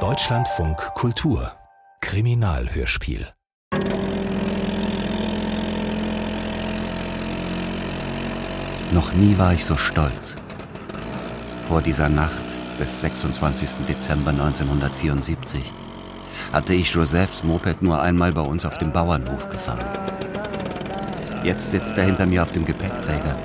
Deutschlandfunk 0.00 0.76
Kultur 0.94 1.50
Kriminalhörspiel 2.02 3.26
Noch 8.92 9.14
nie 9.14 9.38
war 9.38 9.54
ich 9.54 9.64
so 9.64 9.78
stolz. 9.78 10.36
Vor 11.66 11.80
dieser 11.80 12.10
Nacht 12.10 12.32
des 12.78 13.00
26. 13.00 13.86
Dezember 13.88 14.32
1974 14.32 15.72
hatte 16.52 16.74
ich 16.74 16.92
Josephs 16.92 17.44
Moped 17.44 17.80
nur 17.80 18.02
einmal 18.02 18.32
bei 18.34 18.42
uns 18.42 18.66
auf 18.66 18.76
dem 18.76 18.92
Bauernhof 18.92 19.48
gefahren. 19.48 19.86
Jetzt 21.44 21.70
sitzt 21.70 21.96
er 21.96 22.04
hinter 22.04 22.26
mir 22.26 22.42
auf 22.42 22.52
dem 22.52 22.66
Gepäckträger 22.66 23.38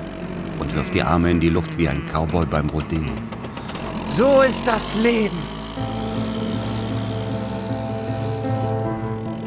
und 0.60 0.76
wirft 0.76 0.94
die 0.94 1.04
Arme 1.04 1.32
in 1.32 1.40
die 1.40 1.48
Luft 1.48 1.78
wie 1.78 1.88
ein 1.88 2.06
Cowboy 2.06 2.46
beim 2.46 2.70
Rodeo. 2.70 3.06
So 4.12 4.42
ist 4.42 4.68
das 4.68 4.94
Leben. 4.96 5.38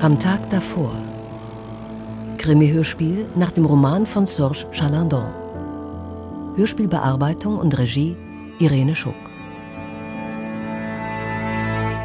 Am 0.00 0.18
Tag 0.18 0.48
davor. 0.48 0.90
Krimi-Hörspiel 2.38 3.26
nach 3.36 3.52
dem 3.52 3.66
Roman 3.66 4.06
von 4.06 4.24
Serge 4.24 4.64
Chalandon. 4.72 5.26
Hörspielbearbeitung 6.56 7.58
und 7.58 7.76
Regie 7.76 8.16
Irene 8.58 8.96
Schuck. 8.96 9.14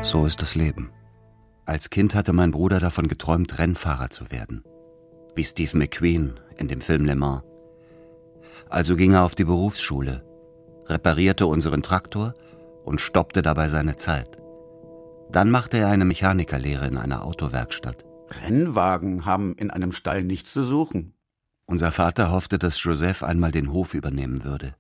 So 0.01 0.25
ist 0.25 0.41
das 0.41 0.55
Leben. 0.55 0.91
Als 1.65 1.89
Kind 1.89 2.13
hatte 2.13 2.33
mein 2.33 2.51
Bruder 2.51 2.81
davon 2.81 3.07
geträumt, 3.07 3.57
Rennfahrer 3.57 4.09
zu 4.09 4.31
werden. 4.31 4.65
Wie 5.33 5.45
Steve 5.45 5.77
McQueen 5.77 6.37
in 6.57 6.67
dem 6.67 6.81
Film 6.81 7.05
Le 7.05 7.15
Mans. 7.15 7.41
Also 8.67 8.97
ging 8.97 9.13
er 9.13 9.23
auf 9.23 9.35
die 9.35 9.45
Berufsschule, 9.45 10.25
reparierte 10.87 11.47
unseren 11.47 11.83
Traktor 11.83 12.33
und 12.89 13.01
stoppte 13.01 13.43
dabei 13.43 13.69
seine 13.69 13.97
Zeit. 13.97 14.39
Dann 15.31 15.51
machte 15.51 15.77
er 15.77 15.89
eine 15.89 16.05
Mechanikerlehre 16.05 16.87
in 16.87 16.97
einer 16.97 17.23
Autowerkstatt. 17.23 18.03
Rennwagen 18.31 19.25
haben 19.25 19.53
in 19.53 19.69
einem 19.69 19.91
Stall 19.91 20.23
nichts 20.23 20.53
zu 20.53 20.63
suchen. 20.63 21.13
Unser 21.67 21.91
Vater 21.91 22.31
hoffte, 22.31 22.57
dass 22.57 22.83
Joseph 22.83 23.21
einmal 23.21 23.51
den 23.51 23.71
Hof 23.71 23.93
übernehmen 23.93 24.43
würde. 24.43 24.73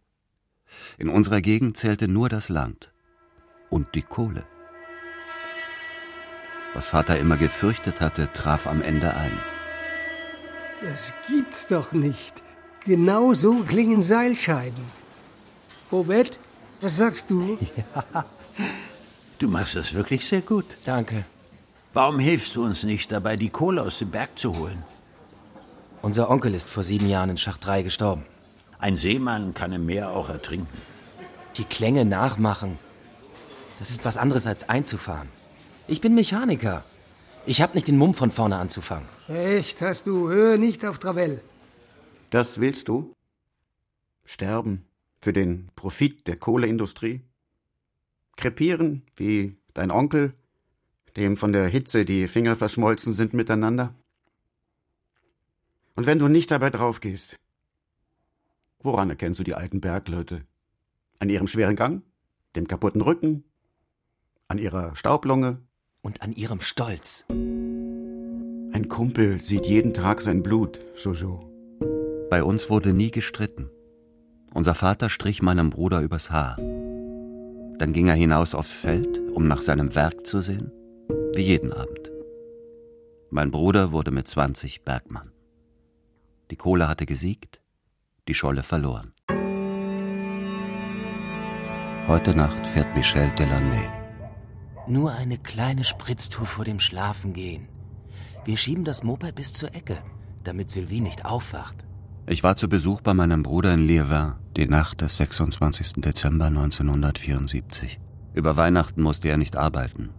In 0.97 1.07
unserer 1.07 1.39
Gegend 1.39 1.77
zählte 1.77 2.07
nur 2.07 2.29
das 2.29 2.49
Land 2.49 2.91
und 3.69 3.93
die 3.93 4.01
Kohle. 4.01 4.43
Was 6.73 6.87
Vater 6.87 7.19
immer 7.19 7.37
gefürchtet 7.37 8.01
hatte, 8.01 8.33
traf 8.33 8.65
am 8.65 8.81
Ende 8.81 9.13
ein. 9.13 9.37
Das 10.81 11.13
gibt's 11.27 11.67
doch 11.67 11.91
nicht. 11.91 12.41
Genau 12.85 13.35
so 13.35 13.63
klingen 13.63 14.01
Seilscheiben. 14.01 14.83
Robert, 15.91 16.39
was 16.81 16.97
sagst 16.97 17.29
du? 17.29 17.57
Ja, 17.75 18.25
du 19.37 19.47
machst 19.47 19.75
das 19.75 19.93
wirklich 19.93 20.25
sehr 20.27 20.41
gut. 20.41 20.65
Danke. 20.85 21.25
Warum 21.93 22.19
hilfst 22.19 22.55
du 22.55 22.63
uns 22.63 22.83
nicht 22.83 23.11
dabei, 23.11 23.35
die 23.35 23.49
Kohle 23.49 23.81
aus 23.81 23.99
dem 23.99 24.11
Berg 24.11 24.37
zu 24.37 24.57
holen? 24.57 24.83
Unser 26.01 26.29
Onkel 26.29 26.53
ist 26.53 26.69
vor 26.69 26.83
sieben 26.83 27.09
Jahren 27.09 27.31
in 27.31 27.37
Schacht 27.37 27.65
3 27.65 27.83
gestorben. 27.83 28.25
Ein 28.77 28.95
Seemann 28.95 29.53
kann 29.53 29.73
im 29.73 29.85
Meer 29.85 30.11
auch 30.11 30.29
ertrinken. 30.29 30.77
Die 31.57 31.65
Klänge 31.65 32.05
nachmachen. 32.05 32.77
Das 33.79 33.89
ist 33.89 34.05
was 34.05 34.17
anderes 34.17 34.47
als 34.47 34.69
einzufahren. 34.69 35.29
Ich 35.87 35.99
bin 35.99 36.15
Mechaniker. 36.15 36.83
Ich 37.45 37.61
hab 37.61 37.75
nicht 37.75 37.87
den 37.87 37.97
Mumm 37.97 38.13
von 38.13 38.31
vorne 38.31 38.57
anzufangen. 38.57 39.07
Echt, 39.27 39.81
hast 39.81 40.07
du. 40.07 40.29
Hör 40.29 40.57
nicht 40.57 40.85
auf 40.85 40.99
Travell. 40.99 41.41
Das 42.29 42.59
willst 42.59 42.87
du? 42.87 43.13
Sterben 44.25 44.88
für 45.21 45.33
den 45.33 45.69
Profit 45.75 46.27
der 46.27 46.37
Kohleindustrie? 46.37 47.21
Krepieren 48.37 49.03
wie 49.15 49.57
dein 49.73 49.91
Onkel, 49.91 50.33
dem 51.15 51.37
von 51.37 51.51
der 51.51 51.67
Hitze 51.67 52.05
die 52.05 52.27
Finger 52.27 52.55
verschmolzen 52.55 53.13
sind 53.13 53.33
miteinander? 53.33 53.93
Und 55.95 56.05
wenn 56.05 56.19
du 56.19 56.27
nicht 56.27 56.51
dabei 56.51 56.69
draufgehst, 56.69 57.37
woran 58.79 59.09
erkennst 59.09 59.39
du 59.39 59.43
die 59.43 59.55
alten 59.55 59.81
Bergleute? 59.81 60.45
An 61.19 61.29
ihrem 61.29 61.47
schweren 61.47 61.75
Gang? 61.75 62.03
Dem 62.55 62.67
kaputten 62.67 63.01
Rücken? 63.01 63.43
An 64.47 64.57
ihrer 64.57 64.95
Staublunge? 64.95 65.59
Und 66.01 66.21
an 66.21 66.31
ihrem 66.31 66.61
Stolz. 66.61 67.25
Ein 67.29 68.87
Kumpel 68.87 69.41
sieht 69.41 69.65
jeden 69.65 69.93
Tag 69.93 70.21
sein 70.21 70.41
Blut, 70.41 70.79
Jojo. 70.95 71.41
Bei 72.29 72.41
uns 72.41 72.69
wurde 72.69 72.93
nie 72.93 73.11
gestritten. 73.11 73.69
Unser 74.53 74.73
Vater 74.73 75.09
strich 75.09 75.41
meinem 75.41 75.69
Bruder 75.69 76.01
übers 76.01 76.31
Haar. 76.31 76.55
Dann 76.57 77.93
ging 77.93 78.07
er 78.07 78.15
hinaus 78.15 78.55
aufs 78.55 78.73
Feld, 78.73 79.19
um 79.33 79.47
nach 79.47 79.61
seinem 79.61 79.93
Werk 79.95 80.25
zu 80.25 80.41
sehen, 80.41 80.71
wie 81.33 81.43
jeden 81.43 81.71
Abend. 81.71 82.11
Mein 83.29 83.51
Bruder 83.51 83.91
wurde 83.91 84.11
mit 84.11 84.27
20 84.27 84.83
Bergmann. 84.83 85.31
Die 86.49 86.55
Kohle 86.55 86.87
hatte 86.87 87.05
gesiegt, 87.05 87.61
die 88.27 88.33
Scholle 88.33 88.63
verloren. 88.63 89.13
Heute 92.07 92.35
Nacht 92.35 92.65
fährt 92.65 92.95
Michel 92.95 93.29
Delaney. 93.37 93.87
Nur 94.87 95.11
eine 95.11 95.37
kleine 95.37 95.83
Spritztour 95.83 96.47
vor 96.47 96.65
dem 96.65 96.79
Schlafengehen. 96.79 97.67
Wir 98.45 98.57
schieben 98.57 98.83
das 98.83 99.03
Moped 99.03 99.35
bis 99.35 99.53
zur 99.53 99.75
Ecke, 99.75 99.99
damit 100.43 100.71
Sylvie 100.71 101.01
nicht 101.01 101.25
aufwacht. 101.25 101.85
Ich 102.31 102.43
war 102.43 102.55
zu 102.55 102.69
Besuch 102.69 103.01
bei 103.01 103.15
meinem 103.15 103.41
Bruder 103.41 103.73
in 103.73 103.87
Liévin, 103.87 104.33
die 104.55 104.67
Nacht 104.67 105.01
des 105.01 105.17
26. 105.17 105.93
Dezember 105.93 106.45
1974. 106.45 107.99
Über 108.35 108.55
Weihnachten 108.55 109.01
musste 109.01 109.29
er 109.29 109.37
nicht 109.37 109.57
arbeiten. 109.57 110.09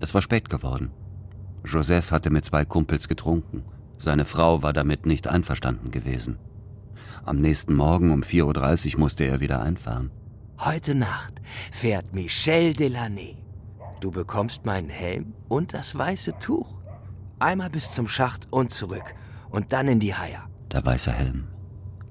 Es 0.00 0.14
war 0.14 0.22
spät 0.22 0.48
geworden. 0.48 0.92
Joseph 1.62 2.10
hatte 2.10 2.30
mit 2.30 2.46
zwei 2.46 2.64
Kumpels 2.64 3.06
getrunken. 3.06 3.64
Seine 3.98 4.24
Frau 4.24 4.62
war 4.62 4.72
damit 4.72 5.04
nicht 5.04 5.28
einverstanden 5.28 5.90
gewesen. 5.90 6.38
Am 7.26 7.38
nächsten 7.38 7.74
Morgen 7.74 8.10
um 8.10 8.22
4.30 8.22 8.94
Uhr 8.94 9.00
musste 9.00 9.24
er 9.24 9.40
wieder 9.40 9.60
einfahren. 9.60 10.10
Heute 10.58 10.94
Nacht 10.94 11.34
fährt 11.70 12.14
Michel 12.14 12.72
Delaney. 12.72 13.44
Du 14.00 14.10
bekommst 14.10 14.64
meinen 14.64 14.88
Helm 14.88 15.34
und 15.48 15.74
das 15.74 15.98
weiße 15.98 16.38
Tuch. 16.38 16.78
Einmal 17.40 17.68
bis 17.68 17.90
zum 17.90 18.08
Schacht 18.08 18.48
und 18.50 18.70
zurück 18.70 19.14
und 19.50 19.74
dann 19.74 19.88
in 19.88 20.00
die 20.00 20.14
Haier. 20.14 20.48
Der 20.74 20.84
weiße 20.84 21.12
Helm, 21.12 21.44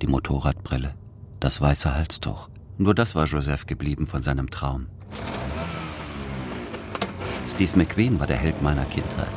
die 0.01 0.07
Motorradbrille, 0.07 0.96
das 1.41 1.59
weiße 1.59 1.94
Halstuch. 1.94 2.47
Nur 2.78 2.96
das 2.96 3.13
war 3.13 3.25
Joseph 3.25 3.66
geblieben 3.66 4.07
von 4.07 4.22
seinem 4.22 4.50
Traum. 4.50 4.88
Steve 7.50 7.72
McQueen 7.75 8.22
war 8.22 8.28
der 8.28 8.38
Held 8.38 8.62
meiner 8.62 8.85
Kindheit. 8.85 9.28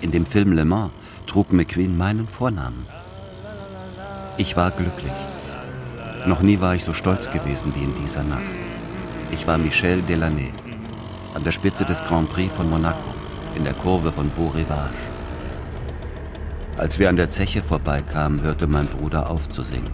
In 0.00 0.12
dem 0.12 0.24
Film 0.24 0.52
Le 0.52 0.64
Mans 0.64 0.92
trug 1.26 1.52
McQueen 1.52 1.96
meinen 1.96 2.28
Vornamen. 2.28 2.86
Ich 4.36 4.56
war 4.56 4.70
glücklich. 4.70 5.10
Noch 6.24 6.40
nie 6.40 6.60
war 6.60 6.76
ich 6.76 6.84
so 6.84 6.92
stolz 6.92 7.28
gewesen 7.32 7.74
wie 7.74 7.82
in 7.82 7.96
dieser 7.96 8.22
Nacht. 8.22 8.54
Ich 9.32 9.48
war 9.48 9.58
Michel 9.58 10.02
Delaney, 10.02 10.52
an 11.34 11.42
der 11.42 11.50
Spitze 11.50 11.84
des 11.84 12.00
Grand 12.04 12.30
Prix 12.30 12.54
von 12.54 12.70
Monaco, 12.70 13.12
in 13.56 13.64
der 13.64 13.74
Kurve 13.74 14.12
von 14.12 14.30
Beau 14.30 14.50
Rivage. 14.50 15.09
Als 16.80 16.98
wir 16.98 17.10
an 17.10 17.16
der 17.16 17.28
Zeche 17.28 17.62
vorbeikamen, 17.62 18.40
hörte 18.40 18.66
mein 18.66 18.86
Bruder 18.86 19.28
auf 19.28 19.50
zu 19.50 19.62
singen. 19.62 19.90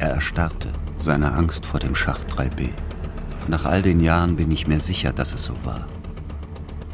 Er 0.00 0.08
erstarrte, 0.08 0.72
seine 0.96 1.32
Angst 1.32 1.64
vor 1.64 1.78
dem 1.78 1.94
Schacht 1.94 2.28
3b. 2.32 2.70
Nach 3.46 3.64
all 3.64 3.82
den 3.82 4.00
Jahren 4.00 4.34
bin 4.34 4.50
ich 4.50 4.66
mir 4.66 4.80
sicher, 4.80 5.12
dass 5.12 5.32
es 5.32 5.44
so 5.44 5.52
war. 5.64 5.86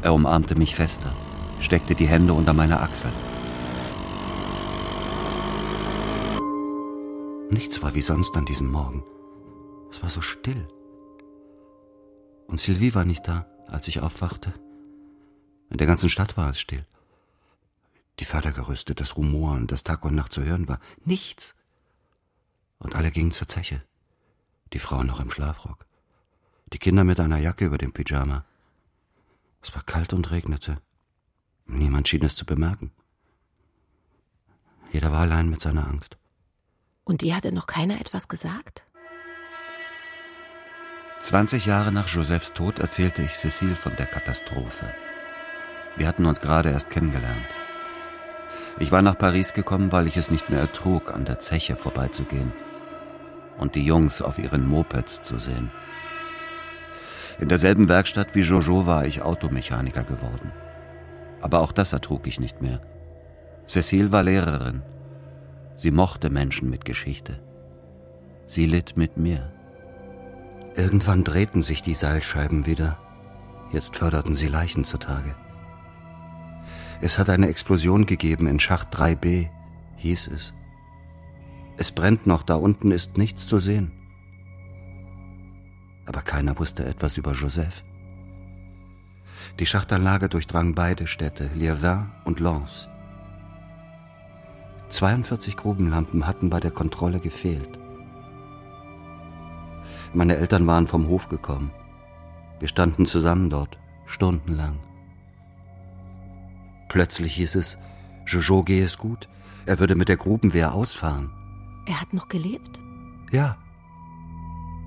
Er 0.03 0.13
umarmte 0.13 0.53
mich 0.53 0.75
fester, 0.75 1.11
steckte 1.59 1.95
die 1.95 2.05
Hände 2.05 2.33
unter 2.33 2.53
meine 2.53 2.79
Achseln. 2.81 3.15
Nichts 7.49 7.81
war 7.81 7.95
wie 7.95 8.03
sonst 8.03 8.37
an 8.37 8.45
diesem 8.45 8.69
Morgen. 8.69 9.03
Es 9.89 10.03
war 10.03 10.11
so 10.11 10.21
still. 10.21 10.67
Und 12.45 12.59
Sylvie 12.59 12.93
war 12.93 13.05
nicht 13.05 13.27
da, 13.27 13.47
als 13.65 13.87
ich 13.87 14.01
aufwachte. 14.01 14.53
In 15.71 15.77
der 15.77 15.87
ganzen 15.87 16.09
Stadt 16.09 16.37
war 16.37 16.51
es 16.51 16.59
still. 16.59 16.85
Die 18.19 18.25
Fördergerüste, 18.25 18.95
das 18.95 19.17
Rumoren, 19.17 19.67
das 19.67 19.83
Tag 19.83 20.05
und 20.05 20.15
Nacht 20.15 20.31
zu 20.31 20.43
hören 20.43 20.67
war. 20.67 20.79
Nichts. 21.03 21.55
Und 22.79 22.95
alle 22.95 23.11
gingen 23.11 23.31
zur 23.31 23.47
Zeche. 23.47 23.83
Die 24.73 24.79
Frauen 24.79 25.07
noch 25.07 25.19
im 25.19 25.31
Schlafrock. 25.31 25.85
Die 26.73 26.79
Kinder 26.79 27.03
mit 27.03 27.19
einer 27.19 27.37
Jacke 27.37 27.65
über 27.65 27.77
dem 27.77 27.93
Pyjama. 27.93 28.45
Es 29.61 29.73
war 29.73 29.83
kalt 29.83 30.13
und 30.13 30.31
regnete. 30.31 30.77
Niemand 31.65 32.07
schien 32.07 32.23
es 32.23 32.35
zu 32.35 32.45
bemerken. 32.45 32.91
Jeder 34.91 35.11
war 35.11 35.21
allein 35.21 35.49
mit 35.49 35.61
seiner 35.61 35.87
Angst. 35.87 36.17
Und 37.03 37.21
dir 37.21 37.35
hatte 37.35 37.51
noch 37.51 37.67
keiner 37.67 37.99
etwas 37.99 38.27
gesagt? 38.27 38.83
20 41.19 41.65
Jahre 41.65 41.91
nach 41.91 42.07
Josephs 42.07 42.53
Tod 42.53 42.79
erzählte 42.79 43.23
ich 43.23 43.33
Cecile 43.33 43.75
von 43.75 43.95
der 43.95 44.05
Katastrophe. 44.05 44.93
Wir 45.95 46.07
hatten 46.07 46.25
uns 46.25 46.39
gerade 46.39 46.69
erst 46.69 46.91
kennengelernt. 46.91 47.45
Ich 48.79 48.91
war 48.91 49.01
nach 49.01 49.17
Paris 49.17 49.53
gekommen, 49.53 49.91
weil 49.91 50.07
ich 50.07 50.17
es 50.17 50.29
nicht 50.29 50.49
mehr 50.49 50.59
ertrug, 50.59 51.13
an 51.13 51.25
der 51.25 51.39
Zeche 51.39 51.75
vorbeizugehen 51.75 52.51
und 53.57 53.75
die 53.75 53.85
Jungs 53.85 54.21
auf 54.21 54.37
ihren 54.37 54.67
Mopeds 54.67 55.21
zu 55.21 55.39
sehen. 55.39 55.71
In 57.39 57.49
derselben 57.49 57.89
Werkstatt 57.89 58.35
wie 58.35 58.41
Jojo 58.41 58.85
war 58.85 59.05
ich 59.05 59.21
Automechaniker 59.21 60.03
geworden. 60.03 60.51
Aber 61.41 61.61
auch 61.61 61.71
das 61.71 61.93
ertrug 61.93 62.27
ich 62.27 62.39
nicht 62.39 62.61
mehr. 62.61 62.81
Cecile 63.67 64.11
war 64.11 64.23
Lehrerin. 64.23 64.81
Sie 65.75 65.91
mochte 65.91 66.29
Menschen 66.29 66.69
mit 66.69 66.85
Geschichte. 66.85 67.39
Sie 68.45 68.65
litt 68.65 68.95
mit 68.95 69.17
mir. 69.17 69.51
Irgendwann 70.75 71.23
drehten 71.23 71.61
sich 71.61 71.81
die 71.81 71.93
Seilscheiben 71.93 72.65
wieder. 72.65 72.97
Jetzt 73.71 73.95
förderten 73.97 74.35
sie 74.35 74.47
Leichen 74.47 74.83
zutage. 74.85 75.35
Es 77.01 77.19
hat 77.19 77.29
eine 77.29 77.47
Explosion 77.47 78.05
gegeben 78.05 78.47
in 78.47 78.59
Schacht 78.59 78.95
3b, 78.95 79.49
hieß 79.97 80.27
es. 80.27 80.53
Es 81.77 81.91
brennt 81.91 82.25
noch, 82.25 82.43
da 82.43 82.55
unten 82.55 82.91
ist 82.91 83.17
nichts 83.17 83.47
zu 83.47 83.59
sehen. 83.59 83.91
Aber 86.05 86.21
keiner 86.21 86.57
wusste 86.57 86.85
etwas 86.85 87.17
über 87.17 87.33
Joseph. 87.33 87.83
Die 89.59 89.65
Schachtanlage 89.65 90.29
durchdrang 90.29 90.75
beide 90.75 91.07
Städte, 91.07 91.49
Liévin 91.55 92.07
und 92.23 92.39
Lens. 92.39 92.87
42 94.89 95.57
Grubenlampen 95.57 96.27
hatten 96.27 96.49
bei 96.49 96.59
der 96.59 96.71
Kontrolle 96.71 97.19
gefehlt. 97.19 97.79
Meine 100.13 100.37
Eltern 100.37 100.65
waren 100.67 100.87
vom 100.87 101.07
Hof 101.09 101.27
gekommen. 101.27 101.71
Wir 102.59 102.69
standen 102.69 103.05
zusammen 103.05 103.49
dort, 103.49 103.77
stundenlang. 104.05 104.79
Plötzlich 106.95 107.35
hieß 107.35 107.55
es, 107.55 107.77
Jojo 108.25 108.63
gehe 108.63 108.85
es 108.85 108.97
gut, 108.97 109.27
er 109.65 109.79
würde 109.79 109.95
mit 109.95 110.07
der 110.07 110.15
Grubenwehr 110.15 110.73
ausfahren. 110.73 111.29
Er 111.87 111.99
hat 111.99 112.13
noch 112.13 112.29
gelebt? 112.29 112.79
Ja. 113.33 113.57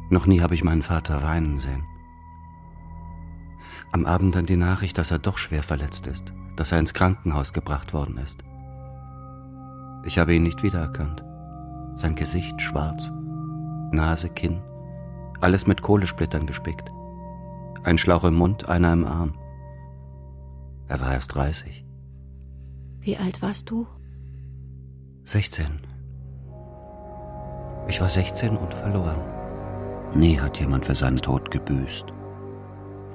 Noch 0.08 0.24
nie 0.24 0.40
habe 0.40 0.54
ich 0.54 0.64
meinen 0.64 0.82
Vater 0.82 1.22
weinen 1.22 1.58
sehen. 1.58 1.84
Am 3.92 4.06
Abend 4.06 4.34
dann 4.34 4.46
die 4.46 4.56
Nachricht, 4.56 4.96
dass 4.96 5.10
er 5.10 5.18
doch 5.18 5.36
schwer 5.36 5.62
verletzt 5.62 6.06
ist, 6.06 6.32
dass 6.56 6.72
er 6.72 6.78
ins 6.78 6.94
Krankenhaus 6.94 7.52
gebracht 7.52 7.92
worden 7.92 8.16
ist. 8.16 8.42
Ich 10.06 10.18
habe 10.18 10.34
ihn 10.34 10.44
nicht 10.44 10.62
wiedererkannt. 10.62 11.22
Sein 11.96 12.14
Gesicht 12.14 12.62
schwarz, 12.62 13.12
Nase, 13.92 14.30
Kinn, 14.30 14.62
alles 15.42 15.66
mit 15.66 15.82
Kohlesplittern 15.82 16.46
gespickt. 16.46 16.90
Ein 17.84 17.98
Schlauch 17.98 18.24
im 18.24 18.36
Mund, 18.36 18.66
einer 18.66 18.94
im 18.94 19.04
Arm. 19.04 19.34
Er 20.86 21.00
war 21.02 21.12
erst 21.12 21.34
30. 21.34 21.84
Wie 23.00 23.16
alt 23.16 23.40
warst 23.42 23.70
du? 23.70 23.86
16. 25.24 25.86
Ich 27.88 28.00
war 28.00 28.08
16 28.08 28.56
und 28.56 28.72
verloren. 28.74 29.20
Nie 30.14 30.38
hat 30.38 30.58
jemand 30.58 30.86
für 30.86 30.94
seinen 30.94 31.18
Tod 31.18 31.50
gebüßt. 31.50 32.06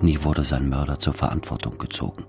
Nie 0.01 0.23
wurde 0.23 0.43
sein 0.43 0.69
Mörder 0.69 0.99
zur 0.99 1.13
Verantwortung 1.13 1.77
gezogen. 1.77 2.25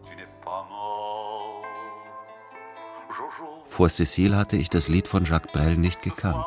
Vor 3.67 3.89
Cécile 3.89 4.37
hatte 4.37 4.57
ich 4.57 4.71
das 4.71 4.89
Lied 4.89 5.09
von 5.09 5.25
Jacques 5.25 5.53
Brel 5.53 5.77
nicht 5.77 6.03
gekannt. 6.03 6.47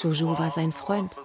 Jojo 0.00 0.38
war 0.38 0.50
sein 0.50 0.72
Freund. 0.72 1.16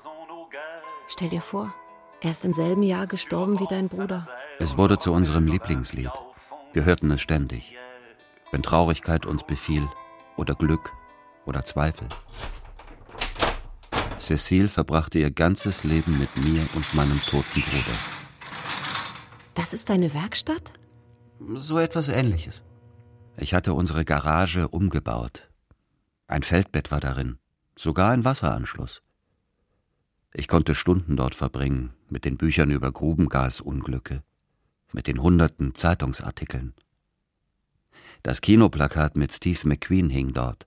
Stell 1.07 1.29
dir 1.29 1.41
vor, 1.41 1.73
er 2.21 2.31
ist 2.31 2.43
im 2.45 2.53
selben 2.53 2.83
Jahr 2.83 3.05
gestorben 3.05 3.59
wie 3.59 3.67
dein 3.67 3.89
Bruder. 3.89 4.27
Es 4.59 4.77
wurde 4.77 4.97
zu 4.97 5.13
unserem 5.13 5.45
Lieblingslied. 5.45 6.11
Wir 6.73 6.85
hörten 6.85 7.11
es 7.11 7.21
ständig. 7.21 7.77
Wenn 8.55 8.63
Traurigkeit 8.63 9.25
uns 9.25 9.43
befiel 9.43 9.85
oder 10.37 10.55
Glück 10.55 10.93
oder 11.45 11.65
Zweifel. 11.65 12.07
Cécile 14.17 14.69
verbrachte 14.69 15.19
ihr 15.19 15.29
ganzes 15.29 15.83
Leben 15.83 16.17
mit 16.17 16.37
mir 16.37 16.65
und 16.73 16.93
meinem 16.93 17.21
toten 17.23 17.61
Bruder. 17.61 17.97
Das 19.55 19.73
ist 19.73 19.89
deine 19.89 20.13
Werkstatt? 20.13 20.71
So 21.55 21.79
etwas 21.79 22.07
ähnliches. 22.07 22.63
Ich 23.35 23.53
hatte 23.53 23.73
unsere 23.73 24.05
Garage 24.05 24.69
umgebaut. 24.69 25.51
Ein 26.27 26.43
Feldbett 26.43 26.91
war 26.91 27.01
darin, 27.01 27.37
sogar 27.75 28.11
ein 28.11 28.23
Wasseranschluss. 28.23 29.03
Ich 30.33 30.47
konnte 30.47 30.75
Stunden 30.75 31.17
dort 31.17 31.35
verbringen, 31.35 31.91
mit 32.07 32.23
den 32.23 32.37
Büchern 32.37 32.71
über 32.71 32.89
Grubengasunglücke, 32.89 34.23
mit 34.93 35.07
den 35.07 35.21
hunderten 35.21 35.75
Zeitungsartikeln. 35.75 36.73
Das 38.25 38.41
Kinoplakat 38.41 39.15
mit 39.17 39.31
Steve 39.31 39.59
McQueen 39.65 40.09
hing 40.09 40.33
dort. 40.33 40.65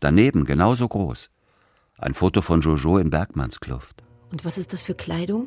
Daneben, 0.00 0.44
genauso 0.44 0.88
groß, 0.88 1.30
ein 1.96 2.12
Foto 2.12 2.42
von 2.42 2.60
Jojo 2.60 2.98
in 2.98 3.08
Bergmannskluft. 3.08 4.02
Und 4.32 4.44
was 4.44 4.58
ist 4.58 4.72
das 4.72 4.82
für 4.82 4.96
Kleidung? 4.96 5.46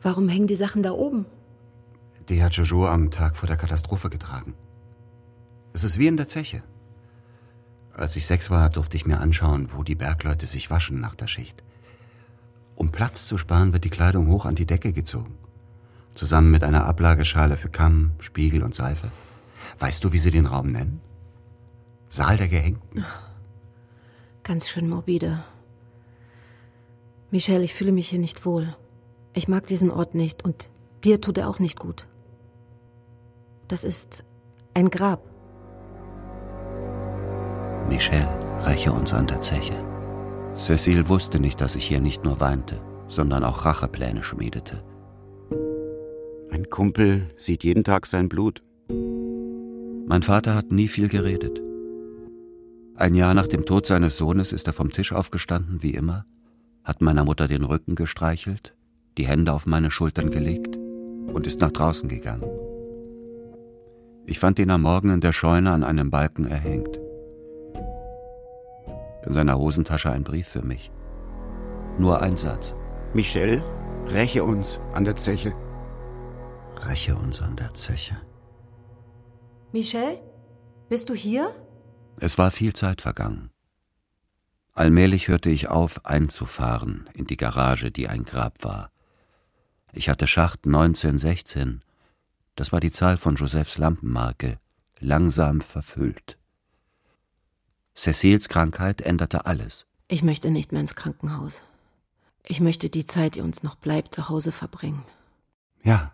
Warum 0.00 0.30
hängen 0.30 0.46
die 0.46 0.56
Sachen 0.56 0.82
da 0.82 0.92
oben? 0.92 1.26
Die 2.30 2.42
hat 2.42 2.54
Jojo 2.54 2.86
am 2.86 3.10
Tag 3.10 3.36
vor 3.36 3.48
der 3.48 3.58
Katastrophe 3.58 4.08
getragen. 4.08 4.54
Es 5.74 5.84
ist 5.84 5.98
wie 5.98 6.06
in 6.06 6.16
der 6.16 6.26
Zeche. 6.26 6.62
Als 7.92 8.16
ich 8.16 8.26
sechs 8.26 8.48
war, 8.48 8.70
durfte 8.70 8.96
ich 8.96 9.04
mir 9.04 9.20
anschauen, 9.20 9.68
wo 9.74 9.82
die 9.82 9.94
Bergleute 9.94 10.46
sich 10.46 10.70
waschen 10.70 11.02
nach 11.02 11.16
der 11.16 11.26
Schicht. 11.26 11.62
Um 12.76 12.92
Platz 12.92 13.26
zu 13.26 13.36
sparen, 13.36 13.74
wird 13.74 13.84
die 13.84 13.90
Kleidung 13.90 14.28
hoch 14.28 14.46
an 14.46 14.54
die 14.54 14.64
Decke 14.64 14.94
gezogen. 14.94 15.36
Zusammen 16.14 16.50
mit 16.50 16.64
einer 16.64 16.86
Ablageschale 16.86 17.58
für 17.58 17.68
Kamm, 17.68 18.12
Spiegel 18.20 18.62
und 18.62 18.74
Seife. 18.74 19.10
Weißt 19.80 20.04
du, 20.04 20.12
wie 20.12 20.18
sie 20.18 20.30
den 20.30 20.46
Raum 20.46 20.70
nennen? 20.70 21.00
Saal 22.08 22.36
der 22.36 22.48
Gehängten. 22.48 23.04
Ganz 24.42 24.68
schön 24.68 24.88
morbide. 24.88 25.42
Michelle, 27.30 27.64
ich 27.64 27.74
fühle 27.74 27.92
mich 27.92 28.08
hier 28.08 28.18
nicht 28.18 28.44
wohl. 28.44 28.74
Ich 29.32 29.48
mag 29.48 29.66
diesen 29.66 29.90
Ort 29.90 30.14
nicht 30.14 30.44
und 30.44 30.68
dir 31.02 31.20
tut 31.20 31.38
er 31.38 31.48
auch 31.48 31.60
nicht 31.60 31.78
gut. 31.78 32.06
Das 33.68 33.84
ist 33.84 34.24
ein 34.74 34.90
Grab. 34.90 35.22
Michel, 37.88 38.26
räche 38.66 38.92
uns 38.92 39.12
an 39.12 39.26
der 39.26 39.40
Zeche. 39.40 39.74
Cecile 40.56 41.08
wusste 41.08 41.40
nicht, 41.40 41.60
dass 41.60 41.74
ich 41.74 41.86
hier 41.86 42.00
nicht 42.00 42.24
nur 42.24 42.40
weinte, 42.40 42.80
sondern 43.08 43.44
auch 43.44 43.64
Rachepläne 43.64 44.22
schmiedete. 44.22 44.82
Ein 46.50 46.68
Kumpel 46.68 47.30
sieht 47.36 47.64
jeden 47.64 47.84
Tag 47.84 48.06
sein 48.06 48.28
Blut. 48.28 48.62
Mein 50.10 50.22
Vater 50.22 50.54
hat 50.54 50.72
nie 50.72 50.88
viel 50.88 51.08
geredet. 51.08 51.62
Ein 52.96 53.14
Jahr 53.14 53.32
nach 53.32 53.46
dem 53.46 53.64
Tod 53.64 53.86
seines 53.86 54.16
Sohnes 54.16 54.52
ist 54.52 54.66
er 54.66 54.72
vom 54.72 54.90
Tisch 54.90 55.12
aufgestanden, 55.12 55.82
wie 55.82 55.94
immer, 55.94 56.26
hat 56.84 57.00
meiner 57.00 57.24
Mutter 57.24 57.48
den 57.48 57.64
Rücken 57.64 57.94
gestreichelt, 57.94 58.74
die 59.16 59.26
Hände 59.26 59.52
auf 59.52 59.66
meine 59.66 59.90
Schultern 59.90 60.30
gelegt 60.30 60.76
und 61.32 61.46
ist 61.46 61.60
nach 61.60 61.70
draußen 61.70 62.08
gegangen. 62.08 62.50
Ich 64.26 64.38
fand 64.38 64.58
ihn 64.58 64.70
am 64.70 64.82
Morgen 64.82 65.10
in 65.10 65.20
der 65.20 65.32
Scheune 65.32 65.70
an 65.70 65.84
einem 65.84 66.10
Balken 66.10 66.44
erhängt 66.44 67.00
in 69.24 69.32
seiner 69.32 69.58
Hosentasche 69.58 70.10
ein 70.10 70.24
Brief 70.24 70.48
für 70.48 70.62
mich. 70.62 70.90
Nur 71.98 72.20
ein 72.22 72.36
Satz. 72.36 72.74
Michel, 73.14 73.62
räche 74.08 74.44
uns 74.44 74.80
an 74.94 75.04
der 75.04 75.16
Zeche. 75.16 75.54
Räche 76.88 77.14
uns 77.14 77.40
an 77.40 77.56
der 77.56 77.74
Zeche. 77.74 78.16
Michel, 79.72 80.18
bist 80.88 81.08
du 81.08 81.14
hier? 81.14 81.54
Es 82.16 82.38
war 82.38 82.50
viel 82.50 82.72
Zeit 82.72 83.00
vergangen. 83.02 83.50
Allmählich 84.72 85.28
hörte 85.28 85.48
ich 85.48 85.68
auf, 85.68 86.04
einzufahren 86.06 87.08
in 87.14 87.26
die 87.26 87.36
Garage, 87.36 87.92
die 87.92 88.08
ein 88.08 88.24
Grab 88.24 88.64
war. 88.64 88.90
Ich 89.92 90.08
hatte 90.08 90.26
Schacht 90.26 90.66
1916, 90.66 91.80
das 92.56 92.72
war 92.72 92.80
die 92.80 92.90
Zahl 92.90 93.16
von 93.16 93.36
Josephs 93.36 93.78
Lampenmarke, 93.78 94.58
langsam 94.98 95.60
verfüllt. 95.60 96.36
Cecils 97.94 98.48
Krankheit 98.48 99.00
änderte 99.02 99.46
alles. 99.46 99.86
Ich 100.08 100.24
möchte 100.24 100.50
nicht 100.50 100.72
mehr 100.72 100.80
ins 100.80 100.96
Krankenhaus. 100.96 101.62
Ich 102.44 102.60
möchte 102.60 102.90
die 102.90 103.06
Zeit, 103.06 103.36
die 103.36 103.40
uns 103.40 103.62
noch 103.62 103.76
bleibt, 103.76 104.14
zu 104.14 104.28
Hause 104.28 104.50
verbringen. 104.50 105.04
Ja. 105.84 106.12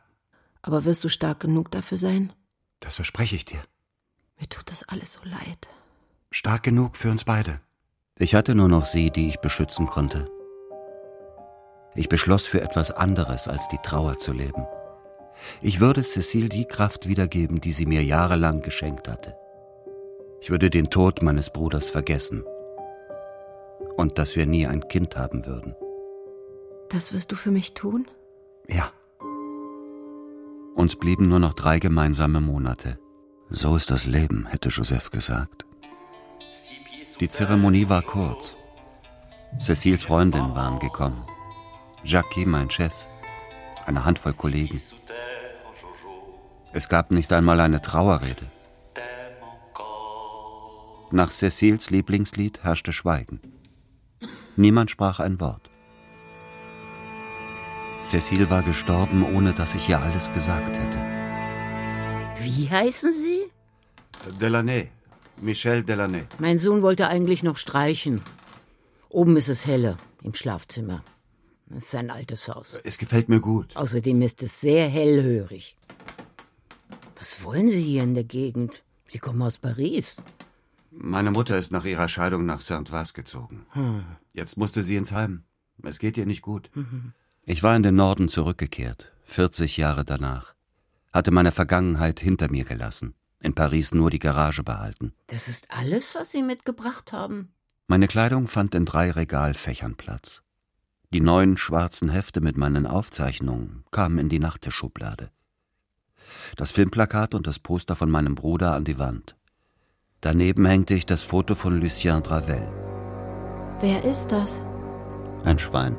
Aber 0.61 0.85
wirst 0.85 1.05
du 1.05 1.09
stark 1.09 1.41
genug 1.41 1.71
dafür 1.71 1.97
sein? 1.97 2.35
Das 2.81 2.97
verspreche 2.97 3.37
ich 3.37 3.45
dir. 3.45 3.63
Mir 4.39 4.49
tut 4.49 4.71
das 4.71 4.83
alles 4.85 5.13
so 5.13 5.21
leid. 5.25 5.69
Stark 6.31 6.65
genug 6.65 6.97
für 6.97 7.11
uns 7.11 7.25
beide. 7.25 7.61
Ich 8.19 8.35
hatte 8.35 8.55
nur 8.55 8.69
noch 8.69 8.85
sie, 8.85 9.11
die 9.11 9.29
ich 9.29 9.41
beschützen 9.41 9.87
konnte. 9.87 10.31
Ich 11.95 12.09
beschloss, 12.09 12.47
für 12.47 12.61
etwas 12.61 12.91
anderes 12.91 13.49
als 13.49 13.69
die 13.69 13.79
Trauer 13.79 14.19
zu 14.19 14.33
leben. 14.33 14.67
Ich 15.63 15.81
würde 15.81 16.03
Cecile 16.03 16.49
die 16.49 16.67
Kraft 16.67 17.09
wiedergeben, 17.09 17.61
die 17.61 17.73
sie 17.73 17.87
mir 17.87 18.03
jahrelang 18.03 18.63
geschenkt 18.63 19.09
hatte. 19.09 19.37
Ich 20.41 20.51
würde 20.51 20.71
den 20.71 20.91
Tod 20.91 21.23
meines 21.23 21.51
Bruders 21.51 21.89
vergessen. 21.89 22.45
Und 23.97 24.19
dass 24.19 24.37
wir 24.37 24.47
nie 24.47 24.67
ein 24.67 24.89
Kind 24.89 25.17
haben 25.17 25.47
würden. 25.47 25.75
Das 26.91 27.13
wirst 27.13 27.33
du 27.33 27.37
für 27.37 27.51
mich 27.51 27.75
tun? 27.75 28.07
Ja. 28.69 28.93
Uns 30.77 30.95
blieben 30.95 31.29
nur 31.29 31.39
noch 31.39 31.55
drei 31.55 31.79
gemeinsame 31.79 32.39
Monate. 32.39 32.99
So 33.49 33.77
ist 33.77 33.91
das 33.91 34.05
Leben, 34.05 34.45
hätte 34.45 34.69
Joseph 34.69 35.11
gesagt. 35.11 35.65
Die 37.19 37.31
Zeremonie 37.31 37.89
war 37.89 38.03
kurz. 38.03 38.59
Cecils 39.59 40.03
Freundinnen 40.03 40.55
waren 40.55 40.79
gekommen. 40.79 41.25
Jackie, 42.05 42.45
mein 42.45 42.69
Chef. 42.71 42.93
eine 43.87 44.05
Handvoll 44.05 44.35
Kollegen. 44.35 44.83
Es 46.73 46.91
gab 46.91 47.11
nicht 47.11 47.33
einmal 47.33 47.61
eine 47.61 47.81
Trauerrede. 47.81 48.47
Nach 51.11 51.31
Cecils 51.31 51.89
Lieblingslied 51.89 52.65
herrschte 52.65 52.93
Schweigen. 52.93 53.41
Niemand 54.57 54.91
sprach 54.91 55.21
ein 55.21 55.41
Wort. 55.41 55.71
Cecile 58.07 58.49
war 58.51 58.63
gestorben, 58.63 59.25
ohne 59.25 59.53
dass 59.53 59.75
ich 59.75 59.89
ihr 59.89 60.01
alles 60.01 60.33
gesagt 60.33 60.79
hätte. 60.79 60.99
Wie 62.41 62.71
heißen 62.71 63.13
Sie? 63.13 63.41
Delaney. 64.41 64.91
Michel 65.41 65.83
Delaney. 65.83 66.23
Mein 66.39 66.61
Sohn 66.61 66.83
wollte 66.83 67.09
eigentlich 67.09 67.43
noch 67.43 67.57
streichen. 67.57 68.23
Oben 69.09 69.37
ist 69.37 69.49
es 69.49 69.67
helle, 69.67 69.97
im 70.23 70.35
Schlafzimmer. 70.35 71.03
Das 71.67 71.87
ist 71.87 71.95
ein 71.97 72.13
altes 72.13 72.49
Haus. 72.49 72.79
Es 72.85 72.97
gefällt 72.97 73.29
mir 73.29 73.41
gut. 73.41 73.77
Außerdem 73.77 74.23
ist 74.23 74.41
es 74.41 74.61
sehr 74.61 74.89
hellhörig. 74.89 75.77
Was 77.17 77.43
wollen 77.43 77.69
Sie 77.69 77.83
hier 77.83 78.05
in 78.05 78.15
der 78.15 78.25
Gegend? 78.25 78.85
Sie 79.09 79.19
kommen 79.19 79.43
aus 79.43 79.59
Paris. 79.59 80.23
Meine 80.93 81.33
Mutter 81.33 81.59
ist 81.59 81.73
nach 81.73 81.85
ihrer 81.85 82.09
Scheidung 82.09 82.47
nach 82.47 82.61
Saint-Vas 82.61 83.15
gezogen. 83.15 83.67
Hm. 83.71 84.05
Jetzt 84.33 84.57
musste 84.57 84.83
sie 84.83 84.95
ins 84.95 85.11
Heim. 85.11 85.43
Es 85.83 85.99
geht 85.99 86.17
ihr 86.17 86.27
nicht 86.27 86.43
gut. 86.43 86.71
Ich 87.49 87.63
war 87.63 87.77
in 87.77 87.85
den 87.85 87.95
Norden 87.95 88.29
zurückgekehrt, 88.29 89.13
40 89.23 89.77
Jahre 89.77 90.05
danach. 90.05 90.55
Hatte 91.13 91.31
meine 91.31 91.53
Vergangenheit 91.53 92.19
hinter 92.19 92.51
mir 92.51 92.65
gelassen. 92.65 93.15
In 93.39 93.55
Paris 93.55 93.95
nur 93.95 94.11
die 94.11 94.19
Garage 94.19 94.65
behalten. 94.65 95.13
Das 95.29 95.47
ist 95.47 95.69
alles, 95.71 96.17
was 96.17 96.33
Sie 96.33 96.43
mitgebracht 96.43 97.13
haben? 97.13 97.53
Meine 97.87 98.09
Kleidung 98.09 98.49
fand 98.49 98.75
in 98.75 98.85
drei 98.85 99.13
Regalfächern 99.13 99.95
Platz. 99.95 100.43
Die 101.13 101.21
neuen 101.21 101.57
schwarzen 101.57 102.09
Hefte 102.09 102.41
mit 102.41 102.57
meinen 102.57 102.85
Aufzeichnungen 102.85 103.85
kamen 103.93 104.19
in 104.19 104.29
die 104.29 104.41
Nachttischschublade. 104.41 105.31
Das 106.57 106.73
Filmplakat 106.73 107.33
und 107.37 107.47
das 107.47 107.61
Poster 107.61 107.95
von 107.95 108.11
meinem 108.11 108.35
Bruder 108.35 108.73
an 108.73 108.85
die 108.85 108.99
Wand. 108.99 109.37
Daneben 110.21 110.67
hängte 110.67 110.95
ich 110.95 111.07
das 111.07 111.23
Foto 111.23 111.55
von 111.55 111.81
Lucien 111.81 112.25
Dravel. 112.25 112.69
Wer 113.79 114.05
ist 114.05 114.33
das? 114.33 114.61
Ein 115.45 115.61
Schwein. 115.61 115.97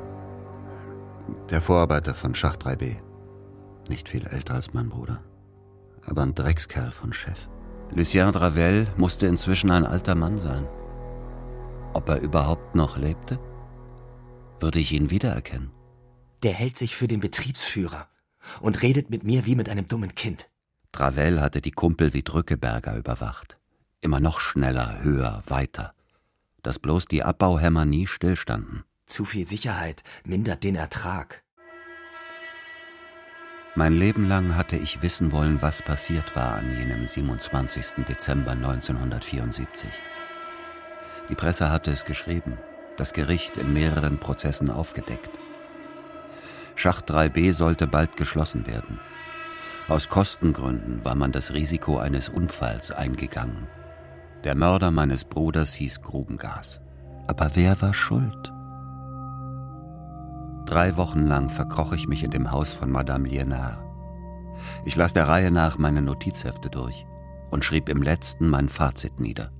Der 1.50 1.60
Vorarbeiter 1.60 2.14
von 2.14 2.34
Schacht 2.34 2.64
3b. 2.64 2.96
Nicht 3.88 4.08
viel 4.08 4.26
älter 4.26 4.54
als 4.54 4.74
mein 4.74 4.88
Bruder. 4.88 5.22
Aber 6.06 6.22
ein 6.22 6.34
Dreckskerl 6.34 6.90
von 6.90 7.12
Chef. 7.12 7.48
Lucien 7.90 8.32
Dravel 8.32 8.86
musste 8.96 9.26
inzwischen 9.26 9.70
ein 9.70 9.86
alter 9.86 10.14
Mann 10.14 10.38
sein. 10.38 10.66
Ob 11.94 12.08
er 12.08 12.20
überhaupt 12.20 12.74
noch 12.74 12.96
lebte? 12.96 13.38
Würde 14.60 14.78
ich 14.78 14.92
ihn 14.92 15.10
wiedererkennen? 15.10 15.70
Der 16.42 16.52
hält 16.52 16.76
sich 16.76 16.96
für 16.96 17.08
den 17.08 17.20
Betriebsführer 17.20 18.08
und 18.60 18.82
redet 18.82 19.10
mit 19.10 19.24
mir 19.24 19.46
wie 19.46 19.54
mit 19.54 19.68
einem 19.68 19.86
dummen 19.86 20.14
Kind. 20.14 20.50
Dravel 20.92 21.40
hatte 21.40 21.60
die 21.60 21.72
Kumpel 21.72 22.14
wie 22.14 22.22
Drückeberger 22.22 22.96
überwacht. 22.96 23.58
Immer 24.00 24.20
noch 24.20 24.40
schneller, 24.40 25.02
höher, 25.02 25.42
weiter. 25.46 25.94
Dass 26.62 26.78
bloß 26.78 27.06
die 27.06 27.22
Abbauhämmer 27.22 27.84
nie 27.84 28.06
stillstanden. 28.06 28.84
Zu 29.08 29.24
viel 29.24 29.46
Sicherheit 29.46 30.02
mindert 30.24 30.62
den 30.64 30.76
Ertrag. 30.76 31.42
Mein 33.74 33.94
Leben 33.94 34.28
lang 34.28 34.54
hatte 34.54 34.76
ich 34.76 35.02
wissen 35.02 35.32
wollen, 35.32 35.62
was 35.62 35.82
passiert 35.82 36.36
war 36.36 36.56
an 36.56 36.76
jenem 36.76 37.06
27. 37.06 38.04
Dezember 38.06 38.50
1974. 38.52 39.88
Die 41.30 41.34
Presse 41.34 41.70
hatte 41.70 41.90
es 41.90 42.04
geschrieben, 42.04 42.58
das 42.98 43.14
Gericht 43.14 43.56
in 43.56 43.72
mehreren 43.72 44.18
Prozessen 44.18 44.70
aufgedeckt. 44.70 45.30
Schacht 46.74 47.10
3b 47.10 47.54
sollte 47.54 47.86
bald 47.86 48.16
geschlossen 48.16 48.66
werden. 48.66 49.00
Aus 49.88 50.10
Kostengründen 50.10 51.02
war 51.04 51.14
man 51.14 51.32
das 51.32 51.54
Risiko 51.54 51.98
eines 51.98 52.28
Unfalls 52.28 52.90
eingegangen. 52.90 53.68
Der 54.44 54.54
Mörder 54.54 54.90
meines 54.90 55.24
Bruders 55.24 55.72
hieß 55.72 56.02
Grubengas. 56.02 56.80
Aber 57.26 57.50
wer 57.54 57.80
war 57.80 57.94
schuld? 57.94 58.52
Drei 60.68 60.98
Wochen 60.98 61.24
lang 61.24 61.48
verkroch 61.48 61.94
ich 61.94 62.08
mich 62.08 62.22
in 62.22 62.30
dem 62.30 62.50
Haus 62.50 62.74
von 62.74 62.90
Madame 62.90 63.26
Lienard. 63.26 63.82
Ich 64.84 64.96
las 64.96 65.14
der 65.14 65.26
Reihe 65.26 65.50
nach 65.50 65.78
meine 65.78 66.02
Notizhefte 66.02 66.68
durch 66.68 67.06
und 67.50 67.64
schrieb 67.64 67.88
im 67.88 68.02
letzten 68.02 68.50
mein 68.50 68.68
Fazit 68.68 69.18
nieder. 69.18 69.50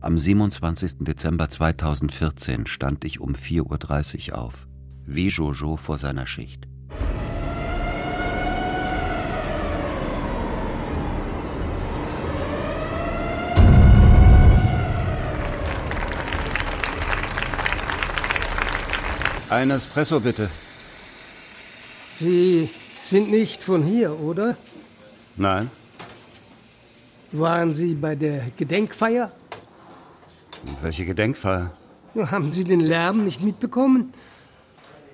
Am 0.00 0.18
27. 0.18 1.04
Dezember 1.04 1.48
2014 1.48 2.66
stand 2.66 3.04
ich 3.04 3.20
um 3.20 3.34
4.30 3.34 4.32
Uhr 4.32 4.38
auf, 4.38 4.66
wie 5.06 5.28
Jojo 5.28 5.76
vor 5.76 5.98
seiner 5.98 6.26
Schicht. 6.26 6.66
Ein 19.54 19.70
Espresso 19.70 20.18
bitte. 20.18 20.50
Sie 22.18 22.68
sind 23.06 23.30
nicht 23.30 23.62
von 23.62 23.84
hier, 23.84 24.18
oder? 24.18 24.56
Nein. 25.36 25.70
Waren 27.30 27.72
Sie 27.72 27.94
bei 27.94 28.16
der 28.16 28.46
Gedenkfeier? 28.56 29.30
Und 30.66 30.82
welche 30.82 31.04
Gedenkfeier? 31.04 31.70
Haben 32.16 32.52
Sie 32.52 32.64
den 32.64 32.80
Lärm 32.80 33.22
nicht 33.22 33.42
mitbekommen? 33.42 34.12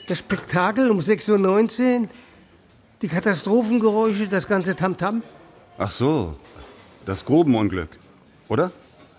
Das 0.08 0.20
Spektakel 0.20 0.90
um 0.90 1.00
6.19 1.00 2.00
Uhr? 2.00 2.08
Die 3.02 3.08
Katastrophengeräusche, 3.08 4.26
das 4.26 4.48
ganze 4.48 4.74
Tamtam? 4.74 5.22
Ach 5.76 5.90
so, 5.90 6.34
das 7.04 7.26
Grubenunglück, 7.26 7.90
oder? 8.48 8.72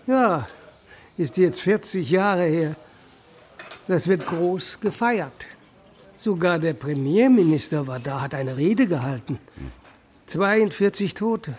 Ja, 0.08 0.48
ist 1.16 1.36
jetzt 1.36 1.60
40 1.60 2.10
Jahre 2.10 2.42
her. 2.42 2.74
Das 3.88 4.08
wird 4.08 4.26
groß 4.26 4.80
gefeiert. 4.80 5.46
Sogar 6.16 6.58
der 6.58 6.74
Premierminister 6.74 7.86
war 7.86 7.98
da, 7.98 8.20
hat 8.20 8.34
eine 8.34 8.56
Rede 8.56 8.86
gehalten. 8.86 9.38
42 10.26 11.14
Tote. 11.14 11.54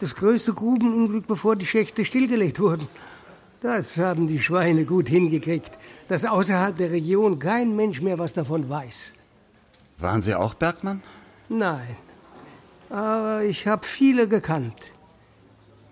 Das 0.00 0.16
größte 0.16 0.54
Grubenunglück, 0.54 1.26
bevor 1.26 1.56
die 1.56 1.66
Schächte 1.66 2.04
stillgelegt 2.04 2.58
wurden. 2.58 2.88
Das 3.60 3.98
haben 3.98 4.26
die 4.26 4.40
Schweine 4.40 4.84
gut 4.84 5.08
hingekriegt, 5.08 5.72
dass 6.08 6.24
außerhalb 6.24 6.76
der 6.76 6.90
Region 6.90 7.38
kein 7.38 7.74
Mensch 7.76 8.00
mehr 8.00 8.18
was 8.18 8.32
davon 8.32 8.68
weiß. 8.68 9.12
Waren 9.98 10.22
Sie 10.22 10.34
auch 10.34 10.54
Bergmann? 10.54 11.02
Nein, 11.48 11.96
aber 12.90 13.44
ich 13.44 13.66
habe 13.66 13.86
viele 13.86 14.28
gekannt. 14.28 14.90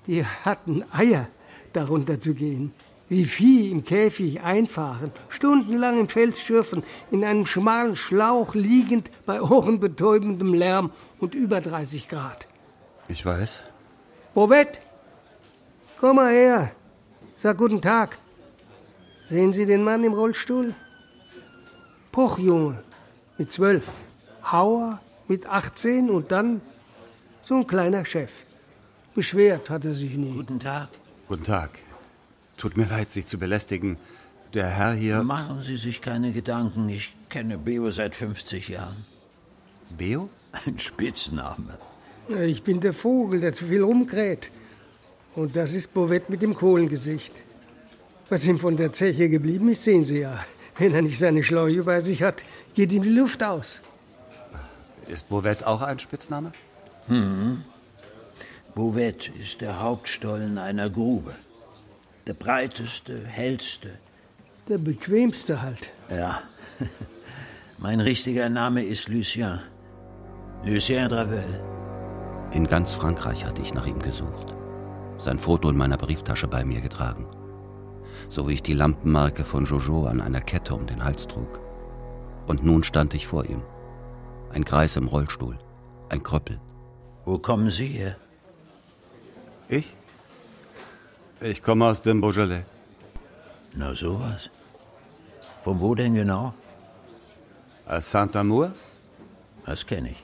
Die 0.07 0.25
hatten 0.25 0.85
Eier, 0.93 1.29
darunter 1.73 2.21
zu 2.21 2.35
gehen. 2.35 2.73
Wie 3.09 3.27
Vieh 3.27 3.71
im 3.71 3.85
Käfig 3.85 4.41
einfahren, 4.43 5.13
stundenlang 5.29 6.01
im 6.01 6.09
Fels 6.09 6.41
schürfen, 6.41 6.83
in 7.11 7.23
einem 7.23 7.45
schmalen 7.45 7.97
Schlauch 7.97 8.55
liegend 8.55 9.11
bei 9.27 9.43
ohrenbetäubendem 9.43 10.55
Lärm 10.55 10.91
und 11.21 11.35
über 11.35 11.61
30 11.61 12.09
Grad. 12.09 12.49
Ich 13.09 13.25
weiß. 13.25 13.63
Bovett, 14.33 14.81
komm 16.01 16.17
mal 16.17 16.33
her. 16.33 16.73
Sag 17.37 17.59
guten 17.59 17.83
Tag. 17.83 18.19
Sehen 19.25 19.53
Sie 19.53 19.67
den 19.67 19.85
Mann 19.85 20.03
im 20.05 20.15
Rollstuhl? 20.15 20.75
Pochjunge 22.11 22.83
mit 23.37 23.53
zwölf. 23.53 23.87
Hauer 24.51 25.01
mit 25.29 25.47
18 25.47 26.11
und 26.11 26.33
dann 26.33 26.61
so 27.43 27.57
ein 27.57 27.67
kleiner 27.67 28.05
Chef. 28.05 28.31
Beschwert 29.15 29.69
hat 29.71 29.85
er 29.85 29.95
sich 29.95 30.15
nie. 30.15 30.33
Guten 30.33 30.59
Tag. 30.59 30.89
Guten 31.29 31.45
Tag. 31.45 31.71
Tut 32.57 32.77
mir 32.77 32.87
leid, 32.87 33.11
Sie 33.11 33.25
zu 33.25 33.39
belästigen. 33.39 33.97
Der 34.53 34.69
Herr 34.69 34.93
hier. 34.93 35.23
Machen 35.23 35.63
Sie 35.63 35.77
sich 35.77 36.01
keine 36.01 36.33
Gedanken. 36.33 36.89
Ich 36.89 37.13
kenne 37.29 37.59
Beo 37.59 37.91
seit 37.91 38.15
50 38.15 38.69
Jahren. 38.69 39.05
Beo? 39.97 40.31
Ein 40.67 40.79
Spitzname. 40.79 41.79
Ich 42.29 42.63
bin 42.63 42.81
der 42.81 42.93
Vogel, 42.93 43.41
der 43.41 43.53
zu 43.53 43.67
viel 43.67 43.83
rumkräht. 43.83 44.51
Und 45.35 45.57
das 45.57 45.75
ist 45.75 45.93
Bovett 45.93 46.31
mit 46.31 46.43
dem 46.43 46.55
Kohlengesicht. 46.55 47.35
Was 48.29 48.47
ihm 48.47 48.59
von 48.59 48.77
der 48.77 48.93
Zeche 48.93 49.29
geblieben 49.29 49.69
ist, 49.69 49.85
sehen 49.85 50.05
Sie 50.05 50.21
ja. 50.21 50.45
Wenn 50.79 50.95
er 50.95 51.03
nicht 51.03 51.19
seine 51.19 51.43
Schläuche 51.43 51.83
bei 51.83 52.01
sich 52.01 52.23
hat, 52.23 52.45
geht 52.75 52.93
ihm 52.93 53.03
die 53.03 53.11
Luft 53.11 53.43
aus. 53.43 53.81
Ist 55.09 55.29
Bovett 55.29 55.65
auch 55.67 55.83
ein 55.83 55.99
Spitzname? 55.99 56.53
Hm. 57.09 57.65
Bouvet 58.75 59.31
ist 59.41 59.61
der 59.61 59.81
Hauptstollen 59.81 60.59
einer 60.59 60.91
Grube. 60.91 61.35
Der 62.27 62.35
breiteste, 62.35 63.27
hellste. 63.27 63.91
Der 64.69 64.79
bequemste 64.79 65.61
halt. 65.61 65.91
Ja. 66.11 66.41
Mein 67.79 68.01
richtiger 68.01 68.49
Name 68.49 68.83
ist 68.83 69.09
Lucien. 69.09 69.61
Lucien 70.65 71.09
Dravel. 71.11 71.45
In 72.53 72.67
ganz 72.67 72.95
Frankreich 72.95 73.45
hatte 73.45 73.61
ich 73.61 73.75
nach 73.75 73.87
ihm 73.87 73.99
gesucht. 73.99 74.55
Sein 75.19 75.39
Foto 75.39 75.69
in 75.69 75.77
meiner 75.77 75.99
Brieftasche 75.99 76.49
bei 76.49 76.65
mir 76.65 76.81
getragen. 76.81 77.27
So 78.31 78.49
wie 78.49 78.55
ich 78.55 78.63
die 78.63 78.73
Lampenmarke 78.73 79.45
von 79.45 79.67
Jojo 79.67 80.07
an 80.07 80.23
einer 80.23 80.41
Kette 80.41 80.75
um 80.75 80.87
den 80.87 81.05
Hals 81.05 81.29
trug. 81.29 81.61
Und 82.47 82.65
nun 82.65 82.85
stand 82.85 83.13
ich 83.13 83.27
vor 83.27 83.45
ihm. 83.45 83.63
Ein 84.51 84.65
Greis 84.65 84.97
im 84.97 85.09
Rollstuhl. 85.09 85.59
Ein 86.09 86.23
Krüppel. 86.23 86.59
Wo 87.27 87.39
kommen 87.39 87.71
Sie 87.71 87.87
her? 87.87 88.17
Ich? 89.69 89.93
Ich 91.51 91.63
komme 91.63 91.85
aus 91.85 92.01
dem 92.01 92.23
Beaujolais. 92.23 92.65
Na 93.75 93.95
sowas. 93.95 94.49
Von 95.63 95.79
wo 95.79 95.95
denn 95.95 96.15
genau? 96.15 96.55
Aus 97.85 98.11
Saint-Amour? 98.11 98.75
Das 99.67 99.85
kenne 99.87 100.13
ich. 100.13 100.23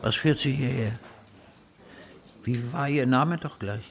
Was 0.00 0.14
führt 0.14 0.38
Sie 0.38 0.52
hierher? 0.52 0.92
Wie 2.44 2.72
war 2.72 2.88
Ihr 2.88 3.06
Name 3.06 3.38
doch 3.38 3.58
gleich? 3.58 3.90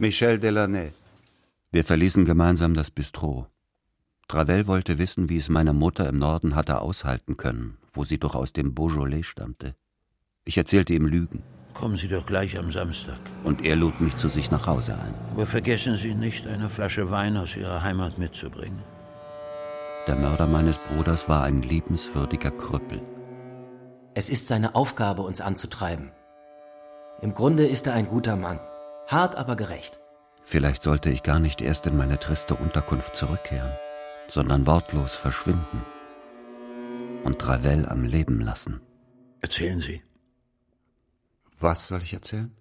Michel 0.00 0.40
Delaney. 0.40 0.90
Wir 1.70 1.84
verließen 1.84 2.24
gemeinsam 2.24 2.74
das 2.74 2.90
Bistro. 2.90 3.46
Travel 4.26 4.66
wollte 4.66 4.98
wissen, 4.98 5.28
wie 5.28 5.38
es 5.38 5.48
meine 5.48 5.72
Mutter 5.72 6.08
im 6.08 6.18
Norden 6.18 6.56
hatte 6.56 6.80
aushalten 6.80 7.36
können, 7.36 7.78
wo 7.92 8.02
sie 8.04 8.18
doch 8.18 8.34
aus 8.34 8.52
dem 8.52 8.74
Beaujolais 8.74 9.22
stammte. 9.22 9.76
Ich 10.44 10.58
erzählte 10.58 10.94
ihm 10.94 11.06
Lügen. 11.06 11.44
Kommen 11.78 11.96
Sie 11.96 12.08
doch 12.08 12.26
gleich 12.26 12.58
am 12.58 12.72
Samstag. 12.72 13.20
Und 13.44 13.64
er 13.64 13.76
lud 13.76 14.00
mich 14.00 14.16
zu 14.16 14.28
sich 14.28 14.50
nach 14.50 14.66
Hause 14.66 14.94
ein. 14.94 15.14
Aber 15.32 15.46
vergessen 15.46 15.94
Sie 15.94 16.12
nicht, 16.12 16.44
eine 16.48 16.68
Flasche 16.68 17.12
Wein 17.12 17.36
aus 17.36 17.56
Ihrer 17.56 17.84
Heimat 17.84 18.18
mitzubringen. 18.18 18.82
Der 20.08 20.16
Mörder 20.16 20.48
meines 20.48 20.78
Bruders 20.78 21.28
war 21.28 21.44
ein 21.44 21.62
liebenswürdiger 21.62 22.50
Krüppel. 22.50 23.00
Es 24.14 24.28
ist 24.28 24.48
seine 24.48 24.74
Aufgabe, 24.74 25.22
uns 25.22 25.40
anzutreiben. 25.40 26.10
Im 27.22 27.34
Grunde 27.34 27.66
ist 27.66 27.86
er 27.86 27.92
ein 27.92 28.08
guter 28.08 28.34
Mann. 28.34 28.58
Hart, 29.06 29.36
aber 29.36 29.54
gerecht. 29.54 30.00
Vielleicht 30.42 30.82
sollte 30.82 31.10
ich 31.10 31.22
gar 31.22 31.38
nicht 31.38 31.60
erst 31.60 31.86
in 31.86 31.96
meine 31.96 32.18
triste 32.18 32.56
Unterkunft 32.56 33.14
zurückkehren, 33.14 33.70
sondern 34.26 34.66
wortlos 34.66 35.14
verschwinden 35.14 35.82
und 37.22 37.38
Travel 37.38 37.86
am 37.86 38.02
Leben 38.02 38.40
lassen. 38.40 38.80
Erzählen 39.40 39.78
Sie. 39.78 40.02
Was 41.60 41.88
soll 41.88 42.02
ich 42.02 42.12
erzählen? 42.12 42.54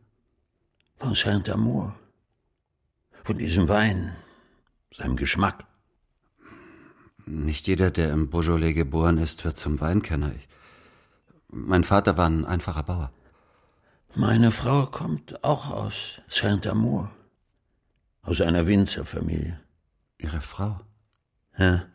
Von 0.97 1.13
Saint-Amour. 1.13 1.95
Von 3.23 3.37
diesem 3.37 3.69
Wein. 3.69 4.15
Seinem 4.91 5.15
Geschmack. 5.15 5.65
Nicht 7.25 7.67
jeder, 7.67 7.91
der 7.91 8.11
im 8.11 8.29
Beaujolais 8.29 8.73
geboren 8.73 9.17
ist, 9.17 9.45
wird 9.45 9.57
zum 9.57 9.79
Weinkenner. 9.81 10.31
Ich, 10.35 10.47
mein 11.49 11.83
Vater 11.83 12.17
war 12.17 12.27
ein 12.27 12.45
einfacher 12.45 12.83
Bauer. 12.83 13.11
Meine 14.15 14.49
Frau 14.49 14.87
kommt 14.87 15.43
auch 15.43 15.69
aus 15.71 16.21
Saint-Amour. 16.27 17.11
Aus 18.23 18.41
einer 18.41 18.65
Winzerfamilie. 18.65 19.59
Ihre 20.17 20.41
Frau? 20.41 20.79
Ja. 21.57 21.85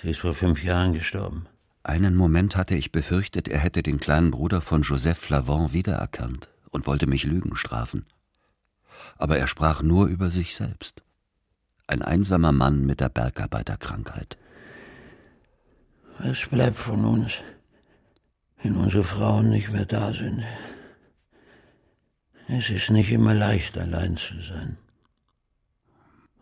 Sie 0.00 0.10
ist 0.10 0.20
vor 0.20 0.34
fünf 0.34 0.62
Jahren 0.62 0.92
gestorben. 0.92 1.48
Einen 1.84 2.14
Moment 2.14 2.56
hatte 2.56 2.76
ich 2.76 2.92
befürchtet, 2.92 3.48
er 3.48 3.58
hätte 3.58 3.82
den 3.82 3.98
kleinen 3.98 4.30
Bruder 4.30 4.60
von 4.60 4.82
Joseph 4.82 5.18
Flavon 5.18 5.72
wiedererkannt 5.72 6.48
und 6.70 6.86
wollte 6.86 7.08
mich 7.08 7.24
Lügen 7.24 7.56
strafen. 7.56 8.06
Aber 9.16 9.38
er 9.38 9.48
sprach 9.48 9.82
nur 9.82 10.06
über 10.06 10.30
sich 10.30 10.54
selbst. 10.54 11.02
Ein 11.88 12.02
einsamer 12.02 12.52
Mann 12.52 12.86
mit 12.86 13.00
der 13.00 13.08
Bergarbeiterkrankheit. 13.08 14.38
Was 16.18 16.46
bleibt 16.46 16.76
von 16.76 17.04
uns, 17.04 17.42
wenn 18.62 18.76
unsere 18.76 19.02
Frauen 19.02 19.50
nicht 19.50 19.70
mehr 19.70 19.86
da 19.86 20.12
sind? 20.12 20.44
Es 22.46 22.70
ist 22.70 22.90
nicht 22.90 23.10
immer 23.10 23.34
leicht, 23.34 23.76
allein 23.76 24.16
zu 24.16 24.40
sein. 24.40 24.76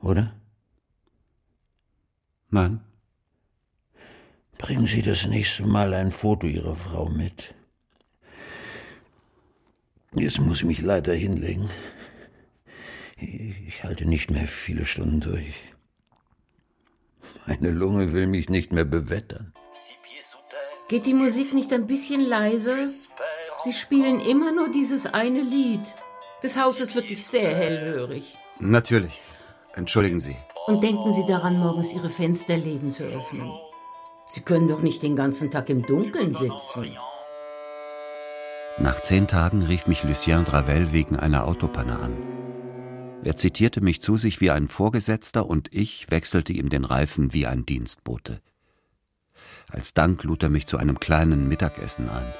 Oder? 0.02 0.34
Nein. 2.50 2.80
Bringen 4.60 4.86
Sie 4.86 5.00
das 5.00 5.26
nächste 5.26 5.66
Mal 5.66 5.94
ein 5.94 6.12
Foto 6.12 6.46
Ihrer 6.46 6.76
Frau 6.76 7.08
mit. 7.08 7.54
Jetzt 10.14 10.38
muss 10.38 10.58
ich 10.58 10.64
mich 10.64 10.82
leider 10.82 11.14
hinlegen. 11.14 11.70
Ich 13.16 13.82
halte 13.84 14.04
nicht 14.04 14.30
mehr 14.30 14.46
viele 14.46 14.84
Stunden 14.84 15.20
durch. 15.20 15.54
Meine 17.46 17.70
Lunge 17.70 18.12
will 18.12 18.26
mich 18.26 18.50
nicht 18.50 18.70
mehr 18.70 18.84
bewettern. 18.84 19.54
Geht 20.88 21.06
die 21.06 21.14
Musik 21.14 21.54
nicht 21.54 21.72
ein 21.72 21.86
bisschen 21.86 22.20
leiser? 22.20 22.88
Sie 23.64 23.72
spielen 23.72 24.20
immer 24.20 24.52
nur 24.52 24.70
dieses 24.70 25.06
eine 25.06 25.40
Lied. 25.40 25.82
Das 26.42 26.58
Haus 26.58 26.80
ist 26.80 26.94
wirklich 26.94 27.24
sehr 27.24 27.54
hellhörig. 27.56 28.36
Natürlich. 28.58 29.22
Entschuldigen 29.74 30.20
Sie. 30.20 30.36
Und 30.66 30.82
denken 30.82 31.12
Sie 31.12 31.24
daran, 31.24 31.58
morgens 31.58 31.94
Ihre 31.94 32.10
Fensterläden 32.10 32.90
zu 32.90 33.04
öffnen. 33.04 33.50
Sie 34.32 34.42
können 34.42 34.68
doch 34.68 34.80
nicht 34.80 35.02
den 35.02 35.16
ganzen 35.16 35.50
Tag 35.50 35.68
im 35.70 35.82
Dunkeln 35.82 36.36
sitzen. 36.36 36.96
Nach 38.78 39.00
zehn 39.00 39.26
Tagen 39.26 39.62
rief 39.62 39.88
mich 39.88 40.04
Lucien 40.04 40.44
Dravel 40.44 40.92
wegen 40.92 41.16
einer 41.16 41.48
Autopanne 41.48 41.98
an. 41.98 42.16
Er 43.24 43.34
zitierte 43.34 43.80
mich 43.80 44.00
zu 44.00 44.16
sich 44.16 44.40
wie 44.40 44.50
ein 44.50 44.68
Vorgesetzter 44.68 45.46
und 45.46 45.74
ich 45.74 46.10
wechselte 46.12 46.52
ihm 46.52 46.68
den 46.68 46.84
Reifen 46.84 47.34
wie 47.34 47.46
ein 47.46 47.66
Dienstbote. 47.66 48.40
Als 49.68 49.94
Dank 49.94 50.22
lud 50.22 50.44
er 50.44 50.48
mich 50.48 50.66
zu 50.66 50.78
einem 50.78 51.00
kleinen 51.00 51.48
Mittagessen 51.48 52.08
ein, 52.08 52.32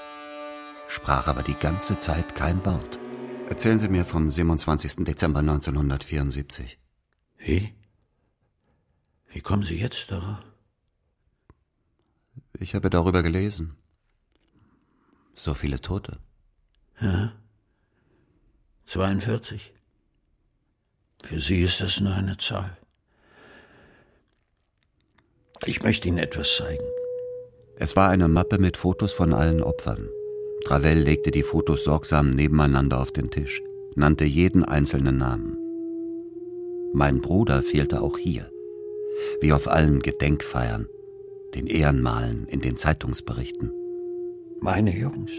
sprach 0.87 1.27
aber 1.27 1.43
die 1.43 1.55
ganze 1.55 1.99
Zeit 1.99 2.37
kein 2.37 2.65
Wort. 2.65 3.01
Erzählen 3.49 3.81
Sie 3.81 3.89
mir 3.89 4.05
vom 4.05 4.31
27. 4.31 5.05
Dezember 5.05 5.41
1974. 5.41 6.79
Wie? 7.39 7.75
Wie 9.29 9.41
kommen 9.41 9.65
Sie 9.65 9.79
jetzt 9.79 10.13
darauf? 10.13 10.50
Ich 12.61 12.75
habe 12.75 12.91
darüber 12.91 13.23
gelesen. 13.23 13.75
So 15.33 15.55
viele 15.55 15.81
Tote. 15.81 16.19
Ja. 17.01 17.33
42. 18.85 19.73
Für 21.23 21.41
Sie 21.41 21.63
ist 21.63 21.81
das 21.81 22.01
nur 22.01 22.13
eine 22.15 22.37
Zahl. 22.37 22.77
Ich 25.65 25.83
möchte 25.83 26.09
Ihnen 26.09 26.19
etwas 26.19 26.55
zeigen. 26.57 26.85
Es 27.77 27.97
war 27.97 28.11
eine 28.11 28.29
Mappe 28.29 28.59
mit 28.59 28.77
Fotos 28.77 29.15
von 29.15 29.33
allen 29.33 29.63
Opfern. 29.63 30.11
Travell 30.67 30.99
legte 30.99 31.31
die 31.31 31.43
Fotos 31.43 31.85
sorgsam 31.85 32.29
nebeneinander 32.29 33.01
auf 33.01 33.11
den 33.11 33.31
Tisch, 33.31 33.63
nannte 33.95 34.27
jeden 34.27 34.65
einzelnen 34.67 35.17
Namen. 35.17 35.57
Mein 36.93 37.23
Bruder 37.23 37.63
fehlte 37.63 38.03
auch 38.03 38.19
hier, 38.19 38.51
wie 39.41 39.55
auf 39.55 39.67
allen 39.67 40.01
Gedenkfeiern, 40.01 40.87
den 41.55 41.67
Ehrenmalen 41.67 42.47
in 42.47 42.61
den 42.61 42.77
Zeitungsberichten. 42.77 43.71
Meine 44.61 44.97
Jungs. 44.97 45.33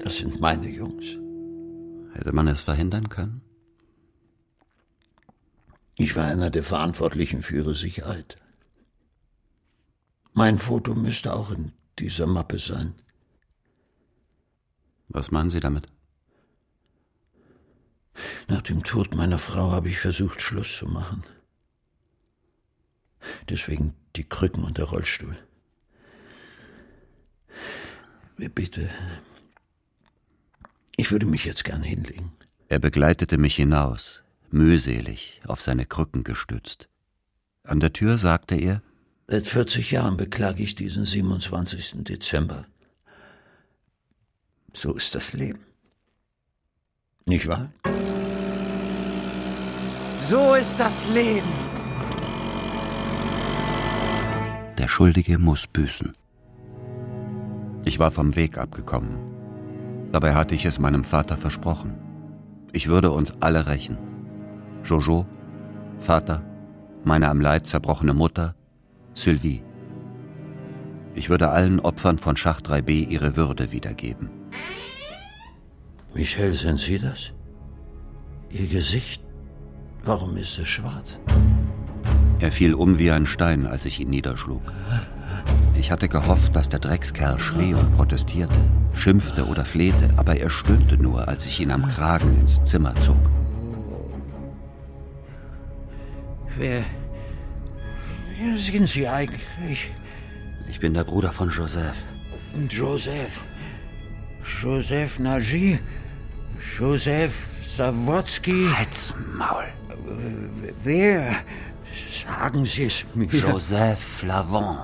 Das 0.00 0.18
sind 0.18 0.40
meine 0.40 0.68
Jungs. 0.68 1.16
Hätte 2.12 2.32
man 2.32 2.48
es 2.48 2.62
verhindern 2.62 3.08
können? 3.08 3.40
Ich 5.98 6.14
war 6.16 6.26
einer 6.26 6.50
der 6.50 6.62
Verantwortlichen 6.62 7.42
für 7.42 7.56
ihre 7.56 7.74
Sicherheit. 7.74 8.36
Mein 10.32 10.58
Foto 10.58 10.94
müsste 10.94 11.34
auch 11.34 11.50
in 11.50 11.72
dieser 11.98 12.26
Mappe 12.26 12.58
sein. 12.58 12.94
Was 15.08 15.30
meinen 15.30 15.48
Sie 15.48 15.60
damit? 15.60 15.86
Nach 18.48 18.62
dem 18.62 18.84
Tod 18.84 19.14
meiner 19.14 19.38
Frau 19.38 19.70
habe 19.72 19.88
ich 19.88 19.98
versucht, 19.98 20.42
Schluss 20.42 20.76
zu 20.76 20.86
machen. 20.86 21.24
Deswegen 23.48 23.94
die 24.16 24.24
Krücken 24.24 24.64
und 24.64 24.78
der 24.78 24.86
Rollstuhl. 24.86 25.36
Bitte. 28.36 28.90
Ich 30.96 31.10
würde 31.10 31.26
mich 31.26 31.44
jetzt 31.44 31.64
gern 31.64 31.82
hinlegen. 31.82 32.32
Er 32.68 32.78
begleitete 32.78 33.38
mich 33.38 33.56
hinaus, 33.56 34.22
mühselig, 34.50 35.40
auf 35.46 35.60
seine 35.60 35.86
Krücken 35.86 36.24
gestützt. 36.24 36.88
An 37.62 37.80
der 37.80 37.92
Tür 37.92 38.18
sagte 38.18 38.56
er 38.56 38.82
Seit 39.28 39.48
40 39.48 39.90
Jahren 39.90 40.16
beklage 40.16 40.62
ich 40.62 40.76
diesen 40.76 41.04
27. 41.04 42.04
Dezember. 42.04 42.66
So 44.72 44.94
ist 44.94 45.14
das 45.14 45.32
Leben. 45.32 45.60
Nicht 47.24 47.48
wahr? 47.48 47.72
So 50.20 50.54
ist 50.54 50.78
das 50.78 51.08
Leben. 51.08 51.75
Der 54.78 54.88
Schuldige 54.88 55.38
muss 55.38 55.66
büßen. 55.66 56.12
Ich 57.86 57.98
war 57.98 58.10
vom 58.10 58.36
Weg 58.36 58.58
abgekommen. 58.58 59.16
Dabei 60.12 60.34
hatte 60.34 60.54
ich 60.54 60.66
es 60.66 60.78
meinem 60.78 61.02
Vater 61.02 61.38
versprochen. 61.38 61.94
Ich 62.72 62.88
würde 62.88 63.10
uns 63.10 63.34
alle 63.40 63.66
rächen. 63.66 63.96
Jojo, 64.84 65.24
Vater, 65.98 66.44
meine 67.04 67.28
am 67.28 67.40
Leid 67.40 67.66
zerbrochene 67.66 68.12
Mutter, 68.12 68.54
Sylvie. 69.14 69.62
Ich 71.14 71.30
würde 71.30 71.48
allen 71.48 71.80
Opfern 71.80 72.18
von 72.18 72.36
Schacht 72.36 72.68
3b 72.68 73.08
ihre 73.08 73.34
Würde 73.36 73.72
wiedergeben. 73.72 74.28
Michel, 76.14 76.52
sind 76.52 76.80
Sie 76.80 76.98
das? 76.98 77.32
Ihr 78.50 78.66
Gesicht, 78.66 79.22
warum 80.02 80.36
ist 80.36 80.58
es 80.58 80.68
schwarz? 80.68 81.18
Er 82.38 82.52
fiel 82.52 82.74
um 82.74 82.98
wie 82.98 83.10
ein 83.10 83.26
Stein, 83.26 83.66
als 83.66 83.84
ich 83.86 84.00
ihn 84.00 84.10
niederschlug. 84.10 84.62
Ich 85.78 85.90
hatte 85.90 86.08
gehofft, 86.08 86.54
dass 86.54 86.68
der 86.68 86.80
Dreckskerl 86.80 87.38
schrie 87.38 87.74
und 87.74 87.94
protestierte, 87.96 88.56
schimpfte 88.94 89.46
oder 89.46 89.64
flehte, 89.64 90.10
aber 90.16 90.36
er 90.36 90.50
stöhnte 90.50 90.96
nur, 90.96 91.28
als 91.28 91.46
ich 91.46 91.60
ihn 91.60 91.70
am 91.70 91.86
Kragen 91.88 92.40
ins 92.40 92.62
Zimmer 92.64 92.94
zog. 92.96 93.30
Wer, 96.56 96.82
wer 98.38 98.58
sind 98.58 98.88
Sie 98.88 99.06
eigentlich? 99.06 99.92
Ich 100.68 100.80
bin 100.80 100.94
der 100.94 101.04
Bruder 101.04 101.32
von 101.32 101.50
Joseph. 101.50 102.04
Joseph. 102.68 103.44
Joseph 104.62 105.18
Nagy? 105.18 105.78
Joseph 106.78 107.34
Sawotzki? 107.76 108.68
Halt's 108.74 109.14
Maul. 109.36 109.66
Wer? 110.82 111.36
Sagen 112.10 112.64
Sie 112.64 112.84
es 112.84 113.06
mir. 113.14 113.26
Joseph 113.26 113.98
Flavon. 113.98 114.78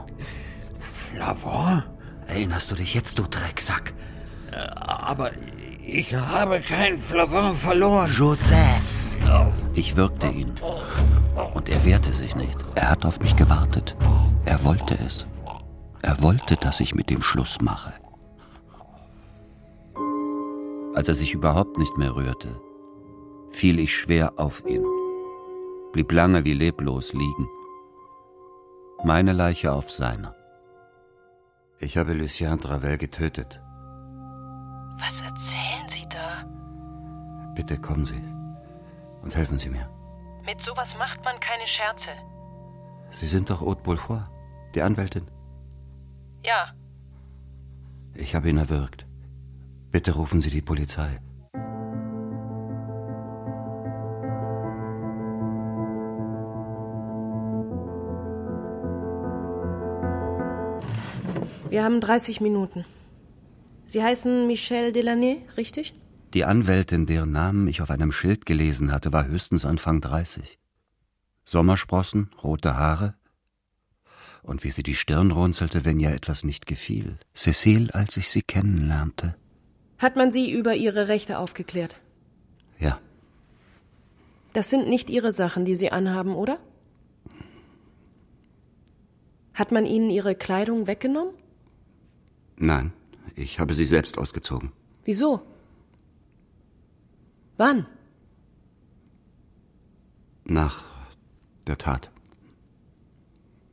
Flavon? 0.79 1.83
Erinnerst 2.27 2.70
du 2.70 2.75
dich 2.75 2.94
jetzt, 2.94 3.18
du 3.18 3.25
Drecksack? 3.25 3.92
Aber 4.77 5.31
ich 5.85 6.14
habe 6.14 6.61
kein 6.61 6.98
Flavon 6.98 7.55
verloren. 7.55 8.11
Joseph. 8.11 8.83
Ich 9.75 9.96
würgte 9.96 10.29
ihn. 10.29 10.59
Und 11.55 11.68
er 11.68 11.85
wehrte 11.85 12.12
sich 12.12 12.37
nicht. 12.37 12.57
Er 12.75 12.90
hat 12.90 13.05
auf 13.05 13.20
mich 13.20 13.37
gewartet. 13.37 13.96
Er 14.44 14.62
wollte 14.64 14.98
es. 15.07 15.27
Er 16.03 16.20
wollte, 16.20 16.57
dass 16.57 16.81
ich 16.81 16.94
mit 16.94 17.09
dem 17.11 17.22
Schluss 17.22 17.59
mache. 17.61 17.92
Als 20.94 21.09
er 21.09 21.14
sich 21.14 21.33
überhaupt 21.33 21.79
nicht 21.79 21.96
mehr 21.96 22.14
rührte, 22.14 22.61
fiel 23.51 23.79
ich 23.79 23.94
schwer 23.94 24.33
auf 24.37 24.62
ihn, 24.66 24.85
blieb 25.92 26.11
lange 26.12 26.44
wie 26.44 26.55
leblos 26.55 27.12
liegen. 27.12 27.48
Meine 29.05 29.33
Leiche 29.33 29.72
auf 29.72 29.90
seiner. 29.90 30.35
Ich 31.81 31.96
habe 31.96 32.12
Lucien 32.12 32.59
Dravel 32.61 32.96
getötet. 32.98 33.61
Was 34.98 35.20
erzählen 35.20 35.88
Sie 35.88 36.07
da? 36.09 36.44
Bitte 37.55 37.78
kommen 37.78 38.05
Sie 38.07 38.22
und 39.22 39.35
helfen 39.35 39.59
Sie 39.59 39.68
mir. 39.68 39.88
Mit 40.44 40.61
sowas 40.62 40.96
macht 40.98 41.24
man 41.24 41.38
keine 41.40 41.66
Scherze. 41.66 42.11
Sie 43.12 43.26
sind 43.26 43.50
doch 43.50 43.61
Haute 43.61 43.83
Beaufort, 43.83 44.28
die 44.74 44.83
Anwältin. 44.83 45.26
Ja, 46.44 46.72
Ich 48.14 48.35
habe 48.35 48.48
ihn 48.50 48.59
erwürgt. 48.59 49.07
Bitte 49.90 50.12
rufen 50.12 50.40
Sie 50.42 50.50
die 50.50 50.61
Polizei. 50.62 51.18
Wir 61.73 61.85
haben 61.85 62.03
30 62.03 62.43
Minuten. 62.43 62.85
Sie 63.87 64.03
heißen 64.03 64.47
Michel 64.47 64.93
Delaney, 64.93 65.41
richtig? 65.57 65.95
Die 66.35 66.45
Anwältin, 66.45 67.07
deren 67.07 67.33
Namen 67.33 67.67
ich 67.67 67.81
auf 67.81 67.89
einem 67.91 68.13
Schild 68.13 68.45
gelesen 68.45 68.93
hatte, 68.93 69.11
war 69.15 69.27
höchstens 69.27 69.65
Anfang 69.65 70.03
30. 70.03 70.59
Sommersprossen, 71.47 72.29
rote 72.45 72.77
Haare. 72.77 73.15
Und 74.43 74.65
wie 74.65 74.71
sie 74.71 74.83
die 74.83 74.95
Stirn 74.95 75.31
runzelte, 75.31 75.87
wenn 75.87 75.99
ihr 75.99 76.11
etwas 76.11 76.45
nicht 76.45 76.67
gefiel. 76.67 77.17
Cecile, 77.35 77.89
als 77.95 78.19
ich 78.19 78.29
sie 78.29 78.43
kennenlernte. 78.43 79.35
Hat 79.97 80.15
man 80.15 80.31
Sie 80.31 80.53
über 80.53 80.75
Ihre 80.75 81.09
Rechte 81.09 81.39
aufgeklärt? 81.39 81.97
Ja, 82.79 83.01
Das 84.53 84.69
sind 84.69 84.91
nicht 84.91 85.09
Ihre 85.09 85.33
Sachen, 85.33 85.65
die 85.65 85.75
Sie 85.75 85.91
anhaben, 85.91 86.35
oder? 86.35 86.59
Hat 89.55 89.73
man 89.73 89.87
Ihnen 89.87 90.11
Ihre 90.11 90.35
Kleidung 90.35 90.87
weggenommen? 90.87 91.33
Nein, 92.57 92.93
ich 93.35 93.61
habe 93.61 93.75
sie 93.75 93.85
selbst 93.85 94.19
ausgezogen. 94.19 94.73
Wieso? 95.05 95.43
Wann? 97.57 97.87
Nach 100.45 100.85
der 101.67 101.79
Tat. 101.79 102.11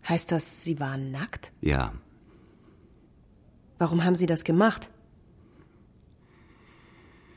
Heißt 0.08 0.32
das, 0.32 0.63
Sie 0.63 0.80
waren 0.80 1.12
nackt? 1.12 1.52
Ja, 1.62 1.94
Warum 3.80 4.04
haben 4.04 4.15
Sie 4.15 4.26
das 4.26 4.44
gemacht? 4.44 4.89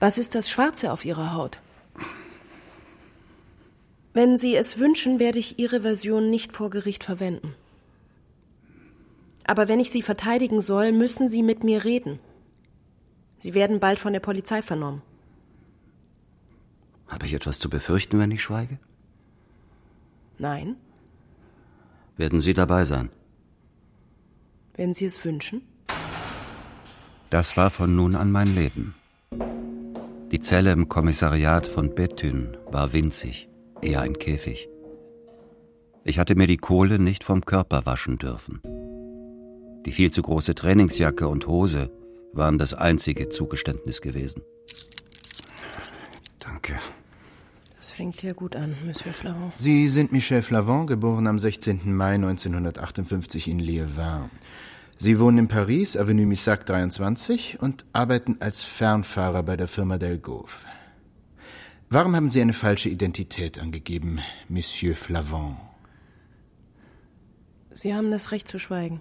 Was 0.00 0.18
ist 0.18 0.34
das 0.34 0.50
Schwarze 0.50 0.92
auf 0.92 1.04
Ihrer 1.04 1.32
Haut? 1.32 1.60
Wenn 4.12 4.36
Sie 4.36 4.56
es 4.56 4.78
wünschen, 4.78 5.20
werde 5.20 5.38
ich 5.38 5.60
Ihre 5.60 5.82
Version 5.82 6.28
nicht 6.28 6.52
vor 6.52 6.68
Gericht 6.68 7.04
verwenden. 7.04 7.54
Aber 9.44 9.68
wenn 9.68 9.80
ich 9.80 9.90
Sie 9.90 10.02
verteidigen 10.02 10.60
soll, 10.60 10.92
müssen 10.92 11.28
Sie 11.28 11.42
mit 11.42 11.64
mir 11.64 11.84
reden. 11.84 12.18
Sie 13.38 13.54
werden 13.54 13.80
bald 13.80 13.98
von 13.98 14.12
der 14.12 14.20
Polizei 14.20 14.62
vernommen. 14.62 15.02
habe 17.08 17.26
ich 17.26 17.34
etwas 17.34 17.58
zu 17.58 17.68
befürchten, 17.68 18.18
wenn 18.18 18.30
ich 18.30 18.42
schweige? 18.42 18.78
Nein, 20.38 20.76
Werden 22.16 22.40
Sie 22.40 22.54
dabei 22.54 22.84
sein? 22.84 23.10
wenn 24.74 24.94
Sie 24.94 25.04
es 25.06 25.22
wünschen. 25.24 25.62
Das 27.30 27.56
war 27.58 27.70
von 27.70 27.94
nun 27.94 28.14
an 28.14 28.30
mein 28.32 28.54
Leben. 28.54 28.94
Die 30.30 30.40
Zelle 30.40 30.72
im 30.72 30.88
Kommissariat 30.88 31.66
von 31.66 31.94
Bethune 31.94 32.58
war 32.70 32.92
winzig, 32.94 33.48
eher 33.82 34.00
ein 34.00 34.18
Käfig. 34.18 34.68
Ich 36.04 36.18
hatte 36.18 36.34
mir 36.36 36.46
die 36.46 36.56
Kohle 36.56 36.98
nicht 36.98 37.22
vom 37.24 37.44
Körper 37.44 37.84
waschen 37.86 38.16
dürfen. 38.18 38.60
Die 39.84 39.92
viel 39.92 40.10
zu 40.10 40.22
große 40.22 40.54
Trainingsjacke 40.54 41.26
und 41.26 41.46
Hose 41.46 41.90
waren 42.32 42.58
das 42.58 42.74
einzige 42.74 43.28
Zugeständnis 43.28 44.00
gewesen. 44.00 44.42
Danke. 46.38 46.80
Das 47.76 47.90
fängt 47.90 48.22
ja 48.22 48.32
gut 48.32 48.54
an, 48.54 48.76
Monsieur 48.86 49.12
Flavon. 49.12 49.52
Sie 49.56 49.88
sind 49.88 50.12
Michel 50.12 50.42
Flavon, 50.42 50.86
geboren 50.86 51.26
am 51.26 51.38
16. 51.38 51.94
Mai 51.94 52.14
1958 52.14 53.48
in 53.48 53.60
Liévin. 53.60 54.30
Sie 54.98 55.18
wohnen 55.18 55.38
in 55.38 55.48
Paris, 55.48 55.96
Avenue 55.96 56.26
Missac 56.26 56.64
23 56.64 57.60
und 57.60 57.84
arbeiten 57.92 58.36
als 58.38 58.62
Fernfahrer 58.62 59.42
bei 59.42 59.56
der 59.56 59.66
Firma 59.66 59.98
Delgauve. 59.98 60.64
Warum 61.90 62.14
haben 62.14 62.30
Sie 62.30 62.40
eine 62.40 62.52
falsche 62.52 62.88
Identität 62.88 63.58
angegeben, 63.58 64.20
Monsieur 64.48 64.94
Flavon? 64.94 65.56
Sie 67.72 67.94
haben 67.94 68.10
das 68.10 68.30
Recht 68.30 68.46
zu 68.46 68.58
schweigen. 68.58 69.00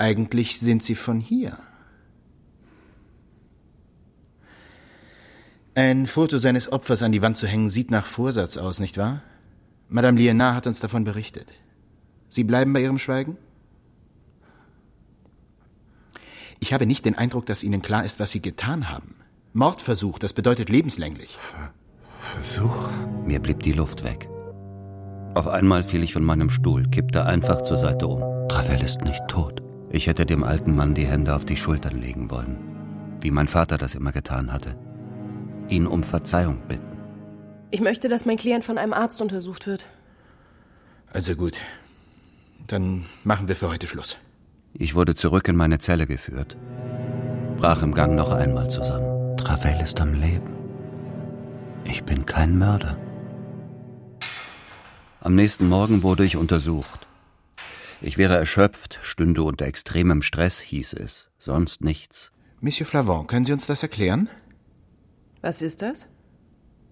Eigentlich 0.00 0.58
sind 0.58 0.82
Sie 0.82 0.94
von 0.94 1.20
hier. 1.20 1.58
Ein 5.74 6.06
Foto 6.06 6.38
seines 6.38 6.72
Opfers 6.72 7.02
an 7.02 7.12
die 7.12 7.20
Wand 7.20 7.36
zu 7.36 7.46
hängen 7.46 7.68
sieht 7.68 7.90
nach 7.90 8.06
Vorsatz 8.06 8.56
aus, 8.56 8.80
nicht 8.80 8.96
wahr? 8.96 9.20
Madame 9.90 10.18
Lienard 10.18 10.56
hat 10.56 10.66
uns 10.66 10.80
davon 10.80 11.04
berichtet. 11.04 11.52
Sie 12.30 12.44
bleiben 12.44 12.72
bei 12.72 12.80
Ihrem 12.80 12.98
Schweigen? 12.98 13.36
Ich 16.60 16.72
habe 16.72 16.86
nicht 16.86 17.04
den 17.04 17.18
Eindruck, 17.18 17.44
dass 17.44 17.62
Ihnen 17.62 17.82
klar 17.82 18.02
ist, 18.02 18.18
was 18.20 18.30
Sie 18.30 18.40
getan 18.40 18.88
haben. 18.88 19.16
Mordversuch, 19.52 20.18
das 20.18 20.32
bedeutet 20.32 20.70
lebenslänglich. 20.70 21.36
Versuch? 22.20 22.88
Mir 23.26 23.40
blieb 23.40 23.62
die 23.64 23.72
Luft 23.72 24.02
weg. 24.02 24.30
Auf 25.34 25.46
einmal 25.46 25.84
fiel 25.84 26.02
ich 26.02 26.14
von 26.14 26.24
meinem 26.24 26.48
Stuhl, 26.48 26.88
kippte 26.88 27.26
einfach 27.26 27.60
zur 27.60 27.76
Seite 27.76 28.06
um. 28.06 28.48
Travel 28.48 28.80
ist 28.80 29.02
nicht 29.02 29.28
tot. 29.28 29.62
Ich 29.92 30.06
hätte 30.06 30.24
dem 30.24 30.44
alten 30.44 30.76
Mann 30.76 30.94
die 30.94 31.06
Hände 31.06 31.34
auf 31.34 31.44
die 31.44 31.56
Schultern 31.56 32.00
legen 32.00 32.30
wollen, 32.30 32.56
wie 33.20 33.32
mein 33.32 33.48
Vater 33.48 33.76
das 33.76 33.96
immer 33.96 34.12
getan 34.12 34.52
hatte. 34.52 34.76
Ihn 35.68 35.86
um 35.86 36.04
Verzeihung 36.04 36.62
bitten. 36.68 36.96
Ich 37.72 37.80
möchte, 37.80 38.08
dass 38.08 38.24
mein 38.24 38.36
Klient 38.36 38.64
von 38.64 38.78
einem 38.78 38.92
Arzt 38.92 39.20
untersucht 39.20 39.66
wird. 39.66 39.84
Also 41.12 41.34
gut. 41.34 41.58
Dann 42.68 43.04
machen 43.24 43.48
wir 43.48 43.56
für 43.56 43.68
heute 43.68 43.88
Schluss. 43.88 44.16
Ich 44.74 44.94
wurde 44.94 45.16
zurück 45.16 45.48
in 45.48 45.56
meine 45.56 45.78
Zelle 45.78 46.06
geführt, 46.06 46.56
brach 47.56 47.82
im 47.82 47.92
Gang 47.92 48.14
noch 48.14 48.30
einmal 48.30 48.70
zusammen. 48.70 49.36
Travel 49.36 49.80
ist 49.82 50.00
am 50.00 50.14
Leben. 50.14 50.54
Ich 51.82 52.04
bin 52.04 52.26
kein 52.26 52.56
Mörder. 52.56 52.96
Am 55.20 55.34
nächsten 55.34 55.68
Morgen 55.68 56.04
wurde 56.04 56.24
ich 56.24 56.36
untersucht. 56.36 57.08
Ich 58.02 58.16
wäre 58.16 58.36
erschöpft, 58.36 58.98
stünde 59.02 59.42
unter 59.42 59.66
extremem 59.66 60.22
Stress, 60.22 60.58
hieß 60.58 60.94
es. 60.94 61.28
Sonst 61.38 61.82
nichts. 61.82 62.32
Monsieur 62.60 62.86
Flavon, 62.86 63.26
können 63.26 63.44
Sie 63.44 63.52
uns 63.52 63.66
das 63.66 63.82
erklären? 63.82 64.28
Was 65.42 65.62
ist 65.62 65.82
das? 65.82 66.08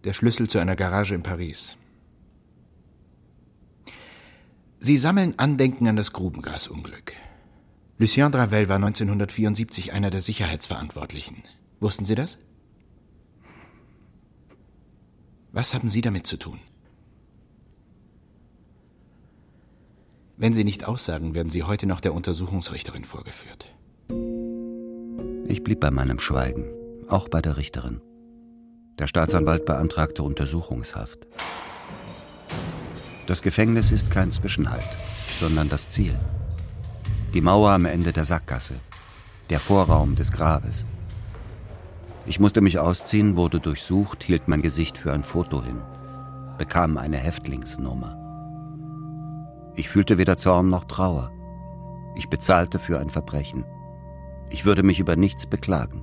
Der 0.05 0.13
Schlüssel 0.13 0.49
zu 0.49 0.59
einer 0.59 0.77
Garage 0.77 1.15
in 1.15 1.23
Paris. 1.23 1.77
Sie 4.79 4.99
sammeln 4.99 5.35
Andenken 5.39 5.89
an 5.89 5.97
das 5.97 6.13
Grubengasunglück. 6.13 7.15
Lucien 7.99 8.31
Dravel 8.31 8.69
war 8.69 8.77
1974 8.77 9.93
einer 9.93 10.11
der 10.11 10.21
Sicherheitsverantwortlichen. 10.21 11.43
Wussten 11.81 12.05
Sie 12.05 12.15
das? 12.15 12.39
Was 15.53 15.75
haben 15.75 15.89
Sie 15.89 16.01
damit 16.01 16.27
zu 16.27 16.37
tun? 16.37 16.61
Wenn 20.41 20.55
Sie 20.55 20.63
nicht 20.63 20.87
aussagen, 20.87 21.35
werden 21.35 21.51
Sie 21.51 21.65
heute 21.65 21.89
noch 21.89 21.99
der 21.99 22.15
Untersuchungsrichterin 22.15 23.03
vorgeführt. 23.03 23.67
Ich 25.49 25.65
blieb 25.65 25.81
bei 25.81 25.91
meinem 25.91 26.21
Schweigen, 26.21 26.65
auch 27.09 27.29
bei 27.29 27.43
der 27.43 27.57
Richterin. 27.57 28.01
Der 29.01 29.09
Staatsanwalt 29.09 29.65
beantragte 29.65 30.23
Untersuchungshaft. 30.23 31.27
Das 33.27 33.43
Gefängnis 33.43 33.91
ist 33.91 34.13
kein 34.13 34.31
Zwischenhalt, 34.31 34.87
sondern 35.41 35.69
das 35.69 35.89
Ziel. 35.89 36.15
Die 37.35 37.41
Mauer 37.41 37.71
am 37.71 37.85
Ende 37.85 38.13
der 38.13 38.25
Sackgasse, 38.25 38.75
der 39.51 39.59
Vorraum 39.59 40.15
des 40.15 40.31
Grabes. 40.31 40.85
Ich 42.27 42.39
musste 42.39 42.61
mich 42.61 42.79
ausziehen, 42.79 43.37
wurde 43.37 43.59
durchsucht, 43.59 44.23
hielt 44.23 44.47
mein 44.47 44.63
Gesicht 44.63 44.99
für 44.99 45.13
ein 45.13 45.25
Foto 45.25 45.65
hin, 45.65 45.81
bekam 46.59 46.97
eine 46.97 47.17
Häftlingsnummer. 47.17 48.28
Ich 49.79 49.89
fühlte 49.89 50.19
weder 50.19 50.37
Zorn 50.37 50.71
noch 50.71 50.87
Trauer. 50.87 51.31
Ich 52.17 52.29
bezahlte 52.29 52.81
für 52.81 52.99
ein 52.99 53.11
Verbrechen. 53.11 53.65
Ich 54.51 54.65
würde 54.65 54.83
mich 54.83 54.99
über 54.99 55.15
nichts 55.15 55.47
beklagen. 55.47 56.03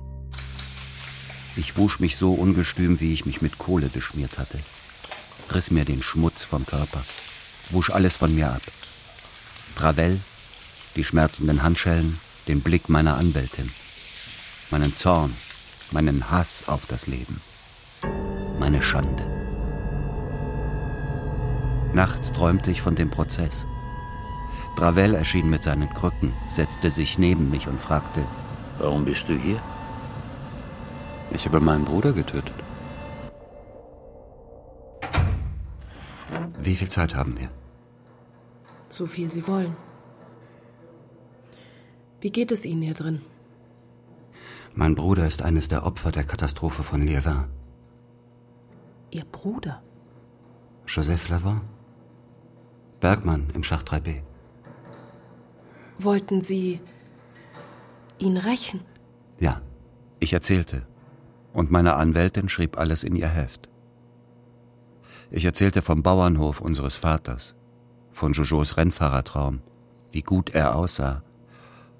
Ich 1.56 1.76
wusch 1.76 2.00
mich 2.00 2.16
so 2.16 2.32
ungestüm, 2.32 3.00
wie 3.00 3.12
ich 3.12 3.26
mich 3.26 3.42
mit 3.42 3.58
Kohle 3.58 3.88
beschmiert 3.88 4.38
hatte. 4.38 4.58
Riss 5.52 5.70
mir 5.70 5.84
den 5.84 6.02
Schmutz 6.02 6.42
vom 6.42 6.64
Körper, 6.64 7.04
wusch 7.68 7.90
alles 7.90 8.16
von 8.16 8.34
mir 8.34 8.50
ab. 8.50 8.62
Travell, 9.76 10.18
die 10.96 11.04
schmerzenden 11.04 11.62
Handschellen, 11.62 12.18
den 12.48 12.62
Blick 12.62 12.88
meiner 12.88 13.18
Anwältin, 13.18 13.70
meinen 14.70 14.94
Zorn, 14.94 15.34
meinen 15.90 16.30
Hass 16.30 16.64
auf 16.66 16.86
das 16.86 17.06
Leben, 17.08 17.42
meine 18.58 18.82
Schande. 18.82 19.35
Nachts 21.96 22.30
träumte 22.30 22.70
ich 22.70 22.82
von 22.82 22.94
dem 22.94 23.08
Prozess. 23.08 23.66
Bravel 24.76 25.14
erschien 25.14 25.48
mit 25.48 25.62
seinen 25.62 25.88
Krücken, 25.88 26.34
setzte 26.50 26.90
sich 26.90 27.18
neben 27.18 27.48
mich 27.48 27.68
und 27.68 27.80
fragte, 27.80 28.22
Warum 28.76 29.06
bist 29.06 29.30
du 29.30 29.32
hier? 29.32 29.58
Ich 31.30 31.46
habe 31.46 31.58
meinen 31.58 31.86
Bruder 31.86 32.12
getötet. 32.12 32.52
Wie 36.60 36.76
viel 36.76 36.90
Zeit 36.90 37.14
haben 37.14 37.38
wir? 37.38 37.48
So 38.90 39.06
viel 39.06 39.30
Sie 39.30 39.48
wollen. 39.48 39.74
Wie 42.20 42.30
geht 42.30 42.52
es 42.52 42.66
Ihnen 42.66 42.82
hier 42.82 42.92
drin? 42.92 43.22
Mein 44.74 44.94
Bruder 44.94 45.26
ist 45.26 45.40
eines 45.40 45.68
der 45.68 45.86
Opfer 45.86 46.12
der 46.12 46.24
Katastrophe 46.24 46.82
von 46.82 47.08
Liévin. 47.08 47.44
Ihr 49.12 49.24
Bruder? 49.24 49.82
Joseph 50.86 51.30
Lavin. 51.30 51.75
Bergmann 53.06 53.46
im 53.54 53.62
Schacht 53.62 53.88
3b. 53.92 54.16
Wollten 55.96 56.42
Sie 56.42 56.80
ihn 58.18 58.36
rächen? 58.36 58.80
Ja, 59.38 59.62
ich 60.18 60.32
erzählte. 60.32 60.84
Und 61.52 61.70
meine 61.70 61.94
Anwältin 61.94 62.48
schrieb 62.48 62.76
alles 62.76 63.04
in 63.04 63.14
ihr 63.14 63.28
Heft. 63.28 63.68
Ich 65.30 65.44
erzählte 65.44 65.82
vom 65.82 66.02
Bauernhof 66.02 66.60
unseres 66.60 66.96
Vaters, 66.96 67.54
von 68.10 68.32
Jojos 68.32 68.76
Rennfahrertraum, 68.76 69.60
wie 70.10 70.22
gut 70.22 70.50
er 70.50 70.74
aussah, 70.74 71.22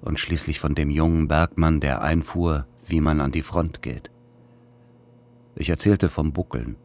und 0.01 0.19
schließlich 0.19 0.59
von 0.59 0.75
dem 0.75 0.89
jungen 0.89 1.29
Bergmann, 1.29 1.79
der 1.79 2.01
einfuhr, 2.01 2.67
wie 2.85 2.99
man 2.99 3.21
an 3.21 3.31
die 3.31 3.43
Front 3.43 3.81
geht. 3.81 4.11
Ich 5.55 5.69
erzählte 5.69 6.09
vom 6.09 6.33
Buckeln, 6.33 6.75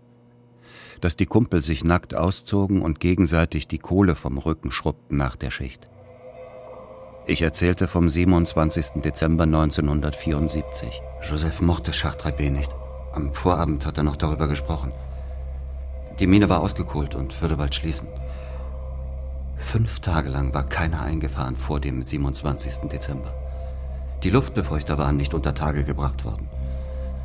dass 1.02 1.16
die 1.16 1.26
Kumpel 1.26 1.60
sich 1.60 1.84
nackt 1.84 2.14
auszogen 2.14 2.80
und 2.80 3.00
gegenseitig 3.00 3.68
die 3.68 3.78
Kohle 3.78 4.14
vom 4.14 4.38
Rücken 4.38 4.70
schrubbten 4.70 5.18
nach 5.18 5.36
der 5.36 5.50
Schicht. 5.50 5.88
Ich 7.26 7.42
erzählte 7.42 7.88
vom 7.88 8.08
27. 8.08 9.02
Dezember 9.02 9.44
1974. 9.44 11.02
Joseph 11.28 11.60
mochte 11.60 11.92
Schacht 11.92 12.22
3b 12.22 12.50
nicht. 12.50 12.72
Am 13.12 13.34
Vorabend 13.34 13.84
hat 13.84 13.98
er 13.98 14.04
noch 14.04 14.16
darüber 14.16 14.48
gesprochen. 14.48 14.92
Die 16.20 16.26
Mine 16.26 16.48
war 16.48 16.60
ausgekohlt 16.60 17.14
und 17.16 17.40
würde 17.42 17.56
bald 17.56 17.74
schließen. 17.74 18.06
Fünf 19.58 20.00
Tage 20.00 20.28
lang 20.28 20.54
war 20.54 20.68
keiner 20.68 21.02
eingefahren 21.02 21.56
vor 21.56 21.80
dem 21.80 22.02
27. 22.02 22.88
Dezember. 22.88 23.34
Die 24.22 24.30
Luftbefeuchter 24.30 24.98
waren 24.98 25.16
nicht 25.16 25.34
unter 25.34 25.54
Tage 25.54 25.82
gebracht 25.84 26.24
worden. 26.24 26.48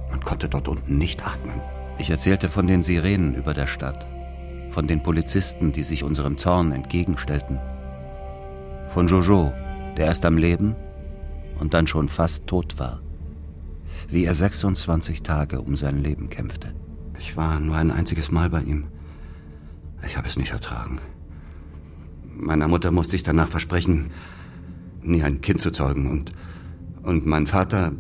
Man 0.10 0.22
konnte 0.22 0.50
dort 0.50 0.68
unten 0.68 0.98
nicht 0.98 1.26
atmen. 1.26 1.62
Ich 2.00 2.12
erzählte 2.12 2.48
von 2.48 2.68
den 2.68 2.84
Sirenen 2.84 3.34
über 3.34 3.54
der 3.56 3.66
Stadt, 3.66 4.06
von 4.70 4.88
den 4.88 5.02
Polizisten, 5.02 5.72
die 5.72 5.82
sich 5.82 6.04
unserem 6.04 6.38
Zorn 6.38 6.72
entgegenstellten, 6.72 7.60
von 8.90 9.08
Jojo, 9.08 9.52
der 9.98 10.06
erst 10.06 10.24
am 10.24 10.38
Leben 10.38 10.76
und 11.60 11.74
dann 11.74 11.88
schon 11.88 12.08
fast 12.08 12.46
tot 12.46 12.78
war, 12.78 13.02
wie 14.10 14.26
er 14.26 14.36
26 14.36 15.24
Tage 15.24 15.60
um 15.60 15.76
sein 15.76 16.04
Leben 16.04 16.30
kämpfte. 16.30 16.74
Ich 17.18 17.36
war 17.36 17.60
nur 17.60 17.76
ein 17.76 17.90
einziges 17.90 18.32
Mal 18.32 18.52
bei 18.52 18.62
ihm. 18.62 18.86
Ich 20.06 20.18
habe 20.18 20.28
es 20.28 20.38
nicht 20.38 20.52
ertragen. 20.52 21.00
Meiner 22.24 22.68
Mutter 22.68 22.92
musste 22.92 23.16
ich 23.16 23.24
danach 23.24 23.48
versprechen, 23.48 24.12
nie 25.02 25.24
ein 25.24 25.42
Kind 25.42 25.62
zu 25.62 25.72
zeugen 25.72 26.10
und, 26.12 26.32
und 27.02 27.26
mein 27.26 27.48
Vater... 27.48 27.94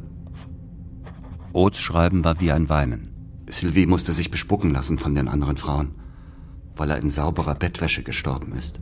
Oths 1.53 1.79
Schreiben 1.79 2.23
war 2.23 2.39
wie 2.39 2.51
ein 2.51 2.69
Weinen. 2.69 3.06
Sylvie 3.49 3.85
musste 3.85 4.13
sich 4.13 4.29
bespucken 4.31 4.71
lassen 4.71 4.97
von 4.97 5.15
den 5.15 5.27
anderen 5.27 5.57
Frauen, 5.57 5.95
weil 6.75 6.91
er 6.91 6.97
in 6.97 7.09
sauberer 7.09 7.55
Bettwäsche 7.55 8.03
gestorben 8.03 8.53
ist. 8.57 8.79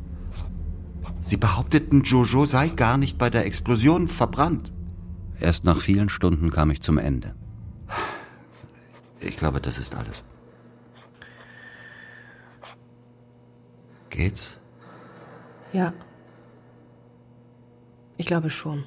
Sie 1.21 1.37
behaupteten, 1.37 2.03
Jojo 2.03 2.45
sei 2.45 2.69
gar 2.69 2.97
nicht 2.97 3.17
bei 3.17 3.29
der 3.29 3.45
Explosion 3.45 4.07
verbrannt. 4.07 4.73
Erst 5.39 5.63
nach 5.63 5.81
vielen 5.81 6.09
Stunden 6.09 6.51
kam 6.51 6.71
ich 6.71 6.81
zum 6.81 6.97
Ende. 6.97 7.35
Ich 9.19 9.37
glaube, 9.37 9.61
das 9.61 9.77
ist 9.77 9.95
alles. 9.95 10.23
Geht's? 14.09 14.57
Ja. 15.73 15.93
Ich 18.17 18.25
glaube 18.25 18.49
schon. 18.49 18.85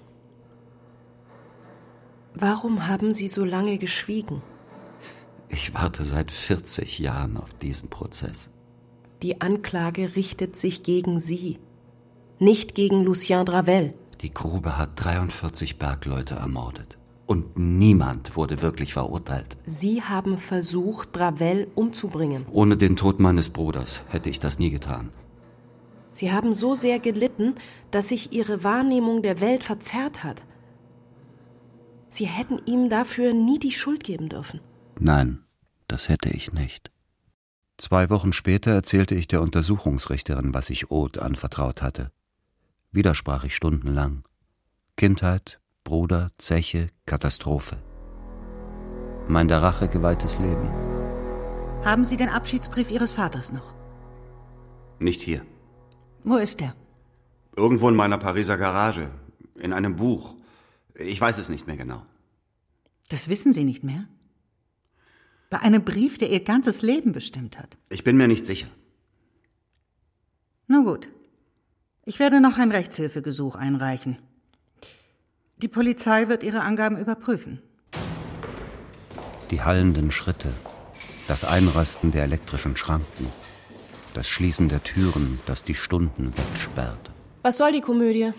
Warum 2.35 2.87
haben 2.87 3.12
Sie 3.12 3.29
so 3.29 3.45
lange 3.45 3.79
geschwiegen? 3.79 4.43
Ich 5.49 5.75
warte 5.75 6.05
seit 6.05 6.31
40 6.31 6.99
Jahren 6.99 7.37
auf 7.37 7.55
diesen 7.55 7.89
Prozess. 7.89 8.51
Die 9.23 9.41
Anklage 9.41 10.15
richtet 10.15 10.57
sich 10.57 10.83
gegen 10.83 11.19
Sie, 11.19 11.59
nicht 12.39 12.75
gegen 12.75 13.03
Lucien 13.03 13.45
Dravel. 13.45 13.95
Die 14.21 14.33
Grube 14.33 14.79
hat 14.79 14.91
43 14.97 15.79
Bergleute 15.79 16.35
ermordet. 16.35 16.99
Und 17.27 17.59
niemand 17.59 18.37
wurde 18.37 18.63
wirklich 18.63 18.95
verurteilt. 18.95 19.57
Sie 19.67 20.03
haben 20.03 20.39
versucht, 20.39 21.15
Dravel 21.15 21.69
umzubringen. 21.75 22.47
Ohne 22.51 22.77
den 22.77 22.97
Tod 22.97 23.21
meines 23.21 23.51
Bruders 23.51 24.03
hätte 24.09 24.31
ich 24.31 24.41
das 24.41 24.59
nie 24.59 24.71
getan. 24.71 25.11
Sie 26.13 26.33
haben 26.33 26.53
so 26.53 26.75
sehr 26.75 26.99
gelitten, 26.99 27.55
dass 27.91 28.09
sich 28.09 28.33
Ihre 28.33 28.65
Wahrnehmung 28.65 29.23
der 29.23 29.41
Welt 29.41 29.63
verzerrt 29.63 30.25
hat. 30.25 30.43
Sie 32.09 32.25
hätten 32.27 32.61
ihm 32.65 32.89
dafür 32.89 33.35
nie 33.35 33.59
die 33.59 33.73
Schuld 33.73 34.03
geben 34.05 34.29
dürfen. 34.29 34.61
Nein, 34.99 35.45
das 35.87 36.09
hätte 36.09 36.31
ich 36.31 36.53
nicht. 36.53 36.91
Zwei 37.77 38.11
Wochen 38.11 38.33
später 38.33 38.73
erzählte 38.73 39.15
ich 39.15 39.29
der 39.29 39.41
Untersuchungsrichterin, 39.41 40.53
was 40.53 40.71
ich 40.71 40.91
Oth 40.91 41.19
anvertraut 41.19 41.81
hatte. 41.83 42.11
Wieder 42.91 43.15
sprach 43.15 43.45
ich 43.45 43.55
stundenlang. 43.55 44.25
Kindheit, 44.97 45.61
Bruder, 45.85 46.33
Zeche, 46.39 46.89
Katastrophe. 47.07 47.81
Mein 49.29 49.47
der 49.47 49.63
Rache 49.63 49.89
geweihtes 49.89 50.39
Leben. 50.39 50.69
Haben 51.85 52.05
Sie 52.05 52.17
den 52.17 52.29
Abschiedsbrief 52.29 52.91
Ihres 52.91 53.13
Vaters 53.13 53.53
noch? 53.53 53.75
Nicht 54.99 55.23
hier. 55.23 55.43
Wo 56.25 56.37
ist 56.37 56.61
er? 56.61 56.75
Irgendwo 57.57 57.89
in 57.89 57.95
meiner 57.95 58.19
Pariser 58.19 58.57
Garage. 58.57 59.11
In 59.55 59.73
einem 59.73 59.95
Buch. 59.95 60.35
Ich 60.95 61.21
weiß 61.21 61.39
es 61.39 61.49
nicht 61.49 61.69
mehr 61.69 61.77
genau. 61.77 62.05
Das 63.09 63.29
wissen 63.29 63.53
Sie 63.53 63.65
nicht 63.65 63.85
mehr? 63.85 64.09
Bei 65.51 65.61
einem 65.61 65.85
Brief, 65.85 66.19
der 66.19 66.31
Ihr 66.31 66.45
ganzes 66.45 66.83
Leben 66.83 67.13
bestimmt 67.13 67.59
hat. 67.59 67.79
Ich 67.89 68.05
bin 68.05 68.17
mir 68.17 68.29
nicht 68.29 68.45
sicher. 68.45 68.69
Na 70.67 70.83
gut. 70.83 71.09
Ich 72.05 72.19
werde 72.19 72.41
noch 72.41 72.59
ein 72.59 72.71
Rechtshilfegesuch 72.71 73.57
einreichen. 73.57 74.19
Die 75.57 75.69
Polizei 75.69 76.29
wird 76.29 76.43
Ihre 76.43 76.61
Angaben 76.61 76.99
überprüfen. 76.99 77.63
Die 79.51 79.63
hallenden 79.63 80.11
Schritte, 80.11 80.53
das 81.27 81.45
Einrasten 81.45 82.11
der 82.11 82.25
elektrischen 82.25 82.77
Schranken, 82.77 83.27
das 84.13 84.29
Schließen 84.29 84.69
der 84.69 84.83
Türen, 84.85 85.41
das 85.47 85.65
die 85.65 85.75
Stunden 85.75 86.33
wegsperrt. 86.37 87.11
Was 87.43 87.57
soll 87.57 87.73
die 87.73 87.81
Komödie? 87.81 88.33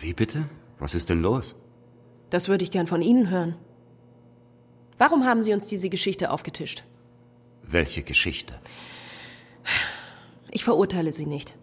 Wie 0.00 0.12
bitte? 0.12 0.48
Was 0.80 0.94
ist 0.94 1.08
denn 1.08 1.22
los? 1.22 1.54
Das 2.30 2.48
würde 2.48 2.64
ich 2.64 2.70
gern 2.70 2.88
von 2.88 3.02
Ihnen 3.02 3.30
hören. 3.30 3.54
Warum 5.00 5.24
haben 5.24 5.42
Sie 5.42 5.54
uns 5.54 5.66
diese 5.66 5.88
Geschichte 5.88 6.30
aufgetischt? 6.30 6.84
Welche 7.62 8.02
Geschichte? 8.02 8.52
Ich 10.50 10.62
verurteile 10.62 11.10
Sie 11.10 11.24
nicht. 11.24 11.56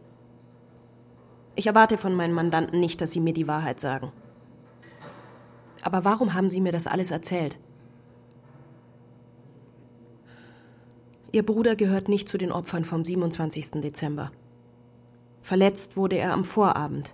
Ich 1.53 1.67
erwarte 1.67 1.99
von 1.99 2.15
meinen 2.15 2.33
Mandanten 2.33 2.79
nicht, 2.79 2.99
dass 2.99 3.11
sie 3.11 3.19
mir 3.19 3.33
die 3.33 3.47
Wahrheit 3.47 3.79
sagen. 3.79 4.11
Aber 5.83 6.03
warum 6.03 6.33
haben 6.33 6.49
Sie 6.49 6.61
mir 6.61 6.71
das 6.71 6.87
alles 6.87 7.11
erzählt? 7.11 7.59
Ihr 11.31 11.45
Bruder 11.45 11.75
gehört 11.75 12.09
nicht 12.09 12.27
zu 12.27 12.39
den 12.39 12.51
Opfern 12.51 12.85
vom 12.85 13.05
27. 13.05 13.81
Dezember. 13.81 14.31
Verletzt 15.43 15.95
wurde 15.95 16.17
er 16.17 16.33
am 16.33 16.43
Vorabend. 16.43 17.13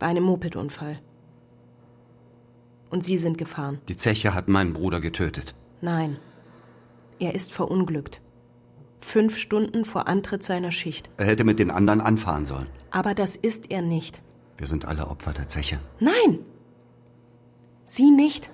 Bei 0.00 0.06
einem 0.06 0.24
Mopedunfall. 0.24 0.98
Und 2.94 3.02
Sie 3.02 3.18
sind 3.18 3.38
gefahren. 3.38 3.80
Die 3.88 3.96
Zeche 3.96 4.34
hat 4.34 4.46
meinen 4.46 4.72
Bruder 4.72 5.00
getötet. 5.00 5.56
Nein. 5.80 6.16
Er 7.18 7.34
ist 7.34 7.52
verunglückt. 7.52 8.20
Fünf 9.00 9.36
Stunden 9.36 9.84
vor 9.84 10.06
Antritt 10.06 10.44
seiner 10.44 10.70
Schicht. 10.70 11.10
Er 11.16 11.26
hätte 11.26 11.42
mit 11.42 11.58
den 11.58 11.72
anderen 11.72 12.00
anfahren 12.00 12.46
sollen. 12.46 12.68
Aber 12.92 13.16
das 13.16 13.34
ist 13.34 13.72
er 13.72 13.82
nicht. 13.82 14.22
Wir 14.56 14.68
sind 14.68 14.84
alle 14.84 15.08
Opfer 15.08 15.32
der 15.32 15.48
Zeche. 15.48 15.80
Nein! 15.98 16.38
Sie 17.84 18.12
nicht? 18.12 18.52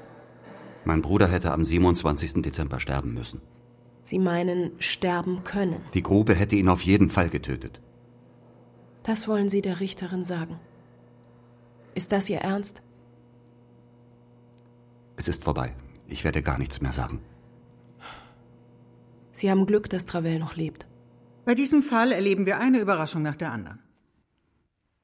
Mein 0.87 1.03
Bruder 1.03 1.29
hätte 1.29 1.53
am 1.53 1.67
27. 1.67 2.41
Dezember 2.41 2.81
sterben 2.81 3.13
müssen. 3.13 3.43
Sie 4.03 4.19
meinen 4.19 4.71
sterben 4.79 5.45
können. 5.45 5.83
Die 5.93 6.03
Grube 6.03 6.35
hätte 6.35 6.57
ihn 6.57 6.71
auf 6.71 6.81
jeden 6.81 7.11
Fall 7.11 7.29
getötet. 7.29 7.83
Das 9.03 9.29
wollen 9.29 9.51
Sie 9.51 9.61
der 9.61 9.81
Richterin 9.81 10.23
sagen. 10.23 10.59
Ist 11.95 12.13
das 12.13 12.31
Ihr 12.31 12.39
Ernst? 12.39 12.81
Es 15.21 15.29
ist 15.29 15.45
vorbei. 15.45 15.77
Ich 16.07 16.25
werde 16.25 16.41
gar 16.41 16.57
nichts 16.57 16.81
mehr 16.81 16.93
sagen. 16.93 17.21
Sie 19.33 19.51
haben 19.51 19.67
Glück, 19.67 19.91
dass 19.91 20.07
Travell 20.07 20.39
noch 20.39 20.57
lebt. 20.57 20.87
Bei 21.45 21.55
diesem 21.55 21.83
Fall 21.83 22.11
erleben 22.11 22.47
wir 22.47 22.57
eine 22.59 22.81
Überraschung 22.81 23.21
nach 23.21 23.37
der 23.37 23.53
anderen. 23.53 23.81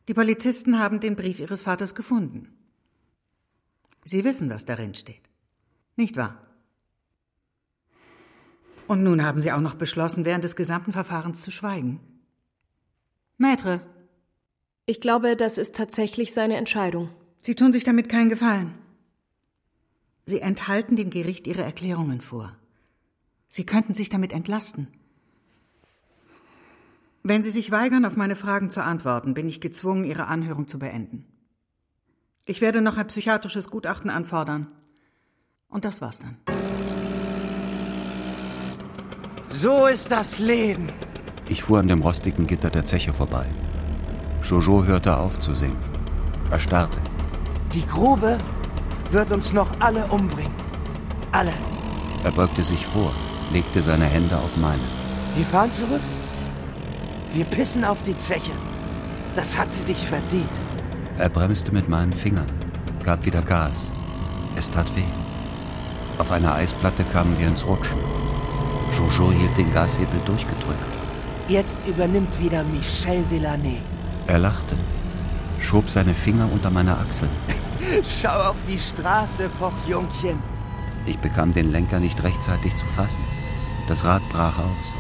Die 0.09 0.14
Polizisten 0.14 0.79
haben 0.79 1.00
den 1.00 1.16
Brief 1.16 1.38
Ihres 1.38 1.61
Vaters 1.61 1.94
gefunden. 1.94 2.48
Sie 4.07 4.24
wissen, 4.24 4.48
was 4.48 4.64
darin 4.64 4.94
steht. 4.94 5.29
Nicht 5.96 6.16
wahr? 6.16 6.40
Und 8.87 9.02
nun 9.02 9.22
haben 9.22 9.42
Sie 9.42 9.52
auch 9.52 9.61
noch 9.61 9.74
beschlossen, 9.74 10.24
während 10.24 10.44
des 10.44 10.57
gesamten 10.57 10.94
Verfahrens 10.94 11.42
zu 11.42 11.50
schweigen. 11.50 12.00
Maître. 13.38 13.81
Ich 14.87 15.02
glaube, 15.02 15.37
das 15.37 15.59
ist 15.59 15.76
tatsächlich 15.76 16.33
seine 16.33 16.57
Entscheidung. 16.57 17.11
Sie 17.37 17.55
tun 17.55 17.74
sich 17.74 17.85
damit 17.85 18.09
keinen 18.09 18.31
Gefallen. 18.31 18.86
Sie 20.28 20.40
enthalten 20.40 20.96
dem 20.96 21.10
Gericht 21.10 21.46
Ihre 21.46 21.62
Erklärungen 21.62 22.20
vor. 22.20 22.52
Sie 23.48 23.64
könnten 23.64 23.94
sich 23.94 24.08
damit 24.08 24.32
entlasten. 24.32 24.88
Wenn 27.22 27.44
Sie 27.44 27.52
sich 27.52 27.70
weigern, 27.70 28.04
auf 28.04 28.16
meine 28.16 28.34
Fragen 28.34 28.68
zu 28.68 28.82
antworten, 28.82 29.34
bin 29.34 29.48
ich 29.48 29.60
gezwungen, 29.60 30.04
Ihre 30.04 30.26
Anhörung 30.26 30.66
zu 30.66 30.80
beenden. 30.80 31.26
Ich 32.44 32.60
werde 32.60 32.80
noch 32.80 32.96
ein 32.96 33.06
psychiatrisches 33.06 33.70
Gutachten 33.70 34.10
anfordern. 34.10 34.66
Und 35.68 35.84
das 35.84 36.00
war's 36.00 36.18
dann. 36.18 36.38
So 39.48 39.86
ist 39.86 40.10
das 40.10 40.40
Leben. 40.40 40.92
Ich 41.48 41.62
fuhr 41.62 41.78
an 41.78 41.88
dem 41.88 42.02
rostigen 42.02 42.48
Gitter 42.48 42.70
der 42.70 42.84
Zeche 42.84 43.12
vorbei. 43.12 43.46
Jojo 44.42 44.84
hörte 44.84 45.16
auf 45.16 45.38
zu 45.38 45.54
singen. 45.54 45.78
Er 46.50 46.58
starrte. 46.58 47.00
Die 47.72 47.86
Grube 47.86 48.38
wird 49.12 49.32
uns 49.32 49.52
noch 49.52 49.68
alle 49.80 50.06
umbringen. 50.06 50.54
Alle. 51.32 51.52
Er 52.24 52.32
beugte 52.32 52.64
sich 52.64 52.86
vor, 52.86 53.12
legte 53.52 53.82
seine 53.82 54.06
Hände 54.06 54.36
auf 54.36 54.56
meine. 54.56 54.82
Wir 55.34 55.44
fahren 55.44 55.70
zurück. 55.70 56.00
Wir 57.32 57.44
pissen 57.44 57.84
auf 57.84 58.02
die 58.02 58.16
Zeche. 58.16 58.52
Das 59.34 59.56
hat 59.56 59.72
sie 59.72 59.82
sich 59.82 59.98
verdient. 59.98 60.50
Er 61.18 61.28
bremste 61.28 61.72
mit 61.72 61.88
meinen 61.88 62.12
Fingern, 62.12 62.50
gab 63.04 63.24
wieder 63.26 63.42
Gas. 63.42 63.90
Es 64.56 64.70
tat 64.70 64.94
weh. 64.96 65.04
Auf 66.18 66.30
einer 66.32 66.54
Eisplatte 66.54 67.04
kamen 67.04 67.38
wir 67.38 67.46
ins 67.46 67.66
Rutschen. 67.66 67.98
Jojo 68.96 69.32
hielt 69.32 69.56
den 69.56 69.72
Gashebel 69.72 70.20
durchgedrückt. 70.24 70.80
Jetzt 71.48 71.86
übernimmt 71.86 72.40
wieder 72.40 72.64
Michel 72.64 73.22
Delaney. 73.30 73.78
Er 74.26 74.38
lachte, 74.38 74.76
schob 75.60 75.88
seine 75.90 76.14
Finger 76.14 76.50
unter 76.52 76.70
meine 76.70 76.96
Achseln. 76.96 77.30
Schau 78.04 78.50
auf 78.50 78.62
die 78.66 78.78
Straße, 78.78 79.48
Pochjungchen. 79.58 80.38
Ich 81.06 81.18
bekam 81.18 81.52
den 81.52 81.70
Lenker 81.70 82.00
nicht 82.00 82.22
rechtzeitig 82.22 82.74
zu 82.76 82.86
fassen. 82.86 83.22
Das 83.88 84.04
Rad 84.04 84.22
brach 84.30 84.58
aus, 84.58 84.94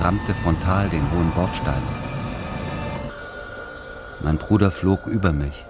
rammte 0.00 0.34
frontal 0.34 0.88
den 0.88 1.08
hohen 1.12 1.30
Bordstein. 1.32 1.82
Mein 4.22 4.38
Bruder 4.38 4.70
flog 4.70 5.06
über 5.06 5.32
mich. 5.32 5.64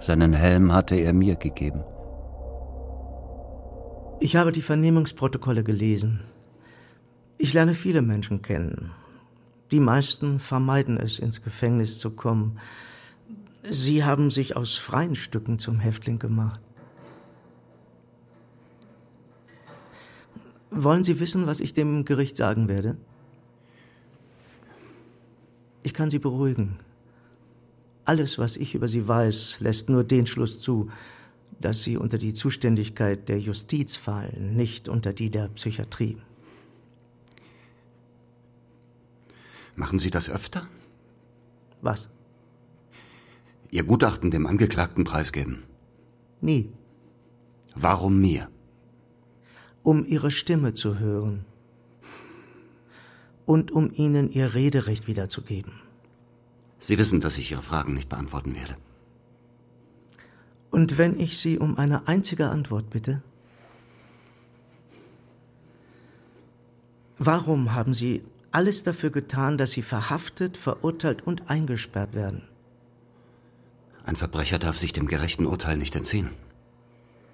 Seinen 0.00 0.32
Helm 0.34 0.72
hatte 0.72 0.96
er 0.96 1.12
mir 1.12 1.36
gegeben. 1.36 1.84
Ich 4.20 4.36
habe 4.36 4.52
die 4.52 4.62
Vernehmungsprotokolle 4.62 5.64
gelesen. 5.64 6.20
Ich 7.38 7.54
lerne 7.54 7.74
viele 7.74 8.02
Menschen 8.02 8.42
kennen. 8.42 8.90
Die 9.72 9.80
meisten 9.80 10.38
vermeiden 10.38 10.98
es, 10.98 11.18
ins 11.18 11.42
Gefängnis 11.42 11.98
zu 11.98 12.10
kommen. 12.10 12.58
Sie 13.62 14.02
haben 14.02 14.30
sich 14.32 14.56
aus 14.56 14.76
freien 14.76 15.14
Stücken 15.14 15.58
zum 15.58 15.78
Häftling 15.78 16.18
gemacht. 16.18 16.60
Wollen 20.70 21.04
Sie 21.04 21.20
wissen, 21.20 21.46
was 21.46 21.60
ich 21.60 21.72
dem 21.72 22.04
Gericht 22.04 22.36
sagen 22.36 22.66
werde? 22.66 22.96
Ich 25.82 25.94
kann 25.94 26.10
Sie 26.10 26.18
beruhigen. 26.18 26.78
Alles, 28.04 28.38
was 28.38 28.56
ich 28.56 28.74
über 28.74 28.88
Sie 28.88 29.06
weiß, 29.06 29.60
lässt 29.60 29.88
nur 29.88 30.02
den 30.02 30.26
Schluss 30.26 30.58
zu, 30.58 30.90
dass 31.60 31.82
Sie 31.84 31.96
unter 31.96 32.18
die 32.18 32.34
Zuständigkeit 32.34 33.28
der 33.28 33.38
Justiz 33.38 33.96
fallen, 33.96 34.56
nicht 34.56 34.88
unter 34.88 35.12
die 35.12 35.30
der 35.30 35.48
Psychiatrie. 35.48 36.16
Machen 39.76 40.00
Sie 40.00 40.10
das 40.10 40.28
öfter? 40.28 40.66
Was? 41.80 42.10
Ihr 43.72 43.84
Gutachten 43.84 44.30
dem 44.30 44.46
Angeklagten 44.46 45.04
preisgeben? 45.04 45.62
Nie. 46.42 46.70
Warum 47.74 48.20
mir? 48.20 48.50
Um 49.82 50.04
Ihre 50.04 50.30
Stimme 50.30 50.74
zu 50.74 50.98
hören. 50.98 51.46
Und 53.46 53.70
um 53.70 53.90
Ihnen 53.90 54.30
Ihr 54.30 54.52
Rederecht 54.54 55.06
wiederzugeben. 55.06 55.72
Sie 56.80 56.98
wissen, 56.98 57.20
dass 57.20 57.38
ich 57.38 57.50
Ihre 57.50 57.62
Fragen 57.62 57.94
nicht 57.94 58.10
beantworten 58.10 58.54
werde. 58.54 58.76
Und 60.70 60.98
wenn 60.98 61.18
ich 61.18 61.38
Sie 61.38 61.58
um 61.58 61.78
eine 61.78 62.06
einzige 62.08 62.48
Antwort 62.50 62.90
bitte? 62.90 63.22
Warum 67.16 67.74
haben 67.74 67.94
Sie 67.94 68.22
alles 68.50 68.82
dafür 68.82 69.08
getan, 69.08 69.56
dass 69.56 69.72
Sie 69.72 69.82
verhaftet, 69.82 70.58
verurteilt 70.58 71.26
und 71.26 71.48
eingesperrt 71.48 72.12
werden? 72.12 72.51
Ein 74.04 74.16
Verbrecher 74.16 74.58
darf 74.58 74.78
sich 74.78 74.92
dem 74.92 75.06
gerechten 75.06 75.46
Urteil 75.46 75.76
nicht 75.76 75.94
entziehen. 75.94 76.30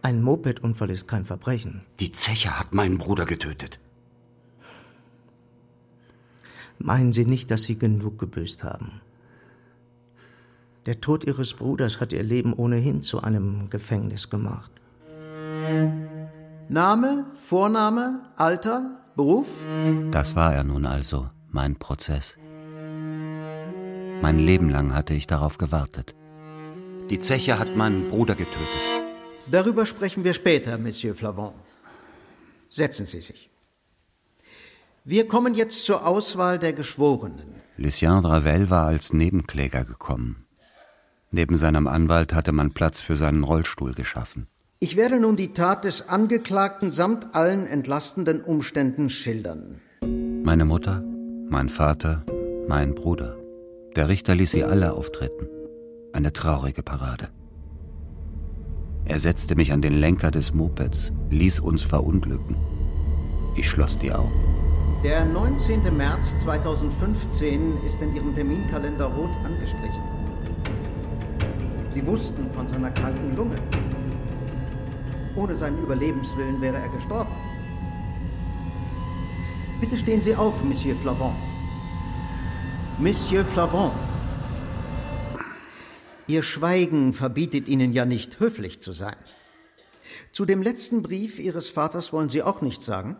Ein 0.02 0.22
Mopedunfall 0.22 0.90
ist 0.90 1.08
kein 1.08 1.24
Verbrechen. 1.24 1.82
Die 1.98 2.12
Zeche 2.12 2.58
hat 2.58 2.74
meinen 2.74 2.98
Bruder 2.98 3.26
getötet. 3.26 3.80
Meinen 6.78 7.12
Sie 7.12 7.24
nicht, 7.24 7.50
dass 7.50 7.64
Sie 7.64 7.76
genug 7.76 8.18
gebüßt 8.18 8.62
haben? 8.62 9.00
Der 10.86 11.00
Tod 11.00 11.24
Ihres 11.24 11.54
Bruders 11.54 12.00
hat 12.00 12.12
Ihr 12.12 12.22
Leben 12.22 12.52
ohnehin 12.52 13.02
zu 13.02 13.20
einem 13.20 13.68
Gefängnis 13.68 14.30
gemacht. 14.30 14.70
Name, 16.68 17.26
Vorname, 17.34 18.20
Alter, 18.36 19.00
Beruf? 19.16 19.48
Das 20.12 20.36
war 20.36 20.54
er 20.54 20.64
nun 20.64 20.86
also, 20.86 21.28
mein 21.50 21.76
Prozess. 21.76 22.36
Mein 24.22 24.38
Leben 24.38 24.70
lang 24.70 24.94
hatte 24.94 25.14
ich 25.14 25.26
darauf 25.26 25.58
gewartet. 25.58 26.14
Die 27.10 27.18
Zeche 27.18 27.58
hat 27.58 27.74
meinen 27.74 28.08
Bruder 28.08 28.34
getötet. 28.34 28.84
Darüber 29.50 29.86
sprechen 29.86 30.24
wir 30.24 30.34
später, 30.34 30.76
Monsieur 30.76 31.14
Flavon. 31.14 31.54
Setzen 32.68 33.06
Sie 33.06 33.22
sich. 33.22 33.50
Wir 35.04 35.26
kommen 35.26 35.54
jetzt 35.54 35.86
zur 35.86 36.06
Auswahl 36.06 36.58
der 36.58 36.74
Geschworenen. 36.74 37.54
Lucien 37.78 38.22
Dravel 38.22 38.68
war 38.68 38.86
als 38.86 39.14
Nebenkläger 39.14 39.84
gekommen. 39.84 40.44
Neben 41.30 41.56
seinem 41.56 41.86
Anwalt 41.86 42.34
hatte 42.34 42.52
man 42.52 42.72
Platz 42.72 43.00
für 43.00 43.16
seinen 43.16 43.42
Rollstuhl 43.42 43.94
geschaffen. 43.94 44.46
Ich 44.80 44.96
werde 44.96 45.18
nun 45.18 45.36
die 45.36 45.54
Tat 45.54 45.84
des 45.84 46.08
Angeklagten 46.08 46.90
samt 46.90 47.34
allen 47.34 47.66
entlastenden 47.66 48.42
Umständen 48.42 49.08
schildern. 49.08 49.80
Meine 50.44 50.66
Mutter, 50.66 51.02
mein 51.48 51.68
Vater, 51.70 52.24
mein 52.68 52.94
Bruder. 52.94 53.36
Der 53.96 54.08
Richter 54.08 54.34
ließ 54.34 54.50
sie 54.50 54.64
alle 54.64 54.92
auftreten. 54.92 55.48
Eine 56.12 56.32
traurige 56.32 56.82
Parade. 56.82 57.28
Er 59.04 59.18
setzte 59.18 59.56
mich 59.56 59.72
an 59.72 59.82
den 59.82 59.92
Lenker 59.92 60.30
des 60.30 60.54
Mopeds, 60.54 61.12
ließ 61.30 61.60
uns 61.60 61.82
verunglücken. 61.82 62.56
Ich 63.56 63.68
schloss 63.68 63.98
die 63.98 64.12
Augen. 64.12 64.32
Der 65.04 65.24
19. 65.26 65.94
März 65.96 66.38
2015 66.42 67.84
ist 67.86 68.00
in 68.00 68.16
Ihrem 68.16 68.34
Terminkalender 68.34 69.04
rot 69.04 69.30
angestrichen. 69.44 70.02
Sie 71.92 72.04
wussten 72.06 72.50
von 72.54 72.66
seiner 72.68 72.90
kranken 72.90 73.36
Lunge. 73.36 73.56
Ohne 75.36 75.56
seinen 75.56 75.78
Überlebenswillen 75.82 76.60
wäre 76.60 76.78
er 76.78 76.88
gestorben. 76.88 77.32
Bitte 79.80 79.96
stehen 79.96 80.22
Sie 80.22 80.34
auf, 80.34 80.64
Monsieur 80.64 80.96
Flavon. 80.96 81.34
Monsieur 82.98 83.44
Flavon. 83.44 83.90
Ihr 86.28 86.42
Schweigen 86.42 87.14
verbietet 87.14 87.68
Ihnen 87.68 87.94
ja 87.94 88.04
nicht, 88.04 88.38
höflich 88.38 88.80
zu 88.80 88.92
sein. 88.92 89.16
Zu 90.30 90.44
dem 90.44 90.62
letzten 90.62 91.00
Brief 91.00 91.38
Ihres 91.38 91.70
Vaters 91.70 92.12
wollen 92.12 92.28
Sie 92.28 92.42
auch 92.42 92.60
nichts 92.60 92.84
sagen? 92.84 93.16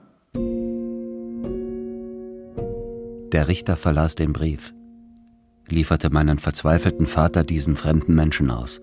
Der 3.33 3.49
Richter 3.49 3.77
verlas 3.77 4.15
den 4.15 4.35
Brief, 4.35 4.75
lieferte 5.69 6.11
meinen 6.11 6.39
verzweifelten 6.39 7.07
Vater 7.07 7.45
diesen 7.45 7.77
fremden 7.77 8.15
Menschen 8.15 8.51
aus. 8.51 8.83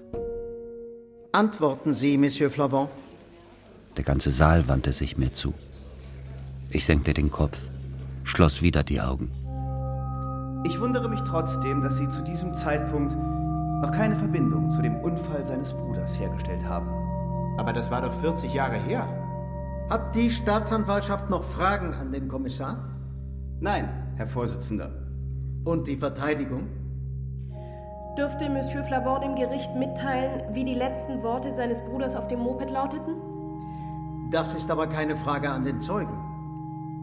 Antworten 1.31 1.93
Sie, 1.93 2.17
Monsieur 2.17 2.49
Flavon. 2.49 2.89
Der 3.95 4.03
ganze 4.03 4.31
Saal 4.31 4.67
wandte 4.67 4.91
sich 4.91 5.17
mir 5.17 5.33
zu. 5.33 5.53
Ich 6.71 6.85
senkte 6.85 7.13
den 7.13 7.29
Kopf, 7.29 7.59
schloss 8.23 8.63
wieder 8.63 8.83
die 8.83 9.01
Augen. 9.01 9.31
Ich 10.65 10.79
wundere 10.79 11.09
mich 11.09 11.21
trotzdem, 11.21 11.83
dass 11.83 11.97
Sie 11.97 12.09
zu 12.09 12.23
diesem 12.23 12.55
Zeitpunkt 12.55 13.13
noch 13.85 13.91
keine 13.91 14.15
Verbindung 14.15 14.71
zu 14.71 14.81
dem 14.81 14.99
Unfall 15.01 15.45
seines 15.45 15.71
Bruders 15.71 16.19
hergestellt 16.19 16.65
haben. 16.65 16.89
Aber 17.57 17.71
das 17.71 17.91
war 17.91 18.01
doch 18.01 18.13
40 18.15 18.51
Jahre 18.51 18.77
her. 18.77 19.07
Hat 19.89 20.15
die 20.15 20.31
Staatsanwaltschaft 20.31 21.29
noch 21.29 21.43
Fragen 21.43 21.93
an 21.93 22.11
den 22.11 22.27
Kommissar? 22.27 22.77
Nein, 23.59 23.87
Herr 24.15 24.27
Vorsitzender. 24.27 24.91
Und 25.65 25.87
die 25.87 25.97
Verteidigung? 25.97 26.67
Dürfte 28.17 28.49
Monsieur 28.49 28.83
Flavon 28.83 29.21
dem 29.21 29.35
Gericht 29.35 29.75
mitteilen, 29.75 30.41
wie 30.55 30.63
die 30.63 30.73
letzten 30.73 31.21
Worte 31.21 31.51
seines 31.51 31.79
Bruders 31.81 32.15
auf 32.15 32.27
dem 32.27 32.39
Moped 32.39 32.71
lauteten? 32.71 33.15
Das 34.31 34.55
ist 34.55 34.71
aber 34.71 34.87
keine 34.87 35.15
Frage 35.15 35.49
an 35.49 35.63
den 35.63 35.79
Zeugen. 35.79 36.17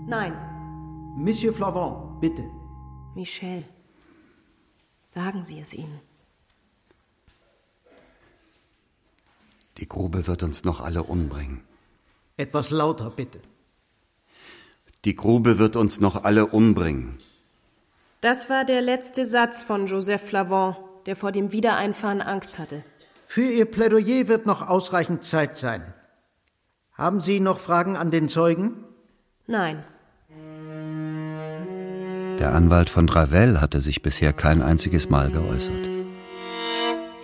Nein. 0.09 0.33
Monsieur 1.17 1.53
Flavon, 1.53 2.19
bitte. 2.19 2.43
Michel, 3.15 3.63
sagen 5.05 5.45
Sie 5.45 5.61
es 5.61 5.75
ihnen. 5.75 6.12
Die 9.79 9.89
Grube 9.89 10.27
wird 10.27 10.43
uns 10.43 10.65
noch 10.65 10.81
alle 10.81 11.03
umbringen. 11.03 11.63
Etwas 12.37 12.71
lauter, 12.71 13.11
bitte. 13.11 13.41
Die 15.05 15.17
Grube 15.17 15.59
wird 15.59 15.77
uns 15.77 16.01
noch 16.01 16.25
alle 16.25 16.47
umbringen. 16.47 17.17
Das 18.21 18.49
war 18.49 18.65
der 18.65 18.83
letzte 18.83 19.27
Satz 19.27 19.63
von 19.63 19.87
Joseph 19.87 20.23
Flavon, 20.23 20.77
der 21.07 21.17
vor 21.17 21.33
dem 21.33 21.51
Wiedereinfahren 21.51 22.21
Angst 22.21 22.59
hatte. 22.59 22.85
Für 23.27 23.51
Ihr 23.51 23.65
Plädoyer 23.65 24.29
wird 24.29 24.47
noch 24.47 24.69
ausreichend 24.69 25.25
Zeit 25.25 25.57
sein. 25.57 25.95
Haben 26.93 27.21
Sie 27.21 27.41
noch 27.41 27.59
Fragen 27.59 27.97
an 27.97 28.11
den 28.11 28.29
Zeugen? 28.29 28.85
Nein. 29.47 29.83
Der 32.39 32.53
Anwalt 32.55 32.91
von 32.91 33.09
Ravel 33.09 33.61
hatte 33.61 33.81
sich 33.81 34.03
bisher 34.03 34.33
kein 34.33 34.63
einziges 34.63 35.09
Mal 35.11 35.31
geäußert. 35.31 35.89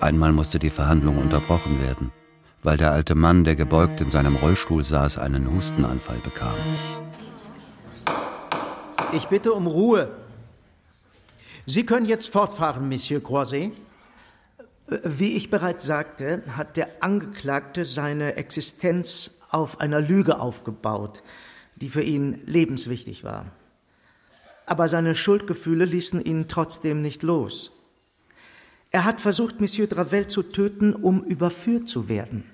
Einmal 0.01 0.33
musste 0.33 0.59
die 0.59 0.71
Verhandlung 0.71 1.19
unterbrochen 1.19 1.81
werden, 1.81 2.13
weil 2.63 2.77
der 2.77 2.93
alte 2.93 3.15
Mann, 3.15 3.45
der 3.45 3.57
gebeugt 3.57 4.01
in 4.01 4.11
seinem 4.11 4.37
Rollstuhl 4.37 4.85
saß, 4.85 5.19
einen 5.19 5.53
Hustenanfall 5.53 6.19
bekam. 6.19 6.59
Ich 9.13 9.27
bitte 9.27 9.53
um 9.53 9.67
Ruhe. 9.67 10.11
Sie 11.67 11.87
können 11.87 12.07
jetzt 12.07 12.31
fortfahren, 12.31 12.89
Monsieur 12.89 13.23
Croiset. 13.23 13.73
Wie 15.05 15.37
ich 15.37 15.51
bereits 15.51 15.85
sagte, 15.85 16.43
hat 16.57 16.77
der 16.77 16.89
Angeklagte 17.01 17.85
seine 17.85 18.37
Existenz 18.37 19.33
auf 19.51 19.81
einer 19.81 20.01
Lüge 20.01 20.41
aufgebaut, 20.41 21.23
die 21.77 21.89
für 21.89 22.03
ihn 22.03 22.41
lebenswichtig 22.45 23.25
war. 23.25 23.47
Aber 24.67 24.89
seine 24.89 25.15
Schuldgefühle 25.15 25.85
ließen 25.85 26.23
ihn 26.23 26.49
trotzdem 26.49 27.01
nicht 27.03 27.23
los. 27.23 27.71
Er 28.91 29.05
hat 29.05 29.20
versucht, 29.20 29.61
Monsieur 29.61 29.86
Dravel 29.86 30.26
zu 30.28 30.43
töten, 30.43 30.95
um 30.95 31.22
überführt 31.22 31.89
zu 31.89 32.09
werden. 32.09 32.45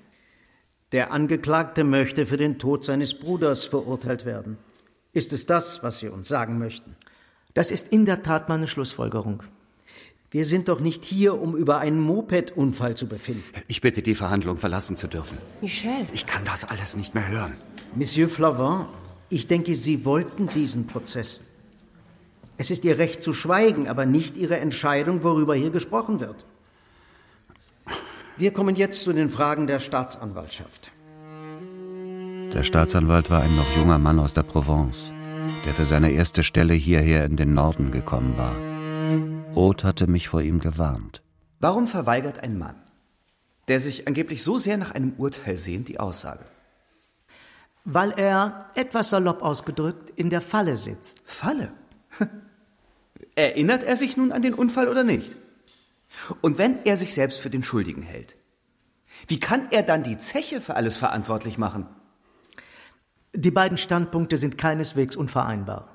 Der 0.91 1.11
Angeklagte 1.11 1.83
möchte 1.83 2.25
für 2.25 2.37
den 2.37 2.59
Tod 2.59 2.83
seines 2.85 3.13
Bruders 3.13 3.65
verurteilt 3.65 4.25
werden. 4.25 4.57
Ist 5.13 5.33
es 5.33 5.45
das, 5.45 5.81
was 5.81 5.99
Sie 5.99 6.09
uns 6.09 6.27
sagen 6.27 6.57
möchten? 6.57 6.95
Das 7.53 7.71
ist 7.71 7.87
in 7.87 8.05
der 8.05 8.21
Tat 8.21 8.49
meine 8.49 8.67
Schlussfolgerung. 8.67 9.43
Wir 10.29 10.43
sind 10.43 10.67
doch 10.67 10.81
nicht 10.81 11.05
hier, 11.05 11.39
um 11.39 11.55
über 11.55 11.79
einen 11.79 12.01
Moped-Unfall 12.01 12.97
zu 12.97 13.07
befinden. 13.07 13.43
Ich 13.67 13.79
bitte, 13.79 14.01
die 14.01 14.15
Verhandlung 14.15 14.57
verlassen 14.57 14.97
zu 14.97 15.07
dürfen. 15.07 15.37
Michel. 15.61 16.05
Ich 16.13 16.25
kann 16.25 16.43
das 16.43 16.65
alles 16.65 16.97
nicht 16.97 17.15
mehr 17.15 17.27
hören. 17.29 17.53
Monsieur 17.95 18.27
Flavin, 18.27 18.87
ich 19.29 19.47
denke, 19.47 19.75
Sie 19.77 20.03
wollten 20.03 20.47
diesen 20.47 20.87
Prozess. 20.87 21.39
Es 22.57 22.71
ist 22.71 22.85
Ihr 22.85 22.97
Recht 22.97 23.21
zu 23.21 23.33
schweigen, 23.33 23.87
aber 23.87 24.05
nicht 24.05 24.37
Ihre 24.37 24.57
Entscheidung, 24.59 25.23
worüber 25.23 25.55
hier 25.55 25.71
gesprochen 25.71 26.19
wird. 26.19 26.45
Wir 28.37 28.51
kommen 28.51 28.75
jetzt 28.75 29.03
zu 29.03 29.13
den 29.13 29.29
Fragen 29.29 29.67
der 29.67 29.79
Staatsanwaltschaft. 29.79 30.91
Der 32.53 32.63
Staatsanwalt 32.63 33.29
war 33.29 33.41
ein 33.41 33.55
noch 33.55 33.75
junger 33.75 33.97
Mann 33.97 34.19
aus 34.19 34.33
der 34.33 34.43
Provence, 34.43 35.11
der 35.65 35.73
für 35.73 35.85
seine 35.85 36.11
erste 36.11 36.43
Stelle 36.43 36.73
hierher 36.73 37.25
in 37.25 37.35
den 37.35 37.53
Norden 37.53 37.91
gekommen 37.91 38.37
war. 38.37 38.55
Oth 39.55 39.83
hatte 39.83 40.07
mich 40.07 40.29
vor 40.29 40.41
ihm 40.41 40.59
gewarnt. 40.59 41.21
Warum 41.59 41.87
verweigert 41.87 42.39
ein 42.43 42.57
Mann, 42.57 42.75
der 43.67 43.79
sich 43.79 44.07
angeblich 44.07 44.43
so 44.43 44.57
sehr 44.57 44.77
nach 44.77 44.91
einem 44.91 45.13
Urteil 45.17 45.57
sehnt, 45.57 45.89
die 45.89 45.99
Aussage? 45.99 46.45
Weil 47.83 48.11
er, 48.11 48.69
etwas 48.75 49.09
salopp 49.09 49.41
ausgedrückt, 49.43 50.11
in 50.15 50.29
der 50.29 50.41
Falle 50.41 50.75
sitzt. 50.75 51.21
Falle? 51.25 51.71
Erinnert 53.35 53.83
er 53.83 53.95
sich 53.95 54.17
nun 54.17 54.31
an 54.31 54.41
den 54.41 54.53
Unfall 54.53 54.87
oder 54.87 55.03
nicht? 55.03 55.35
Und 56.41 56.57
wenn 56.57 56.83
er 56.85 56.97
sich 56.97 57.13
selbst 57.13 57.39
für 57.39 57.49
den 57.49 57.63
Schuldigen 57.63 58.01
hält, 58.01 58.37
wie 59.27 59.39
kann 59.39 59.67
er 59.71 59.83
dann 59.83 60.03
die 60.03 60.17
Zeche 60.17 60.61
für 60.61 60.75
alles 60.75 60.97
verantwortlich 60.97 61.57
machen? 61.57 61.87
Die 63.33 63.51
beiden 63.51 63.77
Standpunkte 63.77 64.37
sind 64.37 64.57
keineswegs 64.57 65.15
unvereinbar. 65.15 65.89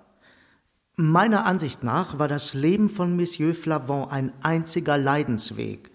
Meiner 0.97 1.47
Ansicht 1.47 1.83
nach 1.83 2.19
war 2.19 2.29
das 2.29 2.53
Leben 2.53 2.91
von 2.91 3.17
Monsieur 3.17 3.55
Flavon 3.55 4.11
ein 4.11 4.33
einziger 4.43 4.99
Leidensweg, 4.99 5.91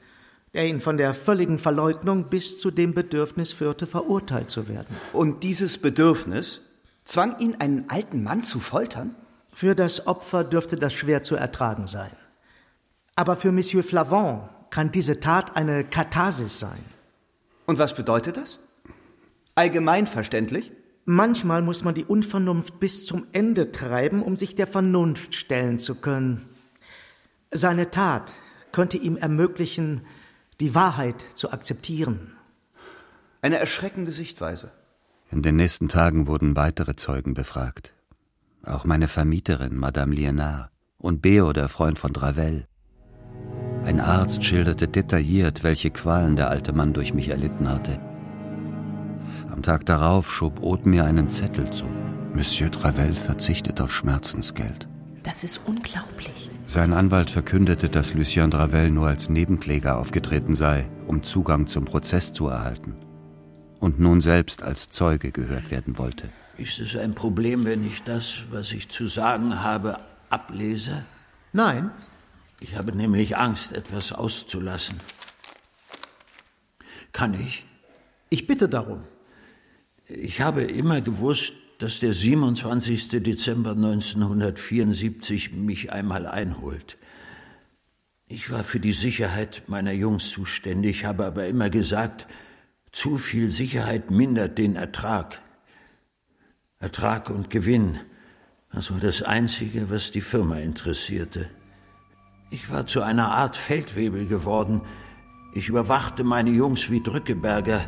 der 0.53 0.67
ihn 0.67 0.81
von 0.81 0.97
der 0.97 1.13
völligen 1.13 1.59
Verleugnung 1.59 2.29
bis 2.29 2.59
zu 2.59 2.71
dem 2.71 2.95
Bedürfnis 2.95 3.53
führte, 3.53 3.85
verurteilt 3.85 4.49
zu 4.49 4.67
werden. 4.67 4.95
Und 5.13 5.43
dieses 5.43 5.77
Bedürfnis 5.77 6.61
zwang 7.03 7.37
ihn, 7.37 7.55
einen 7.59 7.89
alten 7.89 8.23
Mann 8.23 8.41
zu 8.41 8.59
foltern? 8.59 9.15
Für 9.55 9.73
das 9.73 10.05
Opfer 10.05 10.43
dürfte 10.43 10.75
das 10.75 10.93
schwer 10.93 11.23
zu 11.23 11.37
ertragen 11.37 11.87
sein. 11.87 12.11
Aber 13.15 13.37
für 13.37 13.53
Monsieur 13.53 13.85
Flavon 13.85 14.49
kann 14.69 14.91
diese 14.91 15.21
Tat 15.21 15.55
eine 15.55 15.85
Katharsis 15.85 16.59
sein. 16.59 16.83
Und 17.65 17.79
was 17.79 17.95
bedeutet 17.95 18.35
das? 18.35 18.59
Allgemeinverständlich? 19.55 20.73
Manchmal 21.05 21.61
muss 21.61 21.85
man 21.85 21.95
die 21.95 22.03
Unvernunft 22.03 22.81
bis 22.81 23.05
zum 23.05 23.27
Ende 23.31 23.71
treiben, 23.71 24.23
um 24.23 24.35
sich 24.35 24.55
der 24.55 24.67
Vernunft 24.67 25.35
stellen 25.35 25.79
zu 25.79 25.95
können. 25.95 26.49
Seine 27.49 27.91
Tat 27.91 28.33
könnte 28.73 28.97
ihm 28.97 29.15
ermöglichen, 29.15 30.05
die 30.59 30.75
Wahrheit 30.75 31.25
zu 31.33 31.53
akzeptieren. 31.53 32.35
Eine 33.41 33.59
erschreckende 33.59 34.11
Sichtweise. 34.11 34.73
In 35.31 35.43
den 35.43 35.55
nächsten 35.55 35.87
Tagen 35.87 36.27
wurden 36.27 36.57
weitere 36.57 36.97
Zeugen 36.97 37.33
befragt. 37.35 37.94
Auch 38.65 38.85
meine 38.85 39.07
Vermieterin, 39.07 39.77
Madame 39.77 40.15
Lienard, 40.15 40.71
und 40.97 41.21
Beo, 41.21 41.53
der 41.53 41.69
Freund 41.69 41.99
von 41.99 42.13
Dravel. 42.13 42.67
Ein 43.85 43.99
Arzt 43.99 44.43
schilderte 44.43 44.87
detailliert, 44.87 45.63
welche 45.63 45.91
Qualen 45.91 46.35
der 46.35 46.49
alte 46.49 46.73
Mann 46.73 46.93
durch 46.93 47.13
mich 47.13 47.29
erlitten 47.29 47.69
hatte. 47.69 47.99
Am 49.51 49.61
Tag 49.61 49.85
darauf 49.85 50.33
schob 50.33 50.63
Oth 50.63 50.87
mir 50.87 51.05
einen 51.05 51.29
Zettel 51.29 51.69
zu. 51.69 51.85
Monsieur 52.33 52.69
Dravel 52.69 53.13
verzichtet 53.13 53.79
auf 53.79 53.93
Schmerzensgeld. 53.93 54.87
Das 55.21 55.43
ist 55.43 55.61
unglaublich. 55.67 56.49
Sein 56.65 56.93
Anwalt 56.93 57.29
verkündete, 57.29 57.89
dass 57.89 58.15
Lucien 58.15 58.49
Dravel 58.49 58.89
nur 58.89 59.07
als 59.07 59.29
Nebenkläger 59.29 59.99
aufgetreten 59.99 60.55
sei, 60.55 60.87
um 61.05 61.21
Zugang 61.21 61.67
zum 61.67 61.85
Prozess 61.85 62.33
zu 62.33 62.47
erhalten. 62.47 62.95
Und 63.79 63.99
nun 63.99 64.21
selbst 64.21 64.63
als 64.63 64.89
Zeuge 64.89 65.31
gehört 65.31 65.69
werden 65.69 65.99
wollte. 65.99 66.29
Ist 66.57 66.79
es 66.79 66.95
ein 66.95 67.15
Problem, 67.15 67.65
wenn 67.65 67.85
ich 67.85 68.03
das, 68.03 68.43
was 68.49 68.71
ich 68.71 68.89
zu 68.89 69.07
sagen 69.07 69.61
habe, 69.61 69.99
ablese? 70.29 71.05
Nein. 71.51 71.91
Ich 72.61 72.75
habe 72.75 72.95
nämlich 72.95 73.35
Angst, 73.37 73.73
etwas 73.73 74.13
auszulassen. 74.13 74.99
Kann 77.11 77.33
ich? 77.33 77.65
Ich 78.29 78.47
bitte 78.47 78.69
darum. 78.69 79.03
Ich 80.07 80.41
habe 80.41 80.63
immer 80.63 81.01
gewusst, 81.01 81.53
dass 81.79 81.99
der 81.99 82.13
27. 82.13 83.09
Dezember 83.21 83.71
1974 83.71 85.51
mich 85.51 85.91
einmal 85.91 86.25
einholt. 86.25 86.97
Ich 88.27 88.49
war 88.49 88.63
für 88.63 88.79
die 88.79 88.93
Sicherheit 88.93 89.63
meiner 89.67 89.91
Jungs 89.91 90.31
zuständig, 90.31 91.05
habe 91.05 91.25
aber 91.25 91.47
immer 91.47 91.69
gesagt, 91.69 92.27
zu 92.91 93.17
viel 93.17 93.51
Sicherheit 93.51 94.09
mindert 94.09 94.57
den 94.57 94.75
Ertrag. 94.75 95.41
Ertrag 96.85 97.31
und 97.31 97.49
Gewinn, 97.49 97.99
das 98.71 98.91
war 98.91 98.99
das 98.99 99.23
Einzige, 99.23 99.89
was 99.89 100.11
die 100.11 100.21
Firma 100.21 100.57
interessierte. 100.57 101.49
Ich 102.51 102.71
war 102.71 102.85
zu 102.85 103.01
einer 103.01 103.31
Art 103.31 103.55
Feldwebel 103.55 104.27
geworden. 104.27 104.81
Ich 105.55 105.67
überwachte 105.67 106.23
meine 106.23 106.51
Jungs 106.51 106.91
wie 106.91 107.01
Drückeberger. 107.01 107.81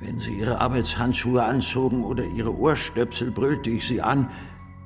Wenn 0.00 0.20
sie 0.20 0.38
ihre 0.38 0.60
Arbeitshandschuhe 0.60 1.42
anzogen 1.42 2.04
oder 2.04 2.22
ihre 2.24 2.56
Ohrstöpsel, 2.56 3.32
brüllte 3.32 3.70
ich 3.70 3.88
sie 3.88 4.00
an, 4.00 4.30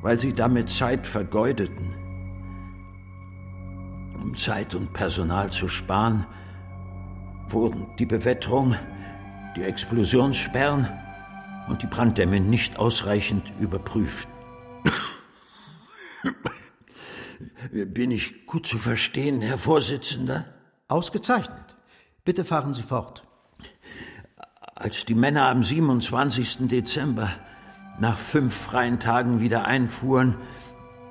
weil 0.00 0.18
sie 0.18 0.32
damit 0.32 0.70
Zeit 0.70 1.06
vergeudeten. 1.06 1.92
Um 4.22 4.38
Zeit 4.38 4.74
und 4.74 4.94
Personal 4.94 5.50
zu 5.50 5.68
sparen, 5.68 6.24
wurden 7.48 7.88
die 7.98 8.06
Bewetterung, 8.06 8.74
die 9.54 9.64
Explosionssperren 9.64 10.88
und 11.68 11.82
die 11.82 11.86
Branddämme 11.86 12.40
nicht 12.40 12.78
ausreichend 12.78 13.52
überprüft. 13.58 14.28
Bin 17.72 18.10
ich 18.10 18.46
gut 18.46 18.66
zu 18.66 18.78
verstehen, 18.78 19.40
Herr 19.40 19.58
Vorsitzender? 19.58 20.46
Ausgezeichnet. 20.88 21.76
Bitte 22.24 22.44
fahren 22.44 22.74
Sie 22.74 22.82
fort. 22.82 23.24
Als 24.74 25.04
die 25.04 25.14
Männer 25.14 25.48
am 25.48 25.62
27. 25.62 26.68
Dezember 26.68 27.28
nach 27.98 28.16
fünf 28.16 28.54
freien 28.54 29.00
Tagen 29.00 29.40
wieder 29.40 29.64
einfuhren, 29.66 30.36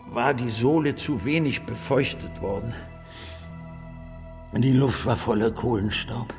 war 0.08 0.34
die 0.34 0.50
Sohle 0.50 0.96
zu 0.96 1.26
wenig 1.26 1.66
befeuchtet 1.66 2.42
worden. 2.42 2.74
Die 4.54 4.72
Luft 4.72 5.06
war 5.06 5.18
voller 5.18 5.52
Kohlenstaub. 5.52 6.34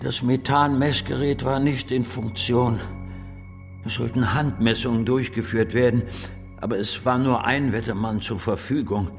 Das 0.00 0.22
Methanmessgerät 0.22 1.44
war 1.44 1.58
nicht 1.58 1.90
in 1.90 2.04
Funktion. 2.04 2.78
Es 3.84 3.94
sollten 3.94 4.32
Handmessungen 4.32 5.04
durchgeführt 5.04 5.74
werden, 5.74 6.02
aber 6.60 6.78
es 6.78 7.04
war 7.04 7.18
nur 7.18 7.44
ein 7.44 7.72
Wettermann 7.72 8.20
zur 8.20 8.38
Verfügung. 8.38 9.10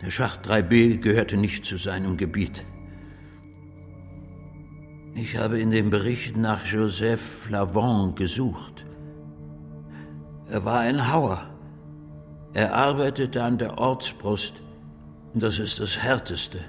Der 0.00 0.10
Schacht 0.10 0.46
3b 0.48 0.98
gehörte 0.98 1.36
nicht 1.36 1.64
zu 1.64 1.76
seinem 1.76 2.16
Gebiet. 2.16 2.64
Ich 5.14 5.36
habe 5.36 5.58
in 5.58 5.70
den 5.70 5.90
Berichten 5.90 6.40
nach 6.40 6.64
Joseph 6.64 7.20
Flavon 7.20 8.14
gesucht. 8.14 8.86
Er 10.48 10.64
war 10.64 10.80
ein 10.80 11.12
Hauer. 11.12 11.50
Er 12.52 12.74
arbeitete 12.74 13.42
an 13.42 13.58
der 13.58 13.78
Ortsbrust. 13.78 14.54
Das 15.34 15.58
ist 15.58 15.80
das 15.80 15.98
Härteste. 15.98 16.64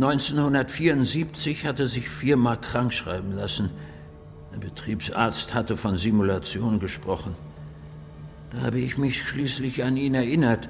1974 0.00 1.66
hatte 1.66 1.88
sich 1.88 2.08
viermal 2.08 2.60
krankschreiben 2.60 3.32
lassen. 3.34 3.70
Der 4.52 4.58
Betriebsarzt 4.58 5.54
hatte 5.54 5.76
von 5.76 5.96
Simulation 5.96 6.78
gesprochen. 6.78 7.34
Da 8.52 8.60
habe 8.60 8.78
ich 8.78 8.96
mich 8.96 9.20
schließlich 9.20 9.82
an 9.82 9.96
ihn 9.96 10.14
erinnert. 10.14 10.68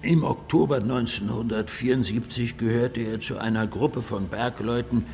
Im 0.00 0.24
Oktober 0.24 0.76
1974 0.76 2.56
gehörte 2.56 3.02
er 3.02 3.20
zu 3.20 3.36
einer 3.36 3.66
Gruppe 3.66 4.00
von 4.00 4.28
Bergleuten, 4.28 5.04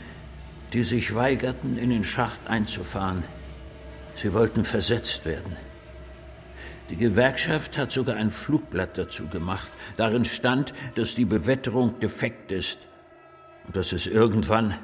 die 0.73 0.85
sich 0.85 1.17
weigerten, 1.17 1.77
in 1.77 1.91
den 1.91 2.05
Schacht 2.05 2.47
einzufahren. 2.47 3.25
Sie 4.15 4.33
wollten 4.33 4.65
versetzt 4.65 5.25
werden. 5.25 5.57
Die 6.91 6.97
Gewerkschaft 6.97 7.78
hat 7.78 7.93
sogar 7.93 8.16
ein 8.16 8.30
Flugblatt 8.30 8.99
dazu 8.99 9.28
gemacht. 9.28 9.70
Darin 9.97 10.24
stand, 10.24 10.74
dass 10.97 11.14
die 11.14 11.24
Bewetterung 11.24 11.99
defekt 12.01 12.53
ist 12.53 12.78
und 13.66 13.74
dass 13.76 13.93
es 13.93 14.07
irgendwann 14.07 14.74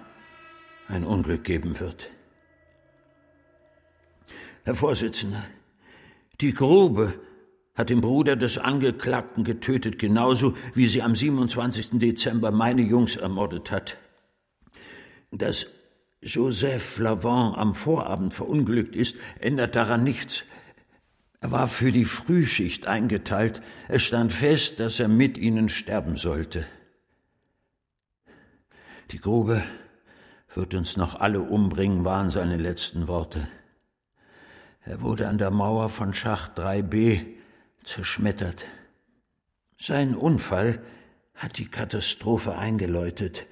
ein 0.88 1.04
Unglück 1.04 1.44
geben 1.44 1.78
wird. 1.78 2.10
Herr 4.64 4.74
Vorsitzender, 4.74 5.42
die 6.40 6.54
Grube 6.54 7.14
hat 7.74 7.90
den 7.90 8.00
Bruder 8.00 8.36
des 8.36 8.58
Angeklagten 8.58 9.44
getötet, 9.44 9.98
genauso 9.98 10.54
wie 10.74 10.86
sie 10.86 11.02
am 11.02 11.14
27. 11.14 11.90
Dezember 11.92 12.50
meine 12.50 12.82
Jungs 12.82 13.16
ermordet 13.16 13.70
hat. 13.70 13.96
Dass 15.30 15.66
Joseph 16.22 16.82
Flavon 16.82 17.54
am 17.54 17.72
Vorabend 17.72 18.34
verunglückt 18.34 18.96
ist, 18.96 19.16
ändert 19.38 19.76
daran 19.76 20.04
nichts. 20.04 20.44
Er 21.40 21.50
war 21.50 21.68
für 21.68 21.90
die 21.90 22.04
Frühschicht 22.04 22.86
eingeteilt. 22.86 23.62
Es 23.88 24.02
stand 24.02 24.32
fest, 24.32 24.78
dass 24.78 25.00
er 25.00 25.08
mit 25.08 25.38
ihnen 25.38 25.70
sterben 25.70 26.16
sollte. 26.16 26.66
Die 29.10 29.20
Grube 29.20 29.62
wird 30.54 30.74
uns 30.74 30.96
noch 30.96 31.18
alle 31.18 31.40
umbringen, 31.40 32.04
waren 32.04 32.30
seine 32.30 32.56
letzten 32.56 33.08
Worte. 33.08 33.48
Er 34.82 35.00
wurde 35.00 35.28
an 35.28 35.38
der 35.38 35.50
Mauer 35.50 35.88
von 35.88 36.12
Schacht 36.12 36.58
3b 36.58 37.24
zerschmettert. 37.84 38.66
Sein 39.78 40.14
Unfall 40.14 40.82
hat 41.34 41.56
die 41.56 41.68
Katastrophe 41.68 42.56
eingeläutet. 42.56 43.46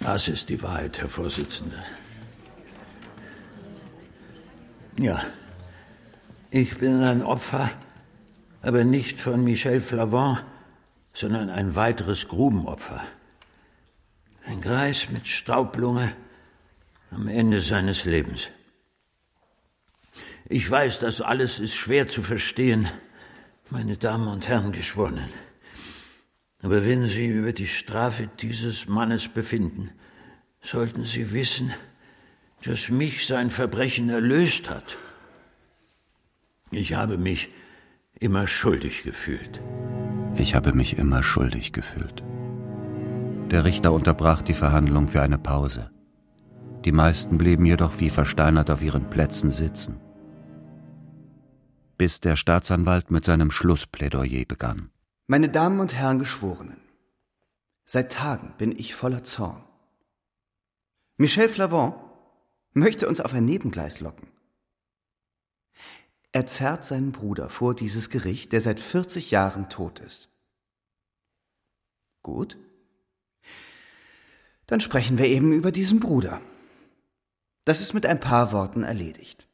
Das 0.00 0.28
ist 0.28 0.48
die 0.48 0.62
Wahrheit, 0.62 1.00
Herr 1.00 1.08
Vorsitzender. 1.08 1.84
Ja, 4.98 5.22
ich 6.54 6.78
bin 6.78 7.02
ein 7.02 7.22
Opfer, 7.22 7.68
aber 8.62 8.84
nicht 8.84 9.18
von 9.18 9.42
Michel 9.42 9.80
Flavon, 9.80 10.38
sondern 11.12 11.50
ein 11.50 11.74
weiteres 11.74 12.28
Grubenopfer. 12.28 13.04
Ein 14.46 14.60
Greis 14.60 15.10
mit 15.10 15.26
Staublunge 15.26 16.14
am 17.10 17.26
Ende 17.26 17.60
seines 17.60 18.04
Lebens. 18.04 18.50
Ich 20.48 20.70
weiß, 20.70 21.00
das 21.00 21.20
alles 21.20 21.58
ist 21.58 21.74
schwer 21.74 22.06
zu 22.06 22.22
verstehen, 22.22 22.88
meine 23.68 23.96
Damen 23.96 24.28
und 24.28 24.46
Herren 24.46 24.70
Geschworenen. 24.70 25.30
Aber 26.62 26.86
wenn 26.86 27.08
Sie 27.08 27.26
über 27.26 27.52
die 27.52 27.66
Strafe 27.66 28.30
dieses 28.40 28.86
Mannes 28.86 29.26
befinden, 29.26 29.90
sollten 30.62 31.04
Sie 31.04 31.32
wissen, 31.32 31.74
dass 32.62 32.90
mich 32.90 33.26
sein 33.26 33.50
Verbrechen 33.50 34.08
erlöst 34.08 34.70
hat. 34.70 34.96
Ich 36.74 36.94
habe 36.94 37.18
mich 37.18 37.50
immer 38.20 38.46
schuldig 38.46 39.02
gefühlt. 39.04 39.62
Ich 40.36 40.54
habe 40.54 40.72
mich 40.72 40.98
immer 40.98 41.22
schuldig 41.22 41.72
gefühlt. 41.72 42.22
Der 43.50 43.64
Richter 43.64 43.92
unterbrach 43.92 44.42
die 44.42 44.54
Verhandlung 44.54 45.08
für 45.08 45.22
eine 45.22 45.38
Pause. 45.38 45.90
Die 46.84 46.92
meisten 46.92 47.38
blieben 47.38 47.64
jedoch 47.64 48.00
wie 48.00 48.10
versteinert 48.10 48.70
auf 48.70 48.82
ihren 48.82 49.08
Plätzen 49.08 49.50
sitzen 49.50 50.00
bis 51.96 52.20
der 52.20 52.36
Staatsanwalt 52.36 53.10
mit 53.10 53.24
seinem 53.24 53.50
Schlussplädoyer 53.50 54.44
begann. 54.46 54.90
Meine 55.26 55.48
Damen 55.48 55.80
und 55.80 55.94
Herren 55.94 56.18
Geschworenen, 56.18 56.80
seit 57.84 58.12
Tagen 58.12 58.54
bin 58.58 58.72
ich 58.72 58.94
voller 58.94 59.24
Zorn. 59.24 59.64
Michel 61.16 61.48
Flavon 61.48 61.94
möchte 62.72 63.08
uns 63.08 63.20
auf 63.20 63.32
ein 63.32 63.44
Nebengleis 63.44 64.00
locken. 64.00 64.28
Er 66.34 66.48
zerrt 66.48 66.84
seinen 66.84 67.12
Bruder 67.12 67.48
vor 67.48 67.76
dieses 67.76 68.10
Gericht, 68.10 68.50
der 68.52 68.60
seit 68.60 68.80
40 68.80 69.30
Jahren 69.30 69.68
tot 69.68 70.00
ist. 70.00 70.28
Gut. 72.24 72.56
Dann 74.66 74.80
sprechen 74.80 75.16
wir 75.16 75.26
eben 75.26 75.52
über 75.52 75.70
diesen 75.70 76.00
Bruder. 76.00 76.40
Das 77.64 77.80
ist 77.80 77.94
mit 77.94 78.04
ein 78.04 78.18
paar 78.18 78.50
Worten 78.50 78.82
erledigt. 78.82 79.46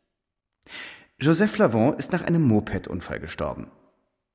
Joseph 1.20 1.50
Flavon 1.50 1.92
ist 1.98 2.12
nach 2.12 2.22
einem 2.22 2.48
Moped-Unfall 2.48 3.20
gestorben. 3.20 3.70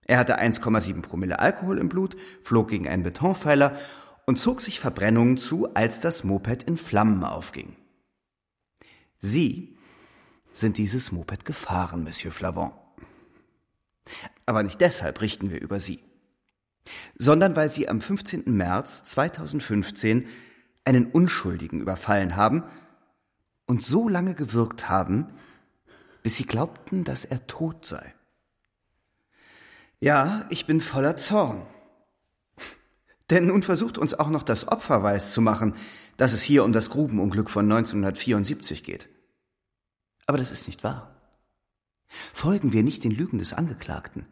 Er 0.05 0.19
hatte 0.19 0.39
1,7 0.39 1.01
Promille 1.01 1.39
Alkohol 1.39 1.79
im 1.79 1.89
Blut, 1.89 2.15
flog 2.43 2.69
gegen 2.69 2.87
einen 2.87 3.01
Betonpfeiler 3.01 3.75
und 4.27 4.37
zog 4.37 4.61
sich 4.61 4.79
Verbrennungen 4.79 5.39
zu, 5.39 5.73
als 5.73 5.99
das 5.99 6.23
Moped 6.23 6.61
in 6.61 6.77
Flammen 6.77 7.23
aufging. 7.23 7.75
Sie 9.17 9.74
sind 10.55 10.77
dieses 10.77 11.11
Moped 11.11 11.45
gefahren, 11.45 12.03
Monsieur 12.03 12.31
Flavon. 12.31 12.71
Aber 14.45 14.63
nicht 14.63 14.81
deshalb 14.81 15.21
richten 15.21 15.51
wir 15.51 15.61
über 15.61 15.79
Sie, 15.79 16.03
sondern 17.17 17.55
weil 17.55 17.69
Sie 17.69 17.89
am 17.89 18.01
15. 18.01 18.43
März 18.45 19.03
2015 19.03 20.27
einen 20.85 21.07
Unschuldigen 21.07 21.81
überfallen 21.81 22.35
haben 22.35 22.63
und 23.65 23.83
so 23.83 24.07
lange 24.07 24.35
gewirkt 24.35 24.87
haben, 24.87 25.27
bis 26.21 26.37
sie 26.37 26.45
glaubten, 26.45 27.03
dass 27.03 27.25
er 27.25 27.45
tot 27.47 27.85
sei. 27.85 28.13
Ja, 29.99 30.45
ich 30.49 30.65
bin 30.65 30.81
voller 30.81 31.17
Zorn. 31.17 31.65
Denn 33.31 33.47
nun 33.47 33.63
versucht 33.63 33.97
uns 33.97 34.13
auch 34.13 34.29
noch 34.29 34.43
das 34.43 34.67
Opfer 34.67 35.01
weiß 35.01 35.33
zu 35.33 35.41
machen, 35.41 35.75
dass 36.15 36.33
es 36.33 36.43
hier 36.43 36.63
um 36.63 36.73
das 36.73 36.91
Grubenunglück 36.91 37.49
von 37.49 37.65
1974 37.65 38.83
geht. 38.83 39.09
Aber 40.25 40.37
das 40.37 40.51
ist 40.51 40.67
nicht 40.67 40.83
wahr. 40.83 41.15
Folgen 42.07 42.71
wir 42.71 42.83
nicht 42.83 43.03
den 43.03 43.11
Lügen 43.11 43.39
des 43.39 43.53
Angeklagten. 43.53 44.25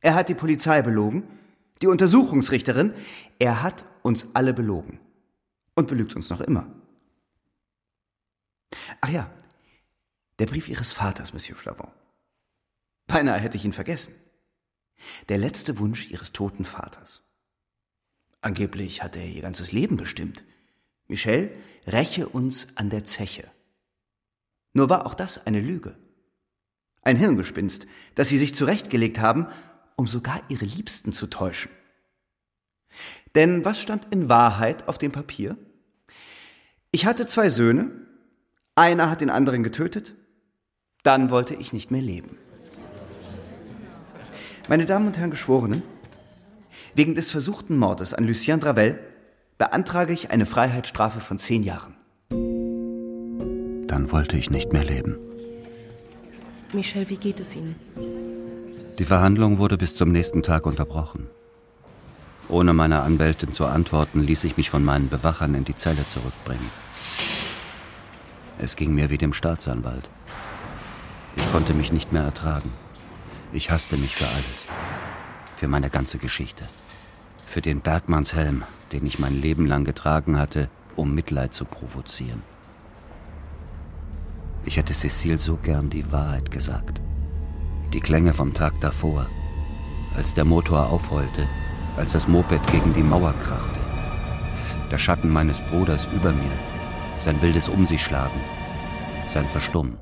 Er 0.00 0.14
hat 0.14 0.28
die 0.28 0.34
Polizei 0.34 0.82
belogen, 0.82 1.28
die 1.82 1.86
Untersuchungsrichterin. 1.86 2.94
Er 3.38 3.62
hat 3.62 3.84
uns 4.02 4.28
alle 4.34 4.52
belogen. 4.52 5.00
Und 5.74 5.88
belügt 5.88 6.14
uns 6.14 6.30
noch 6.30 6.40
immer. 6.40 6.70
Ach 9.00 9.08
ja, 9.08 9.30
der 10.38 10.46
Brief 10.46 10.68
Ihres 10.68 10.92
Vaters, 10.92 11.32
Monsieur 11.32 11.56
Flavon. 11.56 11.90
Beinahe 13.06 13.40
hätte 13.40 13.56
ich 13.56 13.64
ihn 13.64 13.72
vergessen. 13.72 14.14
Der 15.28 15.38
letzte 15.38 15.78
Wunsch 15.78 16.10
Ihres 16.10 16.32
toten 16.32 16.64
Vaters. 16.64 17.22
Angeblich 18.40 19.02
hat 19.02 19.16
er 19.16 19.24
ihr 19.24 19.42
ganzes 19.42 19.72
Leben 19.72 19.96
bestimmt. 19.96 20.44
Michel, 21.06 21.56
räche 21.86 22.28
uns 22.28 22.76
an 22.76 22.90
der 22.90 23.04
Zeche. 23.04 23.50
Nur 24.74 24.90
war 24.90 25.06
auch 25.06 25.14
das 25.14 25.46
eine 25.46 25.60
Lüge. 25.60 25.96
Ein 27.02 27.16
Hirngespinst, 27.16 27.86
das 28.14 28.28
sie 28.28 28.38
sich 28.38 28.54
zurechtgelegt 28.54 29.20
haben, 29.20 29.46
um 29.96 30.06
sogar 30.06 30.40
ihre 30.48 30.64
Liebsten 30.64 31.12
zu 31.12 31.28
täuschen. 31.28 31.70
Denn 33.34 33.64
was 33.64 33.80
stand 33.80 34.08
in 34.10 34.28
Wahrheit 34.28 34.88
auf 34.88 34.98
dem 34.98 35.12
Papier? 35.12 35.56
Ich 36.90 37.06
hatte 37.06 37.26
zwei 37.26 37.50
Söhne, 37.50 37.90
einer 38.74 39.10
hat 39.10 39.20
den 39.20 39.30
anderen 39.30 39.62
getötet, 39.62 40.14
dann 41.02 41.30
wollte 41.30 41.54
ich 41.54 41.72
nicht 41.72 41.90
mehr 41.90 42.02
leben. 42.02 42.36
Meine 44.68 44.86
Damen 44.86 45.06
und 45.06 45.18
Herren 45.18 45.30
Geschworenen, 45.30 45.82
wegen 46.94 47.14
des 47.14 47.30
versuchten 47.30 47.76
Mordes 47.76 48.14
an 48.14 48.24
Lucien 48.24 48.60
Dravel 48.60 48.98
beantrage 49.58 50.12
ich 50.12 50.30
eine 50.30 50.46
Freiheitsstrafe 50.46 51.20
von 51.20 51.38
zehn 51.38 51.62
Jahren. 51.62 51.96
Dann 53.94 54.10
wollte 54.10 54.36
ich 54.36 54.50
nicht 54.50 54.72
mehr 54.72 54.82
leben. 54.82 55.16
Michel, 56.72 57.08
wie 57.10 57.16
geht 57.16 57.38
es 57.38 57.54
Ihnen? 57.54 57.76
Die 58.98 59.04
Verhandlung 59.04 59.58
wurde 59.58 59.78
bis 59.78 59.94
zum 59.94 60.10
nächsten 60.10 60.42
Tag 60.42 60.66
unterbrochen. 60.66 61.28
Ohne 62.48 62.72
meiner 62.72 63.04
Anwältin 63.04 63.52
zu 63.52 63.66
antworten, 63.66 64.18
ließ 64.18 64.42
ich 64.42 64.56
mich 64.56 64.68
von 64.68 64.84
meinen 64.84 65.08
Bewachern 65.08 65.54
in 65.54 65.62
die 65.62 65.76
Zelle 65.76 66.08
zurückbringen. 66.08 66.68
Es 68.58 68.74
ging 68.74 68.92
mir 68.92 69.10
wie 69.10 69.18
dem 69.18 69.32
Staatsanwalt. 69.32 70.10
Ich 71.36 71.52
konnte 71.52 71.72
mich 71.72 71.92
nicht 71.92 72.12
mehr 72.12 72.24
ertragen. 72.24 72.72
Ich 73.52 73.70
hasste 73.70 73.96
mich 73.96 74.16
für 74.16 74.26
alles. 74.26 74.66
Für 75.54 75.68
meine 75.68 75.88
ganze 75.88 76.18
Geschichte. 76.18 76.64
Für 77.46 77.62
den 77.62 77.80
Bergmannshelm, 77.80 78.64
den 78.90 79.06
ich 79.06 79.20
mein 79.20 79.40
Leben 79.40 79.66
lang 79.66 79.84
getragen 79.84 80.36
hatte, 80.36 80.68
um 80.96 81.14
Mitleid 81.14 81.54
zu 81.54 81.64
provozieren. 81.64 82.53
Ich 84.66 84.76
hätte 84.76 84.94
Cecile 84.94 85.38
so 85.38 85.56
gern 85.56 85.90
die 85.90 86.10
Wahrheit 86.10 86.50
gesagt. 86.50 87.00
Die 87.92 88.00
Klänge 88.00 88.32
vom 88.32 88.54
Tag 88.54 88.80
davor, 88.80 89.26
als 90.16 90.32
der 90.34 90.44
Motor 90.44 90.90
aufheulte, 90.90 91.46
als 91.96 92.12
das 92.12 92.28
Moped 92.28 92.66
gegen 92.72 92.94
die 92.94 93.02
Mauer 93.02 93.34
krachte. 93.34 93.78
Der 94.90 94.98
Schatten 94.98 95.28
meines 95.28 95.60
Bruders 95.60 96.08
über 96.12 96.32
mir, 96.32 96.50
sein 97.18 97.40
wildes 97.42 97.68
Um 97.68 97.86
sich 97.86 98.02
schlagen, 98.02 98.40
sein 99.28 99.46
Verstummen. 99.46 99.98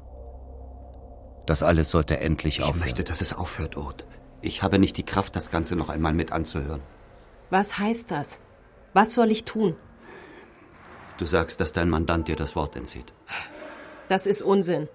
Das 1.46 1.62
alles 1.62 1.90
sollte 1.90 2.20
endlich 2.20 2.58
ich 2.58 2.62
aufhören. 2.62 2.78
Ich 2.78 2.84
möchte, 2.84 3.04
dass 3.04 3.20
es 3.20 3.34
aufhört, 3.34 3.76
Urt. 3.76 4.04
Ich 4.42 4.62
habe 4.62 4.78
nicht 4.78 4.96
die 4.96 5.02
Kraft, 5.02 5.34
das 5.34 5.50
Ganze 5.50 5.76
noch 5.76 5.88
einmal 5.88 6.14
mit 6.14 6.32
anzuhören. 6.32 6.80
Was 7.50 7.78
heißt 7.78 8.10
das? 8.10 8.40
Was 8.92 9.12
soll 9.14 9.30
ich 9.30 9.44
tun? 9.44 9.74
Du 11.18 11.26
sagst, 11.26 11.60
dass 11.60 11.72
dein 11.72 11.90
Mandant 11.90 12.28
dir 12.28 12.36
das 12.36 12.56
Wort 12.56 12.76
entzieht. 12.76 13.12
Das 14.08 14.26
ist 14.26 14.42
Unsinn. 14.42 14.88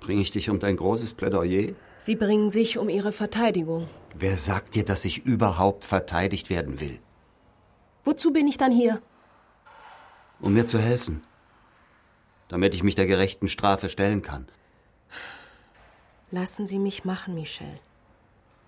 Bringe 0.00 0.22
ich 0.22 0.30
dich 0.30 0.50
um 0.50 0.58
dein 0.58 0.76
großes 0.76 1.14
Plädoyer? 1.14 1.74
Sie 1.98 2.16
bringen 2.16 2.50
sich 2.50 2.78
um 2.78 2.88
Ihre 2.88 3.12
Verteidigung. 3.12 3.88
Wer 4.14 4.36
sagt 4.36 4.74
dir, 4.74 4.84
dass 4.84 5.04
ich 5.04 5.24
überhaupt 5.24 5.84
verteidigt 5.84 6.50
werden 6.50 6.80
will? 6.80 6.98
Wozu 8.04 8.32
bin 8.32 8.46
ich 8.46 8.58
dann 8.58 8.72
hier? 8.72 9.00
Um 10.40 10.54
mir 10.54 10.66
zu 10.66 10.78
helfen. 10.78 11.22
Damit 12.48 12.74
ich 12.74 12.82
mich 12.82 12.94
der 12.94 13.06
gerechten 13.06 13.48
Strafe 13.48 13.88
stellen 13.88 14.22
kann. 14.22 14.46
Lassen 16.30 16.66
Sie 16.66 16.78
mich 16.78 17.04
machen, 17.04 17.34
Michel. 17.34 17.80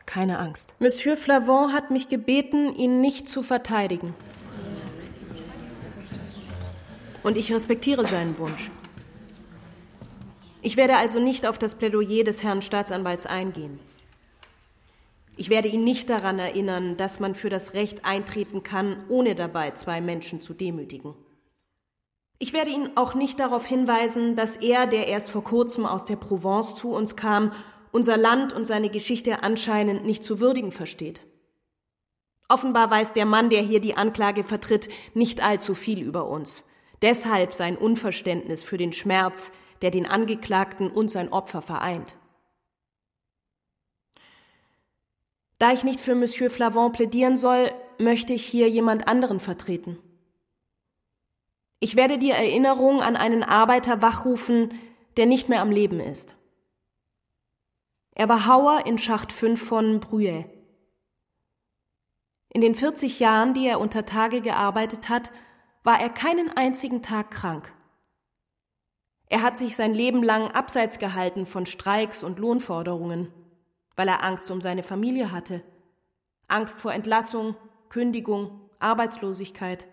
Keine 0.07 0.39
Angst. 0.39 0.75
Monsieur 0.79 1.17
Flavon 1.17 1.73
hat 1.73 1.91
mich 1.91 2.09
gebeten, 2.09 2.75
ihn 2.75 3.01
nicht 3.01 3.29
zu 3.29 3.43
verteidigen. 3.43 4.15
Und 7.23 7.37
ich 7.37 7.53
respektiere 7.53 8.07
seinen 8.07 8.39
Wunsch. 8.39 8.71
Ich 10.61 10.77
werde 10.77 10.97
also 10.97 11.21
nicht 11.21 11.47
auf 11.47 11.59
das 11.59 11.77
Plädoyer 11.77 12.25
des 12.25 12.43
Herrn 12.43 12.63
Staatsanwalts 12.63 13.27
eingehen. 13.27 13.79
Ich 15.37 15.51
werde 15.51 15.69
ihn 15.69 15.85
nicht 15.85 16.11
daran 16.11 16.41
erinnern, 16.41 16.97
dass 16.97 17.21
man 17.21 17.37
für 17.37 17.49
das 17.49 17.75
Recht 17.75 18.05
eintreten 18.05 18.65
kann, 18.65 19.05
ohne 19.09 19.37
dabei 19.37 19.71
zwei 19.71 20.01
Menschen 20.01 20.43
zu 20.43 20.53
demütigen. 20.53 21.15
Ich 22.41 22.53
werde 22.53 22.71
ihn 22.71 22.91
auch 22.97 23.15
nicht 23.15 23.39
darauf 23.39 23.67
hinweisen, 23.67 24.35
dass 24.35 24.57
er, 24.57 24.87
der 24.87 25.07
erst 25.07 25.31
vor 25.31 25.45
kurzem 25.45 25.87
aus 25.87 26.05
der 26.05 26.17
Provence 26.17 26.75
zu 26.75 26.93
uns 26.93 27.15
kam, 27.15 27.53
unser 27.93 28.17
Land 28.17 28.53
und 28.53 28.65
seine 28.65 28.91
Geschichte 28.91 29.43
anscheinend 29.45 30.05
nicht 30.05 30.25
zu 30.25 30.41
würdigen 30.41 30.73
versteht. 30.73 31.21
Offenbar 32.49 32.91
weiß 32.91 33.13
der 33.13 33.27
Mann, 33.27 33.51
der 33.51 33.63
hier 33.63 33.81
die 33.81 33.97
Anklage 33.97 34.43
vertritt, 34.43 34.89
nicht 35.15 35.43
allzu 35.43 35.75
viel 35.75 36.01
über 36.01 36.27
uns. 36.29 36.65
Deshalb 37.03 37.55
sein 37.55 37.77
Unverständnis 37.77 38.65
für 38.65 38.77
den 38.77 38.93
Schmerz, 38.93 39.53
der 39.83 39.91
den 39.91 40.07
Angeklagten 40.07 40.91
und 40.91 41.11
sein 41.11 41.33
Opfer 41.33 41.63
vereint. 41.63 42.17
Da 45.59 45.73
ich 45.73 45.85
nicht 45.85 46.01
für 46.01 46.15
Monsieur 46.15 46.51
Flavon 46.51 46.93
plädieren 46.93 47.37
soll, 47.37 47.71
möchte 47.99 48.33
ich 48.33 48.47
hier 48.47 48.69
jemand 48.69 49.09
anderen 49.09 49.41
vertreten. 49.41 49.99
Ich 51.81 51.97
werde 51.97 52.19
die 52.19 52.31
Erinnerung 52.31 53.03
an 53.03 53.17
einen 53.17 53.43
Arbeiter 53.43 54.03
wachrufen, 54.03 54.79
der 55.17 55.27
nicht 55.27 55.49
mehr 55.49 55.61
am 55.61 55.71
Leben 55.71 56.01
ist. 56.01 56.37
Er 58.13 58.29
war 58.29 58.47
Hauer 58.47 58.87
in 58.87 58.99
Schacht 58.99 59.33
5 59.33 59.63
von 59.63 60.01
Bruyère. 60.01 60.45
In 62.51 62.61
den 62.61 62.75
40 62.75 63.21
Jahren, 63.21 63.55
die 63.55 63.67
er 63.67 63.79
unter 63.79 64.05
Tage 64.05 64.41
gearbeitet 64.41 65.09
hat, 65.09 65.31
war 65.85 66.01
er 66.01 66.09
keinen 66.09 66.51
einzigen 66.57 67.03
Tag 67.03 67.31
krank. 67.31 67.73
Er 69.29 69.43
hat 69.43 69.57
sich 69.57 69.77
sein 69.77 69.95
Leben 69.95 70.23
lang 70.23 70.51
abseits 70.51 70.99
gehalten 70.99 71.45
von 71.45 71.67
Streiks 71.67 72.25
und 72.25 72.39
Lohnforderungen, 72.39 73.33
weil 73.95 74.09
er 74.09 74.25
Angst 74.25 74.51
um 74.51 74.61
seine 74.61 74.83
Familie 74.83 75.33
hatte. 75.33 75.63
Angst 76.47 76.81
vor 76.81 76.93
Entlassung, 76.93 77.57
Kündigung, 77.91 78.71
Arbeitslosigkeit. 78.79 79.87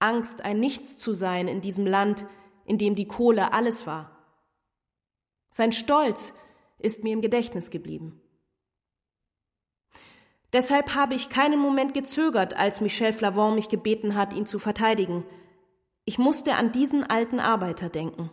Angst, 0.00 0.44
ein 0.44 0.58
Nichts 0.58 0.98
zu 0.98 1.14
sein 1.14 1.46
in 1.46 1.60
diesem 1.60 1.86
Land, 1.86 2.26
in 2.64 2.78
dem 2.78 2.94
die 2.94 3.06
Kohle 3.06 3.52
alles 3.52 3.86
war. 3.86 4.16
Sein 5.48 5.72
Stolz 5.72 6.32
ist 6.78 7.04
mir 7.04 7.12
im 7.12 7.20
Gedächtnis 7.20 7.70
geblieben. 7.70 8.20
Deshalb 10.52 10.94
habe 10.96 11.14
ich 11.14 11.28
keinen 11.28 11.60
Moment 11.60 11.94
gezögert, 11.94 12.54
als 12.54 12.80
Michel 12.80 13.12
Flavon 13.12 13.54
mich 13.54 13.68
gebeten 13.68 14.16
hat, 14.16 14.32
ihn 14.32 14.46
zu 14.46 14.58
verteidigen. 14.58 15.24
Ich 16.04 16.18
musste 16.18 16.54
an 16.54 16.72
diesen 16.72 17.04
alten 17.04 17.38
Arbeiter 17.38 17.88
denken. 17.88 18.30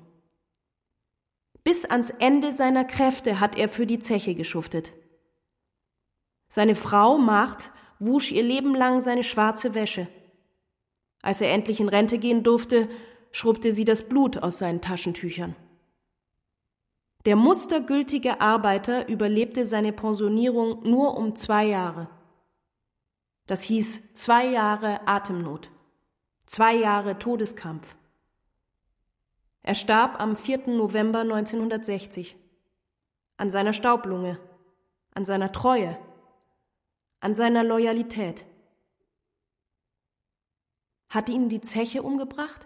Bis 1.68 1.84
ans 1.84 2.11
Ende 2.11 2.53
seiner 2.53 2.86
Kräfte 2.86 3.41
hat 3.41 3.57
er 3.57 3.68
für 3.68 3.86
die 3.86 3.99
Zeche 3.99 4.36
geschuftet. 4.36 4.93
Seine 6.47 6.76
Frau, 6.76 7.18
Marthe, 7.18 7.72
wusch 7.99 8.32
ihr 8.32 8.41
Leben 8.41 8.74
lang 8.74 9.01
seine 9.01 9.22
schwarze 9.22 9.76
Wäsche. 9.76 10.07
Als 11.22 11.41
er 11.41 11.51
endlich 11.51 11.82
in 11.82 11.89
Rente 11.89 12.20
gehen 12.20 12.41
durfte, 12.41 12.88
schrubbte 13.34 13.74
sie 13.74 13.84
das 13.84 14.07
Blut 14.07 14.38
aus 14.38 14.59
seinen 14.59 14.80
Taschentüchern. 14.80 15.57
Der 17.26 17.36
mustergültige 17.36 18.39
Arbeiter 18.39 19.09
überlebte 19.09 19.65
seine 19.65 19.91
Pensionierung 19.91 20.89
nur 20.89 21.18
um 21.18 21.36
zwei 21.36 21.65
Jahre. 21.65 22.09
Das 23.45 23.63
hieß 23.63 24.13
zwei 24.13 24.47
Jahre 24.47 25.05
Atemnot, 25.05 25.70
zwei 26.45 26.76
Jahre 26.76 27.20
Todeskampf. 27.20 27.97
Er 29.68 29.76
starb 29.76 30.22
am 30.22 30.38
4. 30.38 30.70
November 30.70 31.20
1960 31.20 32.38
an 33.36 33.49
seiner 33.49 33.74
Staublunge, 33.74 34.39
an 35.13 35.26
seiner 35.26 35.51
Treue, 35.51 35.99
an 37.20 37.36
seiner 37.36 37.65
Loyalität. 37.65 38.45
Hat 41.09 41.28
ihn 41.28 41.49
die 41.49 41.59
Zeche 41.59 42.01
umgebracht? 42.01 42.65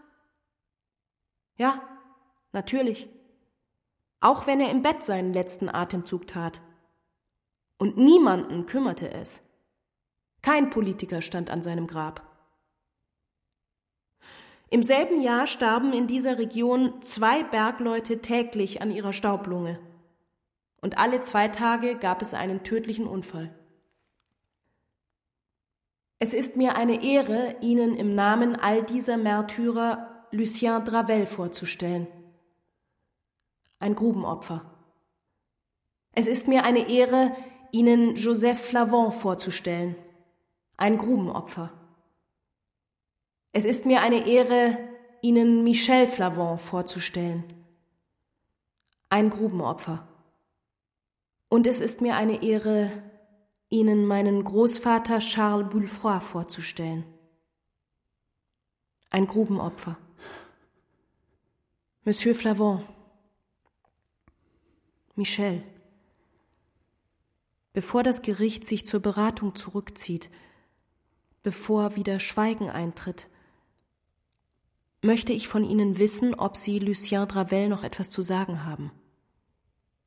Ja, 1.58 1.82
natürlich. 2.52 3.10
Auch 4.20 4.45
wenn 4.45 4.62
er 4.62 4.70
im 4.70 4.84
Bett 4.84 5.02
seinen 5.02 5.34
letzten 5.34 5.70
Atemzug 5.70 6.28
tat. 6.28 6.62
Und 7.80 7.97
niemanden 7.97 8.68
kümmerte 8.68 9.12
es. 9.12 9.41
Kein 10.43 10.70
Politiker 10.70 11.24
stand 11.24 11.49
an 11.49 11.64
seinem 11.64 11.88
Grab. 11.88 12.31
Im 14.74 14.84
selben 14.84 15.22
Jahr 15.22 15.48
starben 15.48 15.92
in 15.92 16.08
dieser 16.08 16.38
Region 16.38 17.02
zwei 17.02 17.44
Bergleute 17.44 18.22
täglich 18.22 18.82
an 18.82 18.90
ihrer 18.90 19.12
Staublunge. 19.12 19.78
Und 20.80 20.98
alle 20.98 21.20
zwei 21.20 21.50
Tage 21.50 21.98
gab 21.98 22.22
es 22.22 22.34
einen 22.34 22.64
tödlichen 22.64 23.06
Unfall. 23.06 23.54
Es 26.20 26.34
ist 26.34 26.56
mir 26.56 26.78
eine 26.78 27.04
Ehre, 27.04 27.58
Ihnen 27.60 27.98
im 27.98 28.14
Namen 28.14 28.56
all 28.56 28.82
dieser 28.82 29.18
Märtyrer 29.18 30.26
Lucien 30.32 30.86
Dravel 30.86 31.26
vorzustellen. 31.26 32.08
Ein 33.80 33.94
Grubenopfer. 33.94 34.64
Es 36.14 36.28
ist 36.28 36.48
mir 36.48 36.64
eine 36.64 36.88
Ehre, 36.90 37.36
Ihnen 37.74 38.16
Joseph 38.16 38.62
Flavon 38.62 39.12
vorzustellen. 39.12 39.98
Ein 40.78 40.98
Grubenopfer. 40.98 41.74
Es 43.54 43.66
ist 43.66 43.86
mir 43.86 44.02
eine 44.02 44.28
Ehre, 44.28 44.78
Ihnen 45.22 45.64
Michel 45.64 46.08
Flavon 46.08 46.58
vorzustellen. 46.58 47.43
Ein 49.10 49.30
Grubenopfer. 49.30 50.08
Und 51.49 51.68
es 51.68 51.82
ist 51.82 52.02
mir 52.02 52.16
eine 52.16 52.43
Ehre, 52.43 52.91
Ihnen 53.70 54.06
meinen 54.06 54.43
Großvater 54.43 55.20
Charles 55.20 55.70
Boulefroy 55.70 56.22
vorzustellen. 56.22 57.04
Ein 59.10 59.28
Grubenopfer. 59.28 59.97
Monsieur 62.06 62.34
Flavon. 62.34 62.86
Michel. 65.16 65.62
Bevor 67.74 68.04
das 68.04 68.22
Gericht 68.22 68.64
sich 68.66 68.86
zur 68.86 69.02
Beratung 69.02 69.56
zurückzieht, 69.56 70.30
bevor 71.43 71.97
wieder 71.97 72.20
Schweigen 72.20 72.70
eintritt, 72.70 73.28
möchte 75.02 75.34
ich 75.34 75.47
von 75.47 75.64
Ihnen 75.64 75.97
wissen, 75.97 76.36
ob 76.36 76.58
Sie 76.58 76.80
Lucien 76.80 77.28
Dravel 77.28 77.68
noch 77.68 77.84
etwas 77.84 78.10
zu 78.10 78.22
sagen 78.22 78.66
haben 78.66 78.91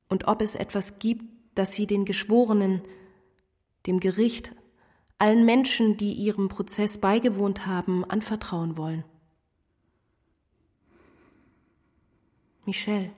und 0.08 0.28
ob 0.28 0.40
es 0.40 0.54
etwas 0.54 0.98
gibt, 0.98 1.24
das 1.54 1.72
Sie 1.72 1.86
den 1.86 2.04
Geschworenen, 2.04 2.82
dem 3.86 4.00
Gericht, 4.00 4.54
allen 5.18 5.44
Menschen, 5.44 5.96
die 5.96 6.12
Ihrem 6.12 6.48
Prozess 6.48 6.98
beigewohnt 6.98 7.66
haben, 7.66 8.04
anvertrauen 8.04 8.76
wollen. 8.76 9.04
Michel, 12.66 13.10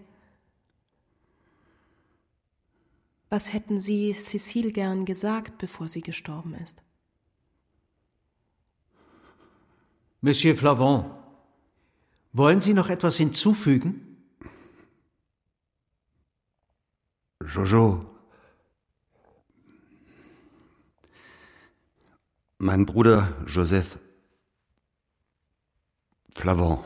was 3.28 3.52
hätten 3.52 3.78
Sie 3.78 4.12
Cécile 4.12 4.72
gern 4.72 5.04
gesagt, 5.04 5.58
bevor 5.58 5.88
sie 5.88 6.00
gestorben 6.00 6.54
ist? 6.54 6.82
Monsieur 10.20 10.56
Flavon, 10.56 11.04
wollen 12.36 12.60
Sie 12.60 12.74
noch 12.74 12.90
etwas 12.90 13.16
hinzufügen? 13.16 14.02
Jojo. 17.42 18.04
Mein 22.58 22.84
Bruder 22.84 23.34
Joseph 23.46 23.98
Flavon 26.34 26.84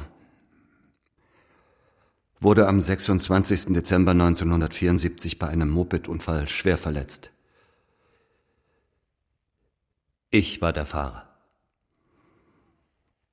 wurde 2.38 2.68
am 2.68 2.80
26. 2.80 3.66
Dezember 3.66 4.12
1974 4.12 5.38
bei 5.38 5.48
einem 5.48 5.70
Mopedunfall 5.70 6.48
schwer 6.48 6.78
verletzt. 6.78 7.30
Ich 10.30 10.60
war 10.60 10.72
der 10.72 10.86
Fahrer. 10.86 11.28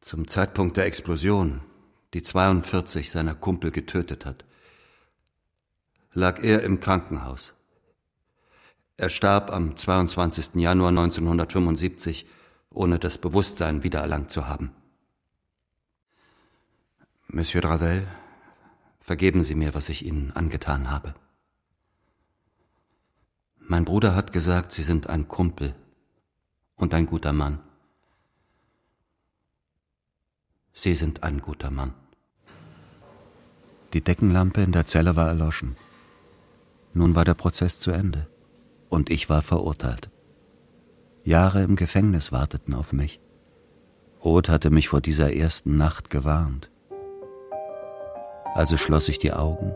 Zum 0.01 0.27
Zeitpunkt 0.27 0.77
der 0.77 0.85
Explosion 0.85 1.61
die 2.17 2.23
42 2.23 3.11
seiner 3.11 3.35
Kumpel 3.35 3.69
getötet 3.69 4.25
hat, 4.25 4.43
lag 6.13 6.41
er 6.41 6.63
im 6.63 6.79
Krankenhaus. 6.79 7.53
Er 8.97 9.11
starb 9.11 9.53
am 9.53 9.77
22. 9.77 10.55
Januar 10.55 10.89
1975, 10.89 12.25
ohne 12.71 12.97
das 12.97 13.19
Bewusstsein 13.19 13.83
wiedererlangt 13.83 14.31
zu 14.31 14.47
haben. 14.47 14.71
Monsieur 17.27 17.61
Dravel, 17.61 18.07
vergeben 18.99 19.43
Sie 19.43 19.53
mir, 19.53 19.75
was 19.75 19.89
ich 19.89 20.03
Ihnen 20.03 20.31
angetan 20.31 20.89
habe. 20.89 21.13
Mein 23.59 23.85
Bruder 23.85 24.15
hat 24.15 24.31
gesagt, 24.31 24.71
Sie 24.71 24.81
sind 24.81 25.05
ein 25.05 25.27
Kumpel 25.27 25.75
und 26.77 26.95
ein 26.95 27.05
guter 27.05 27.31
Mann. 27.31 27.59
Sie 30.73 30.95
sind 30.95 31.21
ein 31.21 31.41
guter 31.41 31.69
Mann. 31.69 31.93
Die 33.93 34.01
Deckenlampe 34.01 34.61
in 34.61 34.71
der 34.71 34.85
Zelle 34.85 35.15
war 35.15 35.27
erloschen. 35.27 35.75
Nun 36.93 37.15
war 37.15 37.25
der 37.25 37.33
Prozess 37.33 37.79
zu 37.79 37.91
Ende. 37.91 38.27
Und 38.89 39.09
ich 39.09 39.29
war 39.29 39.41
verurteilt. 39.41 40.09
Jahre 41.23 41.61
im 41.63 41.75
Gefängnis 41.75 42.31
warteten 42.31 42.73
auf 42.73 42.93
mich. 42.93 43.19
Roth 44.23 44.49
hatte 44.49 44.69
mich 44.69 44.89
vor 44.89 45.01
dieser 45.01 45.33
ersten 45.33 45.77
Nacht 45.77 46.09
gewarnt. 46.09 46.69
Also 48.55 48.77
schloss 48.77 49.09
ich 49.09 49.19
die 49.19 49.33
Augen, 49.33 49.75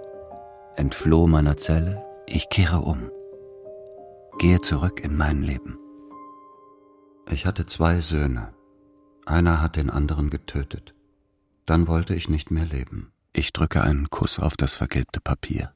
entfloh 0.75 1.27
meiner 1.27 1.57
Zelle, 1.57 2.03
ich 2.25 2.49
kehre 2.49 2.79
um, 2.79 3.11
gehe 4.39 4.61
zurück 4.61 5.01
in 5.03 5.15
mein 5.15 5.43
Leben. 5.43 5.77
Ich 7.29 7.45
hatte 7.45 7.65
zwei 7.65 8.01
Söhne. 8.01 8.53
Einer 9.25 9.61
hat 9.61 9.75
den 9.75 9.89
anderen 9.89 10.29
getötet. 10.29 10.95
Dann 11.65 11.87
wollte 11.87 12.15
ich 12.15 12.27
nicht 12.27 12.49
mehr 12.49 12.65
leben. 12.65 13.10
Ich 13.33 13.53
drücke 13.53 13.81
einen 13.81 14.09
Kuss 14.09 14.39
auf 14.39 14.57
das 14.57 14.73
vergilbte 14.73 15.21
Papier, 15.21 15.73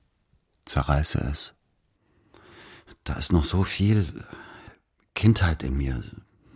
zerreiße 0.65 1.19
es. 1.19 1.53
Da 3.03 3.13
ist 3.13 3.31
noch 3.31 3.43
so 3.43 3.63
viel 3.63 4.25
Kindheit 5.13 5.63
in 5.63 5.77
mir, 5.77 6.03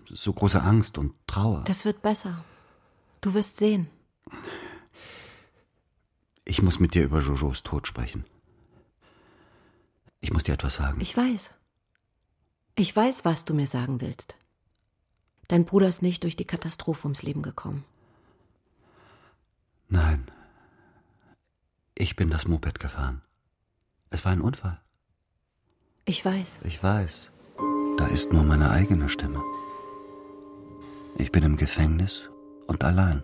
so 0.07 0.33
große 0.33 0.61
Angst 0.61 0.97
und 0.97 1.13
Trauer. 1.27 1.63
Das 1.65 1.85
wird 1.85 2.01
besser. 2.01 2.43
Du 3.21 3.33
wirst 3.33 3.57
sehen. 3.57 3.89
Ich 6.43 6.61
muss 6.61 6.79
mit 6.79 6.95
dir 6.95 7.03
über 7.03 7.21
Jojos 7.21 7.63
Tod 7.63 7.87
sprechen. 7.87 8.25
Ich 10.19 10.33
muss 10.33 10.43
dir 10.43 10.53
etwas 10.53 10.75
sagen. 10.75 10.99
Ich 10.99 11.15
weiß. 11.15 11.51
Ich 12.75 12.95
weiß, 12.95 13.23
was 13.25 13.45
du 13.45 13.53
mir 13.53 13.67
sagen 13.67 14.01
willst. 14.01 14.35
Dein 15.47 15.65
Bruder 15.65 15.87
ist 15.87 16.01
nicht 16.01 16.23
durch 16.23 16.35
die 16.35 16.45
Katastrophe 16.45 17.05
ums 17.05 17.23
Leben 17.23 17.41
gekommen. 17.41 17.85
Nein. 19.87 20.29
Ich 22.01 22.15
bin 22.15 22.29
das 22.29 22.47
Moped 22.47 22.79
gefahren. 22.79 23.21
Es 24.09 24.23
war 24.23 24.31
ein 24.31 24.39
Unfall. 24.39 24.79
Ich 26.05 26.23
weiß. 26.23 26.59
Ich 26.63 26.81
weiß. 26.81 27.29
Da 27.97 28.07
ist 28.07 28.31
nur 28.31 28.43
meine 28.43 28.71
eigene 28.71 29.09
Stimme. 29.09 29.43
Ich 31.17 31.29
bin 31.33 31.43
im 31.43 31.57
Gefängnis 31.57 32.29
und 32.67 32.85
allein. 32.85 33.21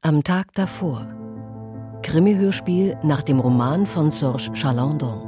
Am 0.00 0.24
Tag 0.24 0.54
davor. 0.54 1.06
Krimi-Hörspiel 2.02 2.96
nach 3.02 3.22
dem 3.22 3.38
Roman 3.38 3.84
von 3.84 4.10
Serge 4.10 4.50
Chalandon. 4.54 5.20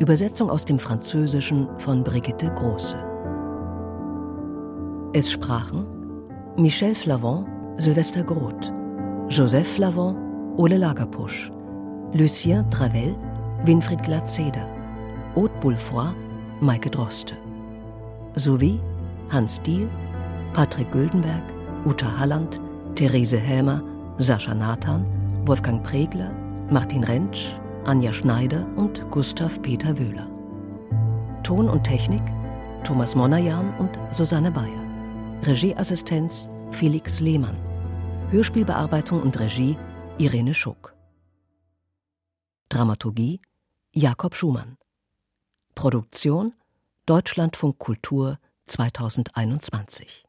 Übersetzung 0.00 0.50
aus 0.50 0.64
dem 0.64 0.80
Französischen 0.80 1.68
von 1.78 2.02
Brigitte 2.02 2.52
Große. 2.52 3.13
Es 5.16 5.30
sprachen 5.30 5.86
Michel 6.56 6.92
Flavon, 6.92 7.46
Sylvester 7.78 8.24
Groth, 8.24 8.72
Joseph 9.28 9.76
Flavon, 9.76 10.16
Ole 10.56 10.76
Lagerpusch, 10.76 11.52
Lucien 12.14 12.68
Travel, 12.72 13.14
Winfried 13.64 14.02
Glatzeder, 14.02 14.66
Aude 15.36 15.54
Boulefroy, 15.60 16.08
Maike 16.60 16.90
Droste, 16.90 17.36
sowie 18.34 18.80
Hans 19.30 19.62
Diehl, 19.62 19.88
Patrick 20.52 20.90
Güldenberg, 20.90 21.44
Uta 21.84 22.18
Halland, 22.18 22.58
Therese 22.96 23.38
Hämer, 23.38 23.84
Sascha 24.18 24.52
Nathan, 24.52 25.06
Wolfgang 25.46 25.80
Pregler, 25.84 26.32
Martin 26.70 27.04
Rentsch, 27.04 27.54
Anja 27.84 28.12
Schneider 28.12 28.66
und 28.74 29.08
Gustav 29.12 29.62
Peter 29.62 29.96
Wöhler. 29.96 30.26
Ton 31.44 31.68
und 31.68 31.84
Technik 31.84 32.22
Thomas 32.82 33.14
Monajan 33.14 33.72
und 33.78 33.96
Susanne 34.10 34.50
Bayer. 34.50 34.83
Regieassistenz 35.42 36.48
Felix 36.70 37.20
Lehmann. 37.20 37.56
Hörspielbearbeitung 38.30 39.20
und 39.20 39.38
Regie 39.38 39.76
Irene 40.18 40.54
Schuck. 40.54 40.94
Dramaturgie 42.70 43.40
Jakob 43.92 44.34
Schumann. 44.34 44.78
Produktion 45.74 46.54
Deutschlandfunk 47.06 47.78
Kultur 47.78 48.38
2021 48.66 50.24